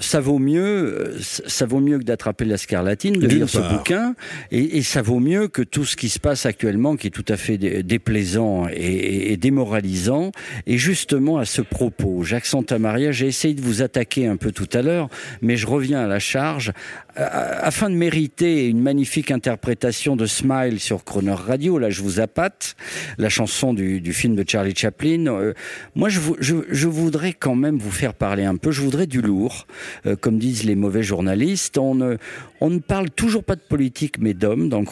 ça 0.00 0.20
vaut 0.20 0.38
mieux, 0.38 1.14
ça 1.20 1.66
vaut 1.66 1.80
mieux 1.80 1.98
que 1.98 2.04
d'attraper 2.04 2.44
la 2.44 2.56
scarlatine, 2.56 3.14
de 3.18 3.26
lire 3.26 3.48
ce 3.48 3.58
bouquin, 3.58 4.14
et, 4.50 4.78
et 4.78 4.82
ça 4.82 5.02
vaut 5.02 5.20
mieux 5.20 5.48
que 5.48 5.62
tout 5.62 5.84
ce 5.84 5.96
qui 5.96 6.08
se 6.08 6.18
passe 6.18 6.46
actuellement, 6.46 6.96
qui 6.96 7.08
est 7.08 7.10
tout 7.10 7.24
à 7.28 7.36
fait 7.36 7.58
dé- 7.58 7.82
déplaisant 7.82 8.68
et, 8.68 8.74
et- 8.76 9.32
et 9.32 9.36
démoralisant. 9.36 10.32
Et 10.66 10.78
justement, 10.78 11.38
à 11.38 11.44
ce 11.44 11.62
propos, 11.62 12.22
Jacques 12.22 12.46
Santamaria, 12.46 13.12
j'ai 13.12 13.26
essayé 13.26 13.54
de 13.54 13.60
vous 13.60 13.82
attaquer 13.82 14.26
un 14.26 14.36
peu 14.36 14.52
tout 14.52 14.68
à 14.72 14.82
l'heure, 14.82 15.08
mais 15.42 15.56
je 15.56 15.66
reviens 15.66 16.00
à 16.00 16.06
la 16.06 16.18
charge. 16.18 16.72
Euh, 17.18 17.26
afin 17.60 17.90
de 17.90 17.94
mériter 17.96 18.66
une 18.68 18.80
magnifique 18.80 19.27
interprétation 19.30 20.16
de 20.16 20.26
Smile 20.26 20.80
sur 20.80 21.04
Croner 21.04 21.32
Radio, 21.32 21.78
là 21.78 21.90
je 21.90 22.02
vous 22.02 22.20
appâte, 22.20 22.76
la 23.16 23.28
chanson 23.28 23.72
du, 23.72 24.00
du 24.00 24.12
film 24.12 24.34
de 24.34 24.44
Charlie 24.46 24.74
Chaplin, 24.74 25.26
euh, 25.26 25.54
moi 25.94 26.08
je, 26.08 26.20
je, 26.40 26.88
voudrais 26.88 27.32
quand 27.32 27.54
même 27.54 27.78
vous 27.78 27.90
faire 27.90 28.14
parler 28.14 28.44
un 28.44 28.56
peu, 28.56 28.70
je 28.70 28.82
voudrais 28.82 29.06
du 29.06 29.20
lourd, 29.22 29.66
Euh, 30.06 30.16
comme 30.16 30.38
disent 30.38 30.64
les 30.64 30.74
mauvais 30.74 31.02
journalistes, 31.02 31.78
on 31.78 31.94
ne, 31.94 32.16
on 32.60 32.70
ne 32.70 32.78
parle 32.78 33.10
toujours 33.10 33.44
pas 33.44 33.56
de 33.56 33.60
politique 33.60 34.16
mais 34.18 34.34
d'hommes 34.34 34.68
dans 34.68 34.82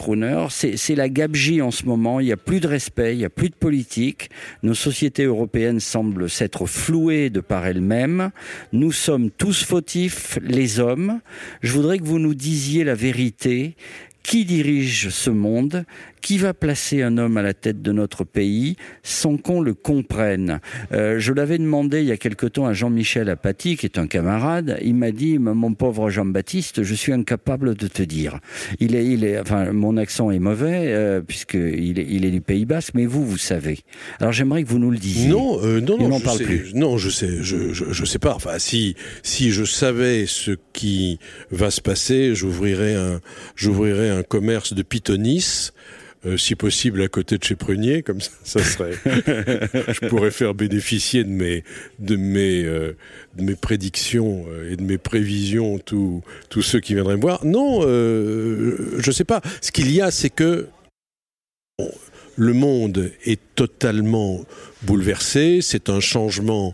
c'est 0.49 0.77
c'est 0.77 0.95
la 0.95 1.09
gabegie 1.09 1.61
en 1.61 1.71
ce 1.71 1.85
moment, 1.85 2.19
il 2.19 2.25
n'y 2.25 2.31
a 2.31 2.37
plus 2.37 2.59
de 2.59 2.67
respect, 2.67 3.13
il 3.13 3.17
n'y 3.17 3.25
a 3.25 3.29
plus 3.29 3.49
de 3.49 3.55
politique, 3.55 4.29
nos 4.63 4.73
sociétés 4.73 5.23
européennes 5.23 5.79
semblent 5.79 6.29
s'être 6.29 6.65
flouées 6.65 7.29
de 7.29 7.41
par 7.41 7.65
elles-mêmes, 7.65 8.31
nous 8.73 8.91
sommes 8.91 9.29
tous 9.31 9.63
fautifs, 9.63 10.39
les 10.41 10.79
hommes, 10.79 11.19
je 11.61 11.73
voudrais 11.73 11.99
que 11.99 12.05
vous 12.05 12.19
nous 12.19 12.35
disiez 12.35 12.83
la 12.83 12.95
vérité. 12.95 13.75
Qui 14.27 14.43
dirige 14.43 15.07
ce 15.07 15.29
monde 15.29 15.85
Qui 16.27 16.39
va 16.39 16.53
placer 16.53 17.03
un 17.03 17.17
homme 17.17 17.37
à 17.37 17.41
la 17.41 17.53
tête 17.53 17.81
de 17.81 17.93
notre 17.93 18.25
pays 18.25 18.75
sans 19.01 19.37
qu'on 19.37 19.61
le 19.61 19.73
comprenne? 19.73 20.59
Euh, 20.91 21.19
Je 21.19 21.31
l'avais 21.31 21.57
demandé 21.57 22.01
il 22.01 22.07
y 22.07 22.11
a 22.11 22.17
quelque 22.17 22.45
temps 22.45 22.65
à 22.65 22.73
Jean-Michel 22.73 23.29
Apathy, 23.29 23.77
qui 23.77 23.85
est 23.85 23.97
un 23.97 24.07
camarade. 24.07 24.77
Il 24.83 24.95
m'a 24.95 25.11
dit, 25.11 25.37
mon 25.39 25.73
pauvre 25.73 26.09
Jean-Baptiste, 26.09 26.83
je 26.83 26.93
suis 26.95 27.13
incapable 27.13 27.75
de 27.75 27.87
te 27.87 28.03
dire. 28.03 28.41
Il 28.81 28.93
est, 28.95 29.05
il 29.05 29.23
est, 29.23 29.39
enfin, 29.39 29.71
mon 29.71 29.95
accent 29.95 30.29
est 30.29 30.39
mauvais 30.39 30.87
euh, 30.87 31.21
puisque 31.25 31.53
il 31.53 31.97
est, 31.97 32.07
il 32.09 32.25
est 32.25 32.31
du 32.31 32.41
Pays 32.41 32.65
Basque, 32.65 32.91
mais 32.93 33.05
vous, 33.05 33.25
vous 33.25 33.37
savez. 33.37 33.79
Alors 34.19 34.33
j'aimerais 34.33 34.63
que 34.63 34.67
vous 34.67 34.79
nous 34.79 34.91
le 34.91 34.97
disiez. 34.97 35.29
Non, 35.29 35.63
euh, 35.63 35.79
non, 35.79 35.97
non, 35.97 36.17
je 36.17 36.23
parle 36.25 36.37
sais, 36.39 36.43
plus. 36.43 36.73
non, 36.73 36.97
je 36.97 37.09
sais, 37.09 37.41
je, 37.41 37.71
je, 37.71 37.85
je 37.93 38.03
sais 38.03 38.19
pas. 38.19 38.35
Enfin, 38.35 38.59
si, 38.59 38.97
si 39.23 39.51
je 39.51 39.63
savais 39.63 40.25
ce 40.27 40.51
qui 40.73 41.19
va 41.51 41.71
se 41.71 41.79
passer, 41.79 42.35
j'ouvrirais 42.35 42.95
un, 42.95 43.21
j'ouvrirais 43.55 44.09
un 44.09 44.23
commerce 44.23 44.73
de 44.73 44.81
pythonis. 44.81 45.71
Euh, 46.25 46.35
si 46.35 46.55
possible 46.55 47.01
à 47.01 47.07
côté 47.07 47.37
de 47.37 47.43
chez 47.43 47.55
Prunier, 47.55 48.01
comme 48.01 48.21
ça, 48.21 48.31
ça 48.43 48.63
serait. 48.63 48.93
je 49.05 50.07
pourrais 50.07 50.31
faire 50.31 50.55
bénéficier 50.55 51.23
de 51.23 51.29
mes, 51.29 51.63
de 51.99 52.15
mes, 52.15 52.63
euh, 52.65 52.97
de 53.35 53.43
mes 53.43 53.55
prédictions 53.55 54.45
euh, 54.49 54.71
et 54.71 54.77
de 54.77 54.81
mes 54.81 54.97
prévisions 54.97 55.77
tous, 55.77 56.23
tous 56.49 56.63
ceux 56.63 56.79
qui 56.79 56.95
viendraient 56.95 57.17
me 57.17 57.21
voir. 57.21 57.45
Non, 57.45 57.81
euh, 57.83 58.95
je 58.97 59.11
sais 59.11 59.25
pas. 59.25 59.41
Ce 59.61 59.71
qu'il 59.71 59.91
y 59.91 60.01
a, 60.01 60.09
c'est 60.09 60.31
que 60.31 60.67
bon, 61.77 61.91
le 62.35 62.53
monde 62.53 63.11
est 63.25 63.39
totalement 63.55 64.43
bouleversé. 64.81 65.59
C'est 65.61 65.89
un 65.89 65.99
changement 65.99 66.73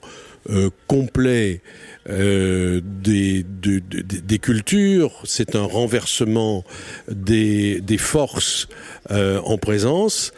euh, 0.50 0.70
complet 0.88 1.62
euh, 2.10 2.82
des, 2.84 3.44
de- 3.44 3.80
de- 3.80 4.02
de- 4.02 4.20
des 4.20 4.40
cultures. 4.40 5.22
C'est 5.26 5.56
un 5.56 5.64
renversement 5.64 6.64
des, 7.10 7.80
des 7.82 7.98
forces 7.98 8.68
euh, 9.12 9.40
en 9.42 9.58
présence. 9.58 10.32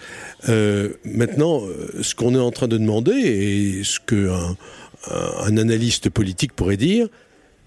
Maintenant, 1.06 1.64
ce 2.02 2.14
qu'on 2.14 2.36
est 2.36 2.40
en 2.40 2.52
train 2.52 2.68
de 2.68 2.78
demander 2.78 3.14
et 3.14 3.84
ce 3.84 4.00
que 4.00 4.30
un, 4.30 4.56
un- 5.10 5.32
un 5.48 5.58
analyste 5.58 6.10
politique 6.12 6.54
pourrait 6.54 6.78
dire, 6.78 7.08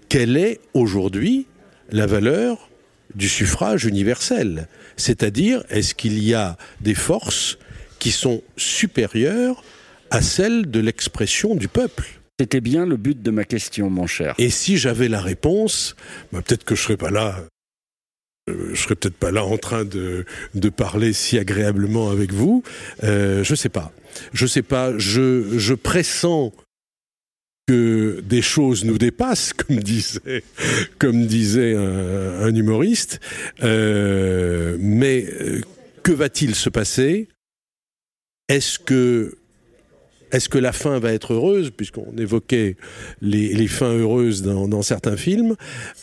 quelle 0.07 0.37
est 0.37 0.59
aujourd'hui 0.73 1.45
la 1.91 2.05
valeur 2.05 2.69
du 3.15 3.27
suffrage 3.27 3.83
universel? 3.85 4.67
C'est-à-dire, 4.95 5.63
est-ce 5.69 5.93
qu'il 5.93 6.23
y 6.23 6.33
a 6.33 6.57
des 6.79 6.95
forces 6.95 7.57
qui 7.99 8.11
sont 8.11 8.41
supérieures 8.55 9.61
à 10.09 10.21
celles 10.21 10.71
de 10.71 10.79
l'expression 10.79 11.55
du 11.55 11.67
peuple? 11.67 12.18
C'était 12.39 12.61
bien 12.61 12.85
le 12.85 12.95
but 12.95 13.21
de 13.21 13.31
ma 13.31 13.43
question, 13.43 13.89
mon 13.89 14.07
cher. 14.07 14.33
Et 14.37 14.49
si 14.49 14.77
j'avais 14.77 15.09
la 15.09 15.19
réponse, 15.19 15.95
bah, 16.31 16.41
peut-être 16.41 16.63
que 16.63 16.73
je 16.73 16.81
serais 16.81 16.95
pas 16.95 17.11
là. 17.11 17.45
euh, 18.49 18.73
serais 18.75 18.95
peut-être 18.95 19.17
pas 19.17 19.31
là 19.31 19.43
en 19.43 19.57
train 19.57 19.83
de, 19.83 20.25
parler 20.69 21.11
si 21.11 21.37
agréablement 21.37 22.09
avec 22.09 22.31
vous. 22.31 22.63
Euh, 23.03 23.43
je 23.43 23.55
sais 23.55 23.67
pas. 23.67 23.91
Je 24.31 24.45
sais 24.45 24.61
pas. 24.61 24.97
Je, 24.97 25.57
je 25.57 25.73
pressens 25.73 26.53
que 27.67 28.21
des 28.21 28.41
choses 28.41 28.85
nous 28.85 28.97
dépassent, 28.97 29.51
comme 29.53 29.77
disait, 29.77 30.43
comme 30.97 31.27
un 31.27 32.55
humoriste. 32.55 33.19
Euh, 33.63 34.77
mais 34.79 35.25
euh, 35.25 35.61
que 36.03 36.13
va-t-il 36.13 36.55
se 36.55 36.69
passer? 36.69 37.27
Est-ce 38.47 38.79
que 38.79 39.37
est-ce 40.31 40.49
que 40.49 40.57
la 40.57 40.71
fin 40.71 40.99
va 40.99 41.13
être 41.13 41.33
heureuse, 41.33 41.71
puisqu'on 41.71 42.15
évoquait 42.17 42.75
les, 43.21 43.67
fins 43.67 43.93
heureuses 43.93 44.41
dans, 44.41 44.81
certains 44.81 45.17
films 45.17 45.55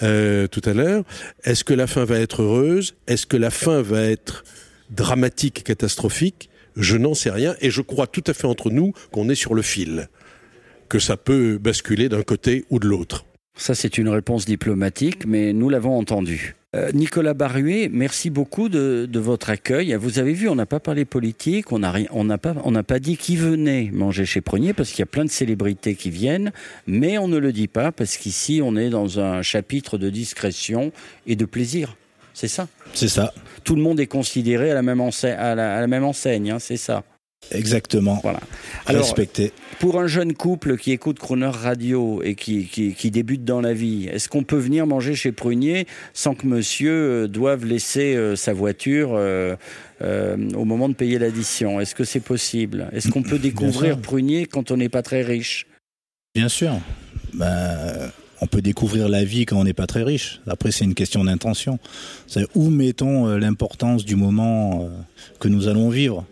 euh, 0.03 0.47
tout 0.49 0.63
à 0.65 0.75
l'heure? 0.75 1.05
Est-ce 1.45 1.65
que 1.65 1.75
la 1.75 1.87
fin 1.87 2.05
va 2.05 2.19
être 2.19 2.43
heureuse? 2.43 2.97
Est-ce 3.07 3.27
que 3.27 3.37
la 3.37 3.51
fin 3.51 3.83
va 3.83 4.03
être 4.03 4.45
dramatique, 4.91 5.65
catastrophique? 5.65 6.51
Je 6.77 6.97
n'en 6.97 7.15
sais 7.15 7.31
rien, 7.31 7.55
et 7.61 7.71
je 7.71 7.81
crois 7.81 8.07
tout 8.07 8.25
à 8.27 8.35
fait 8.35 8.47
entre 8.47 8.71
nous 8.71 8.93
qu'on 9.11 9.29
est 9.29 9.35
sur 9.35 9.55
le 9.55 9.63
fil, 9.63 10.09
que 10.89 10.99
ça 10.99 11.17
peut 11.17 11.59
basculer 11.59 12.09
d'un 12.09 12.23
côté 12.23 12.65
ou 12.71 12.79
de 12.79 12.87
l'autre. 12.87 13.25
Ça, 13.57 13.75
c'est 13.75 13.97
une 13.97 14.11
réponse 14.11 14.45
diplomatique, 14.45 15.27
mais 15.27 15.55
nous 15.55 15.71
l'avons 15.71 15.97
entendu. 15.99 16.55
Euh, 16.77 16.91
Nicolas 16.93 17.33
Barruet, 17.33 17.89
merci 17.91 18.29
beaucoup 18.29 18.69
de, 18.69 19.09
de 19.11 19.19
votre 19.19 19.49
accueil. 19.49 19.95
Vous 19.95 20.19
avez 20.19 20.35
vu, 20.35 20.49
on 20.49 20.55
n'a 20.55 20.67
pas 20.67 20.79
parlé 20.81 21.07
politique, 21.07 21.73
on 21.73 21.79
n'a 21.79 21.91
rien- 21.91 22.09
on 22.11 22.25
n'a 22.25 22.37
pas, 22.37 22.55
on 22.65 22.71
n'a 22.71 22.83
pas 22.83 22.99
dit 22.99 23.17
qui 23.17 23.37
venait 23.37 23.89
manger 23.93 24.27
chez 24.27 24.43
Prunier 24.43 24.75
parce 24.75 24.91
qu'il 24.91 24.99
y 24.99 25.03
a 25.03 25.07
plein 25.07 25.25
de 25.25 25.31
célébrités 25.31 25.95
qui 25.95 26.11
viennent, 26.11 26.53
mais 26.87 27.17
on 27.17 27.29
ne 27.29 27.39
le 27.39 27.53
dit 27.53 27.69
pas 27.69 27.93
parce 27.93 28.19
qu'ici 28.19 28.61
on 28.63 28.77
est 28.77 28.91
dans 28.91 29.19
un 29.21 29.41
chapitre 29.41 29.97
de 29.97 30.11
discrétion 30.11 30.93
et 31.27 31.35
de 31.35 31.47
plaisir. 31.47 31.97
C'est 32.35 32.49
ça? 32.49 32.69
C'est 32.93 33.09
ça. 33.09 33.33
Tout 33.65 33.75
le 33.77 33.83
monde 33.83 33.99
est 33.99 34.07
considéré 34.07 34.71
à 34.71 34.75
la 34.75 34.83
même 34.83 35.01
enseigne, 35.01 35.37
à 35.39 35.55
la, 35.55 35.77
à 35.79 35.81
la 35.81 35.87
même 35.87 36.05
enseigne, 36.05 36.51
hein, 36.51 36.59
c'est 36.59 36.77
ça. 36.77 37.03
Exactement. 37.51 38.19
Voilà. 38.23 38.41
Respecté. 38.87 39.53
Pour 39.79 40.01
un 40.01 40.07
jeune 40.07 40.35
couple 40.35 40.77
qui 40.77 40.93
écoute 40.93 41.19
Croner 41.19 41.47
Radio 41.47 42.23
et 42.23 42.35
qui, 42.35 42.67
qui, 42.67 42.95
qui 42.95 43.11
débute 43.11 43.45
dans 43.45 43.61
la 43.61 43.73
vie, 43.73 44.07
est-ce 44.07 44.29
qu'on 44.29 44.43
peut 44.43 44.57
venir 44.57 44.87
manger 44.87 45.15
chez 45.15 45.33
Prunier 45.33 45.87
sans 46.15 46.35
que 46.35 46.47
monsieur 46.47 46.93
euh, 46.93 47.29
doive 47.29 47.65
laisser 47.65 48.15
euh, 48.17 48.37
sa 48.37 48.53
voiture 48.53 49.11
euh, 49.15 49.55
euh, 50.03 50.37
au 50.55 50.65
moment 50.65 50.89
de 50.89 50.95
payer 50.95 51.19
l'addition? 51.19 51.81
Est-ce 51.81 51.95
que 51.95 52.05
c'est 52.05 52.21
possible? 52.21 52.89
Est-ce 52.93 53.09
qu'on 53.11 53.23
peut 53.23 53.39
découvrir. 53.39 53.99
Prunier 54.01 54.47
quand 54.47 54.71
on 54.71 54.77
n'est 54.77 54.89
pas 54.89 55.03
très 55.03 55.23
riche? 55.23 55.67
Bien 56.35 56.49
sûr. 56.49 56.73
Ben, 57.35 58.11
on 58.41 58.47
peut 58.47 58.63
découvrir 58.63 59.09
la 59.09 59.25
vie 59.25 59.47
quand 59.47 59.59
on 59.59 59.65
n'est 59.65 59.73
pas 59.73 59.87
très 59.87 60.03
riche. 60.03 60.41
Après, 60.47 60.71
c'est 60.71 60.85
une 60.85 60.95
question 60.95 61.25
d'intention. 61.25 61.79
Où 62.55 62.71
mettons 62.71 63.27
l'importance 63.37 64.05
du 64.05 64.17
moment 64.17 64.89
que 65.41 65.49
nous 65.49 65.69
allons 65.69 65.89
vivre? 65.89 66.27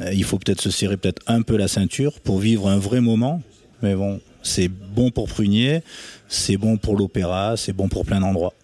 Euh, 0.00 0.12
Il 0.12 0.24
faut 0.24 0.38
peut-être 0.38 0.60
se 0.60 0.70
serrer 0.70 0.96
peut-être 0.96 1.22
un 1.26 1.42
peu 1.42 1.56
la 1.56 1.68
ceinture 1.68 2.20
pour 2.20 2.38
vivre 2.38 2.68
un 2.68 2.78
vrai 2.78 3.00
moment. 3.00 3.42
Mais 3.82 3.94
bon, 3.94 4.20
c'est 4.42 4.68
bon 4.68 5.10
pour 5.10 5.28
Prunier, 5.28 5.82
c'est 6.28 6.56
bon 6.56 6.76
pour 6.76 6.96
l'opéra, 6.96 7.56
c'est 7.56 7.72
bon 7.72 7.88
pour 7.88 8.04
plein 8.04 8.20
d'endroits. 8.20 8.54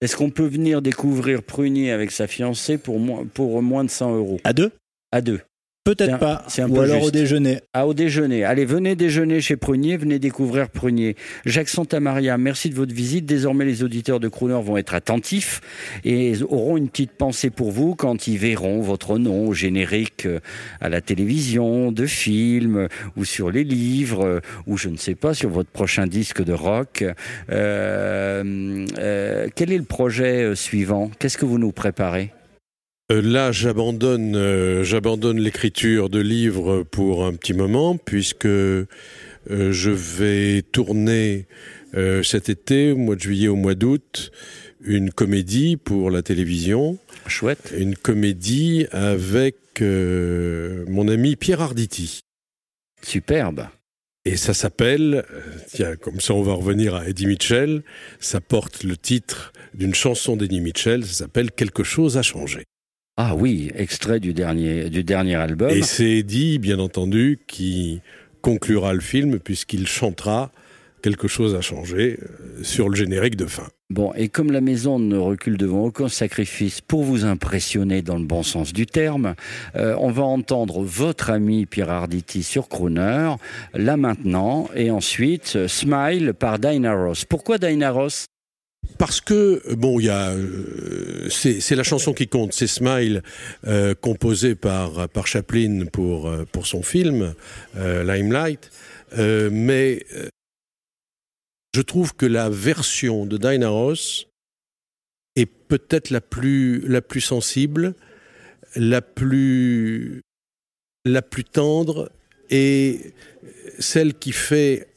Est-ce 0.00 0.16
qu'on 0.16 0.30
peut 0.30 0.46
venir 0.46 0.80
découvrir 0.82 1.42
Prunier 1.42 1.90
avec 1.90 2.10
sa 2.10 2.26
fiancée 2.26 2.78
pour, 2.78 2.98
moins- 3.00 3.24
pour 3.26 3.62
moins 3.62 3.84
de 3.84 3.90
100 3.90 4.16
euros? 4.16 4.40
À 4.44 4.52
deux? 4.52 4.70
À 5.12 5.20
deux. 5.20 5.40
Peut-être 5.88 6.18
pas. 6.18 6.44
c'est 6.48 6.60
un 6.60 6.70
Ou 6.70 6.74
peu 6.74 6.80
alors 6.82 7.02
au 7.02 7.10
déjeuner. 7.10 7.60
Ah, 7.72 7.86
au 7.86 7.94
déjeuner. 7.94 8.44
Allez, 8.44 8.66
venez 8.66 8.94
déjeuner 8.94 9.40
chez 9.40 9.56
Prunier, 9.56 9.96
venez 9.96 10.18
découvrir 10.18 10.68
Prunier. 10.68 11.16
Jacques 11.46 11.70
Santamaria, 11.70 12.36
merci 12.36 12.68
de 12.68 12.74
votre 12.74 12.94
visite. 12.94 13.24
Désormais, 13.24 13.64
les 13.64 13.82
auditeurs 13.82 14.20
de 14.20 14.28
Crooner 14.28 14.60
vont 14.62 14.76
être 14.76 14.92
attentifs 14.92 15.62
et 16.04 16.34
auront 16.42 16.76
une 16.76 16.90
petite 16.90 17.12
pensée 17.12 17.48
pour 17.48 17.70
vous 17.70 17.94
quand 17.94 18.26
ils 18.26 18.36
verront 18.36 18.82
votre 18.82 19.18
nom 19.18 19.48
au 19.48 19.54
générique 19.54 20.26
euh, 20.26 20.40
à 20.82 20.90
la 20.90 21.00
télévision, 21.00 21.90
de 21.90 22.04
films, 22.04 22.88
ou 23.16 23.24
sur 23.24 23.50
les 23.50 23.64
livres, 23.64 24.26
euh, 24.26 24.40
ou 24.66 24.76
je 24.76 24.90
ne 24.90 24.98
sais 24.98 25.14
pas, 25.14 25.32
sur 25.32 25.48
votre 25.48 25.70
prochain 25.70 26.06
disque 26.06 26.44
de 26.44 26.52
rock. 26.52 27.02
Euh, 27.50 28.86
euh, 28.98 29.48
quel 29.54 29.72
est 29.72 29.78
le 29.78 29.84
projet 29.84 30.54
suivant? 30.54 31.10
Qu'est-ce 31.18 31.38
que 31.38 31.46
vous 31.46 31.58
nous 31.58 31.72
préparez? 31.72 32.30
Là, 33.10 33.52
j'abandonne, 33.52 34.36
euh, 34.36 34.84
j'abandonne 34.84 35.40
l'écriture 35.40 36.10
de 36.10 36.20
livres 36.20 36.82
pour 36.82 37.24
un 37.24 37.32
petit 37.32 37.54
moment, 37.54 37.96
puisque 37.96 38.44
euh, 38.44 38.86
je 39.46 39.90
vais 39.90 40.60
tourner 40.60 41.46
euh, 41.94 42.22
cet 42.22 42.50
été, 42.50 42.92
au 42.92 42.98
mois 42.98 43.14
de 43.14 43.20
juillet, 43.20 43.48
au 43.48 43.56
mois 43.56 43.74
d'août, 43.74 44.30
une 44.82 45.10
comédie 45.10 45.76
pour 45.76 46.10
la 46.10 46.22
télévision. 46.22 46.98
Chouette. 47.26 47.72
Une 47.76 47.96
comédie 47.96 48.86
avec 48.90 49.56
euh, 49.80 50.84
mon 50.88 51.08
ami 51.08 51.36
Pierre 51.36 51.62
Arditi. 51.62 52.20
Superbe. 53.02 53.68
Et 54.24 54.36
ça 54.36 54.52
s'appelle, 54.52 55.24
euh, 55.32 55.40
tiens, 55.68 55.96
comme 55.96 56.20
ça 56.20 56.34
on 56.34 56.42
va 56.42 56.52
revenir 56.52 56.94
à 56.94 57.08
Eddie 57.08 57.26
Mitchell, 57.26 57.82
ça 58.20 58.42
porte 58.42 58.84
le 58.84 58.96
titre 58.96 59.52
d'une 59.72 59.94
chanson 59.94 60.36
d'Eddie 60.36 60.60
Mitchell, 60.60 61.06
ça 61.06 61.12
s'appelle 61.12 61.50
Quelque 61.50 61.84
chose 61.84 62.18
a 62.18 62.22
changé. 62.22 62.64
Ah 63.20 63.34
oui, 63.34 63.70
extrait 63.74 64.20
du 64.20 64.32
dernier, 64.32 64.90
du 64.90 65.02
dernier 65.02 65.34
album. 65.34 65.70
Et 65.70 65.82
c'est 65.82 66.18
Eddie, 66.18 66.58
bien 66.58 66.78
entendu, 66.78 67.40
qui 67.48 68.00
conclura 68.42 68.94
le 68.94 69.00
film 69.00 69.40
puisqu'il 69.40 69.86
chantera 69.86 70.52
Quelque 71.02 71.28
chose 71.28 71.54
a 71.54 71.60
changé 71.60 72.18
euh, 72.20 72.62
sur 72.62 72.88
le 72.88 72.96
générique 72.96 73.36
de 73.36 73.46
fin. 73.46 73.68
Bon, 73.90 74.12
et 74.14 74.28
comme 74.28 74.50
la 74.50 74.60
maison 74.60 74.98
ne 74.98 75.16
recule 75.16 75.56
devant 75.56 75.84
aucun 75.84 76.08
sacrifice 76.08 76.80
pour 76.80 77.04
vous 77.04 77.24
impressionner 77.24 78.02
dans 78.02 78.18
le 78.18 78.24
bon 78.24 78.42
sens 78.42 78.72
du 78.72 78.84
terme, 78.84 79.34
euh, 79.76 79.94
on 79.98 80.10
va 80.10 80.24
entendre 80.24 80.82
votre 80.82 81.30
ami 81.30 81.66
Pierre 81.66 81.90
Arditi 81.90 82.42
sur 82.42 82.68
Crooner, 82.68 83.34
là 83.74 83.96
maintenant, 83.96 84.68
et 84.74 84.90
ensuite 84.90 85.54
euh, 85.56 85.68
Smile 85.68 86.34
par 86.34 86.58
Dinah 86.58 86.94
Ross. 86.94 87.24
Pourquoi 87.24 87.58
Dinah 87.58 87.92
Ross? 87.92 88.26
Parce 88.98 89.20
que, 89.20 89.62
bon, 89.74 90.00
il 90.00 90.06
y 90.06 90.08
a. 90.08 90.30
euh, 90.30 91.28
c'est 91.30 91.76
la 91.76 91.84
chanson 91.84 92.12
qui 92.12 92.26
compte, 92.26 92.52
c'est 92.52 92.66
Smile, 92.66 93.22
euh, 93.66 93.94
composée 93.94 94.56
par, 94.56 95.08
Chaplin 95.24 95.86
pour, 95.86 96.28
euh, 96.28 96.44
pour 96.50 96.66
son 96.66 96.82
film, 96.82 97.34
euh, 97.76 98.02
Limelight. 98.02 98.70
Mais 99.16 100.04
je 101.74 101.80
trouve 101.80 102.14
que 102.14 102.26
la 102.26 102.50
version 102.50 103.24
de 103.24 103.36
Dinah 103.36 103.68
Ross 103.68 104.26
est 105.36 105.46
peut-être 105.46 106.10
la 106.10 106.20
plus, 106.20 106.80
la 106.80 107.00
plus 107.00 107.20
sensible, 107.20 107.94
la 108.74 109.00
plus, 109.00 110.22
la 111.04 111.22
plus 111.22 111.44
tendre 111.44 112.10
et 112.50 113.14
celle 113.78 114.14
qui 114.14 114.32
fait 114.32 114.88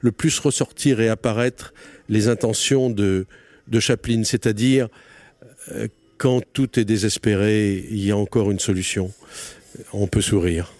le 0.00 0.12
plus 0.12 0.38
ressortir 0.40 1.00
et 1.00 1.08
apparaître 1.08 1.72
les 2.12 2.28
intentions 2.28 2.90
de, 2.90 3.24
de 3.68 3.80
Chaplin, 3.80 4.22
c'est-à-dire 4.24 4.88
euh, 5.72 5.88
quand 6.18 6.42
tout 6.52 6.78
est 6.78 6.84
désespéré, 6.84 7.84
il 7.90 8.04
y 8.04 8.10
a 8.10 8.16
encore 8.16 8.50
une 8.50 8.58
solution. 8.60 9.10
On 9.94 10.06
peut 10.06 10.20
sourire. 10.20 10.72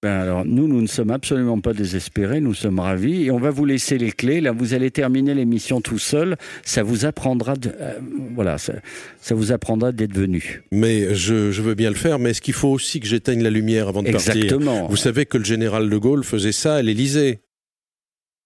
Ben 0.00 0.12
alors, 0.12 0.44
nous, 0.44 0.68
nous 0.68 0.80
ne 0.80 0.86
sommes 0.86 1.10
absolument 1.10 1.60
pas 1.60 1.74
désespérés, 1.74 2.40
nous 2.40 2.54
sommes 2.54 2.78
ravis 2.78 3.24
et 3.24 3.30
on 3.32 3.38
va 3.38 3.50
vous 3.50 3.64
laisser 3.64 3.98
les 3.98 4.12
clés. 4.12 4.40
Là, 4.40 4.52
vous 4.52 4.72
allez 4.72 4.90
terminer 4.92 5.34
l'émission 5.34 5.80
tout 5.80 5.98
seul. 5.98 6.36
Ça 6.64 6.84
vous 6.84 7.04
apprendra, 7.04 7.54
de, 7.56 7.70
euh, 7.80 7.98
voilà, 8.34 8.58
ça, 8.58 8.74
ça 9.20 9.34
vous 9.34 9.50
apprendra 9.52 9.90
d'être 9.92 10.14
venu. 10.14 10.62
Mais 10.70 11.14
je, 11.14 11.50
je 11.50 11.62
veux 11.62 11.74
bien 11.74 11.90
le 11.90 11.96
faire, 11.96 12.18
mais 12.20 12.30
est-ce 12.30 12.40
qu'il 12.40 12.54
faut 12.54 12.68
aussi 12.68 13.00
que 13.00 13.08
j'éteigne 13.08 13.42
la 13.42 13.50
lumière 13.50 13.88
avant 13.88 14.02
de 14.04 14.08
Exactement. 14.08 14.72
partir 14.72 14.88
Vous 14.88 14.96
savez 14.96 15.26
que 15.26 15.36
le 15.36 15.44
général 15.44 15.90
de 15.90 15.96
Gaulle 15.98 16.22
faisait 16.24 16.52
ça 16.52 16.76
à 16.76 16.82
l'Élysée. 16.82 17.40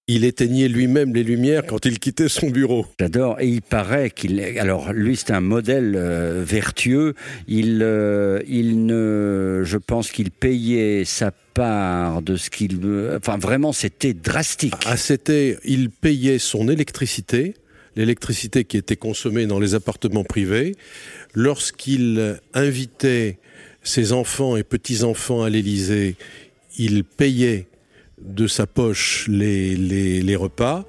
Il 0.08 0.24
éteignait 0.24 0.66
lui-même 0.66 1.14
les 1.14 1.22
lumières 1.22 1.64
quand 1.64 1.86
il 1.86 2.00
quittait 2.00 2.28
son 2.28 2.50
bureau. 2.50 2.86
J'adore. 2.98 3.40
Et 3.40 3.46
il 3.46 3.62
paraît 3.62 4.10
qu'il 4.10 4.40
est. 4.40 4.58
Alors, 4.58 4.92
lui, 4.92 5.14
c'est 5.14 5.30
un 5.30 5.40
modèle 5.40 5.94
euh, 5.96 6.42
vertueux. 6.44 7.14
Il, 7.46 7.80
euh, 7.82 8.40
il 8.48 8.84
ne. 8.84 9.62
Je 9.64 9.78
pense 9.78 10.10
qu'il 10.10 10.32
payait 10.32 11.04
sa 11.04 11.30
part 11.30 12.20
de 12.20 12.34
ce 12.34 12.50
qu'il. 12.50 12.80
Enfin, 13.16 13.38
vraiment, 13.38 13.72
c'était 13.72 14.12
drastique. 14.12 14.74
Ah, 14.86 14.96
c'était, 14.96 15.58
il 15.64 15.88
payait 15.88 16.40
son 16.40 16.68
électricité, 16.68 17.54
l'électricité 17.94 18.64
qui 18.64 18.78
était 18.78 18.96
consommée 18.96 19.46
dans 19.46 19.60
les 19.60 19.76
appartements 19.76 20.24
privés, 20.24 20.74
lorsqu'il 21.32 22.40
invitait 22.54 23.38
ses 23.84 24.12
enfants 24.12 24.56
et 24.56 24.64
petits-enfants 24.64 25.44
à 25.44 25.48
l'Élysée, 25.48 26.16
il 26.76 27.04
payait 27.04 27.66
de 28.24 28.46
sa 28.46 28.66
poche 28.66 29.26
les, 29.28 29.76
les, 29.76 30.22
les 30.22 30.36
repas 30.36 30.84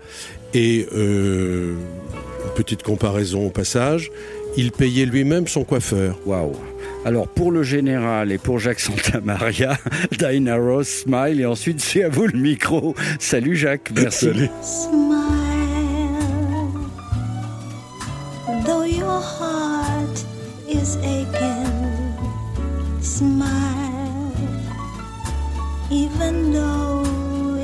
et 0.53 0.87
euh, 0.93 1.73
une 2.45 2.53
petite 2.55 2.83
comparaison 2.83 3.47
au 3.47 3.49
passage, 3.49 4.11
il 4.55 4.71
payait 4.71 5.05
lui-même 5.05 5.47
son 5.47 5.63
coiffeur. 5.63 6.19
Waouh. 6.25 6.53
Alors, 7.05 7.27
pour 7.27 7.51
le 7.51 7.63
général 7.63 8.31
et 8.31 8.37
pour 8.37 8.59
Jacques 8.59 8.79
Santamaria, 8.79 9.77
Dinah 10.19 10.55
Ross, 10.55 10.87
smile, 10.87 11.41
et 11.41 11.45
ensuite, 11.45 11.81
c'est 11.81 12.03
à 12.03 12.09
vous 12.09 12.27
le 12.27 12.37
micro. 12.37 12.95
Salut 13.19 13.55
Jacques, 13.55 13.91
merci. 13.95 14.25
Salut. 14.25 14.49
Smile, 14.61 15.19
though 18.65 18.83
your 18.85 19.19
heart 19.19 20.25
is 20.69 20.97
aching. 21.03 21.63
Smile, 23.01 24.31
even 25.91 26.53
though 26.53 26.92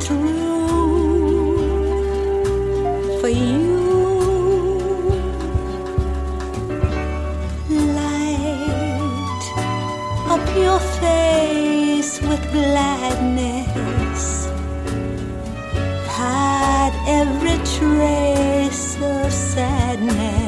through 0.00 1.52
for 3.20 3.28
you. 3.28 3.80
Light 7.98 9.44
up 10.28 10.44
your 10.56 10.80
face 11.00 12.20
with 12.22 12.42
gladness. 12.52 14.22
Hide 16.16 16.94
every 17.06 17.58
trace 17.76 18.96
of 19.00 19.32
sadness. 19.32 20.41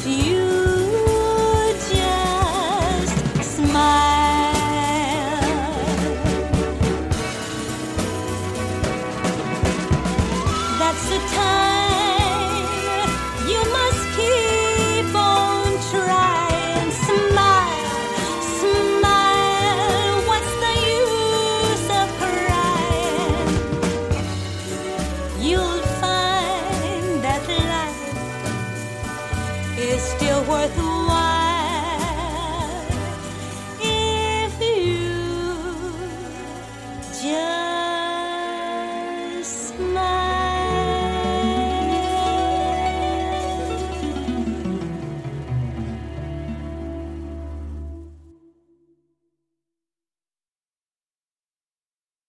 with 0.00 0.06
you. 0.06 0.49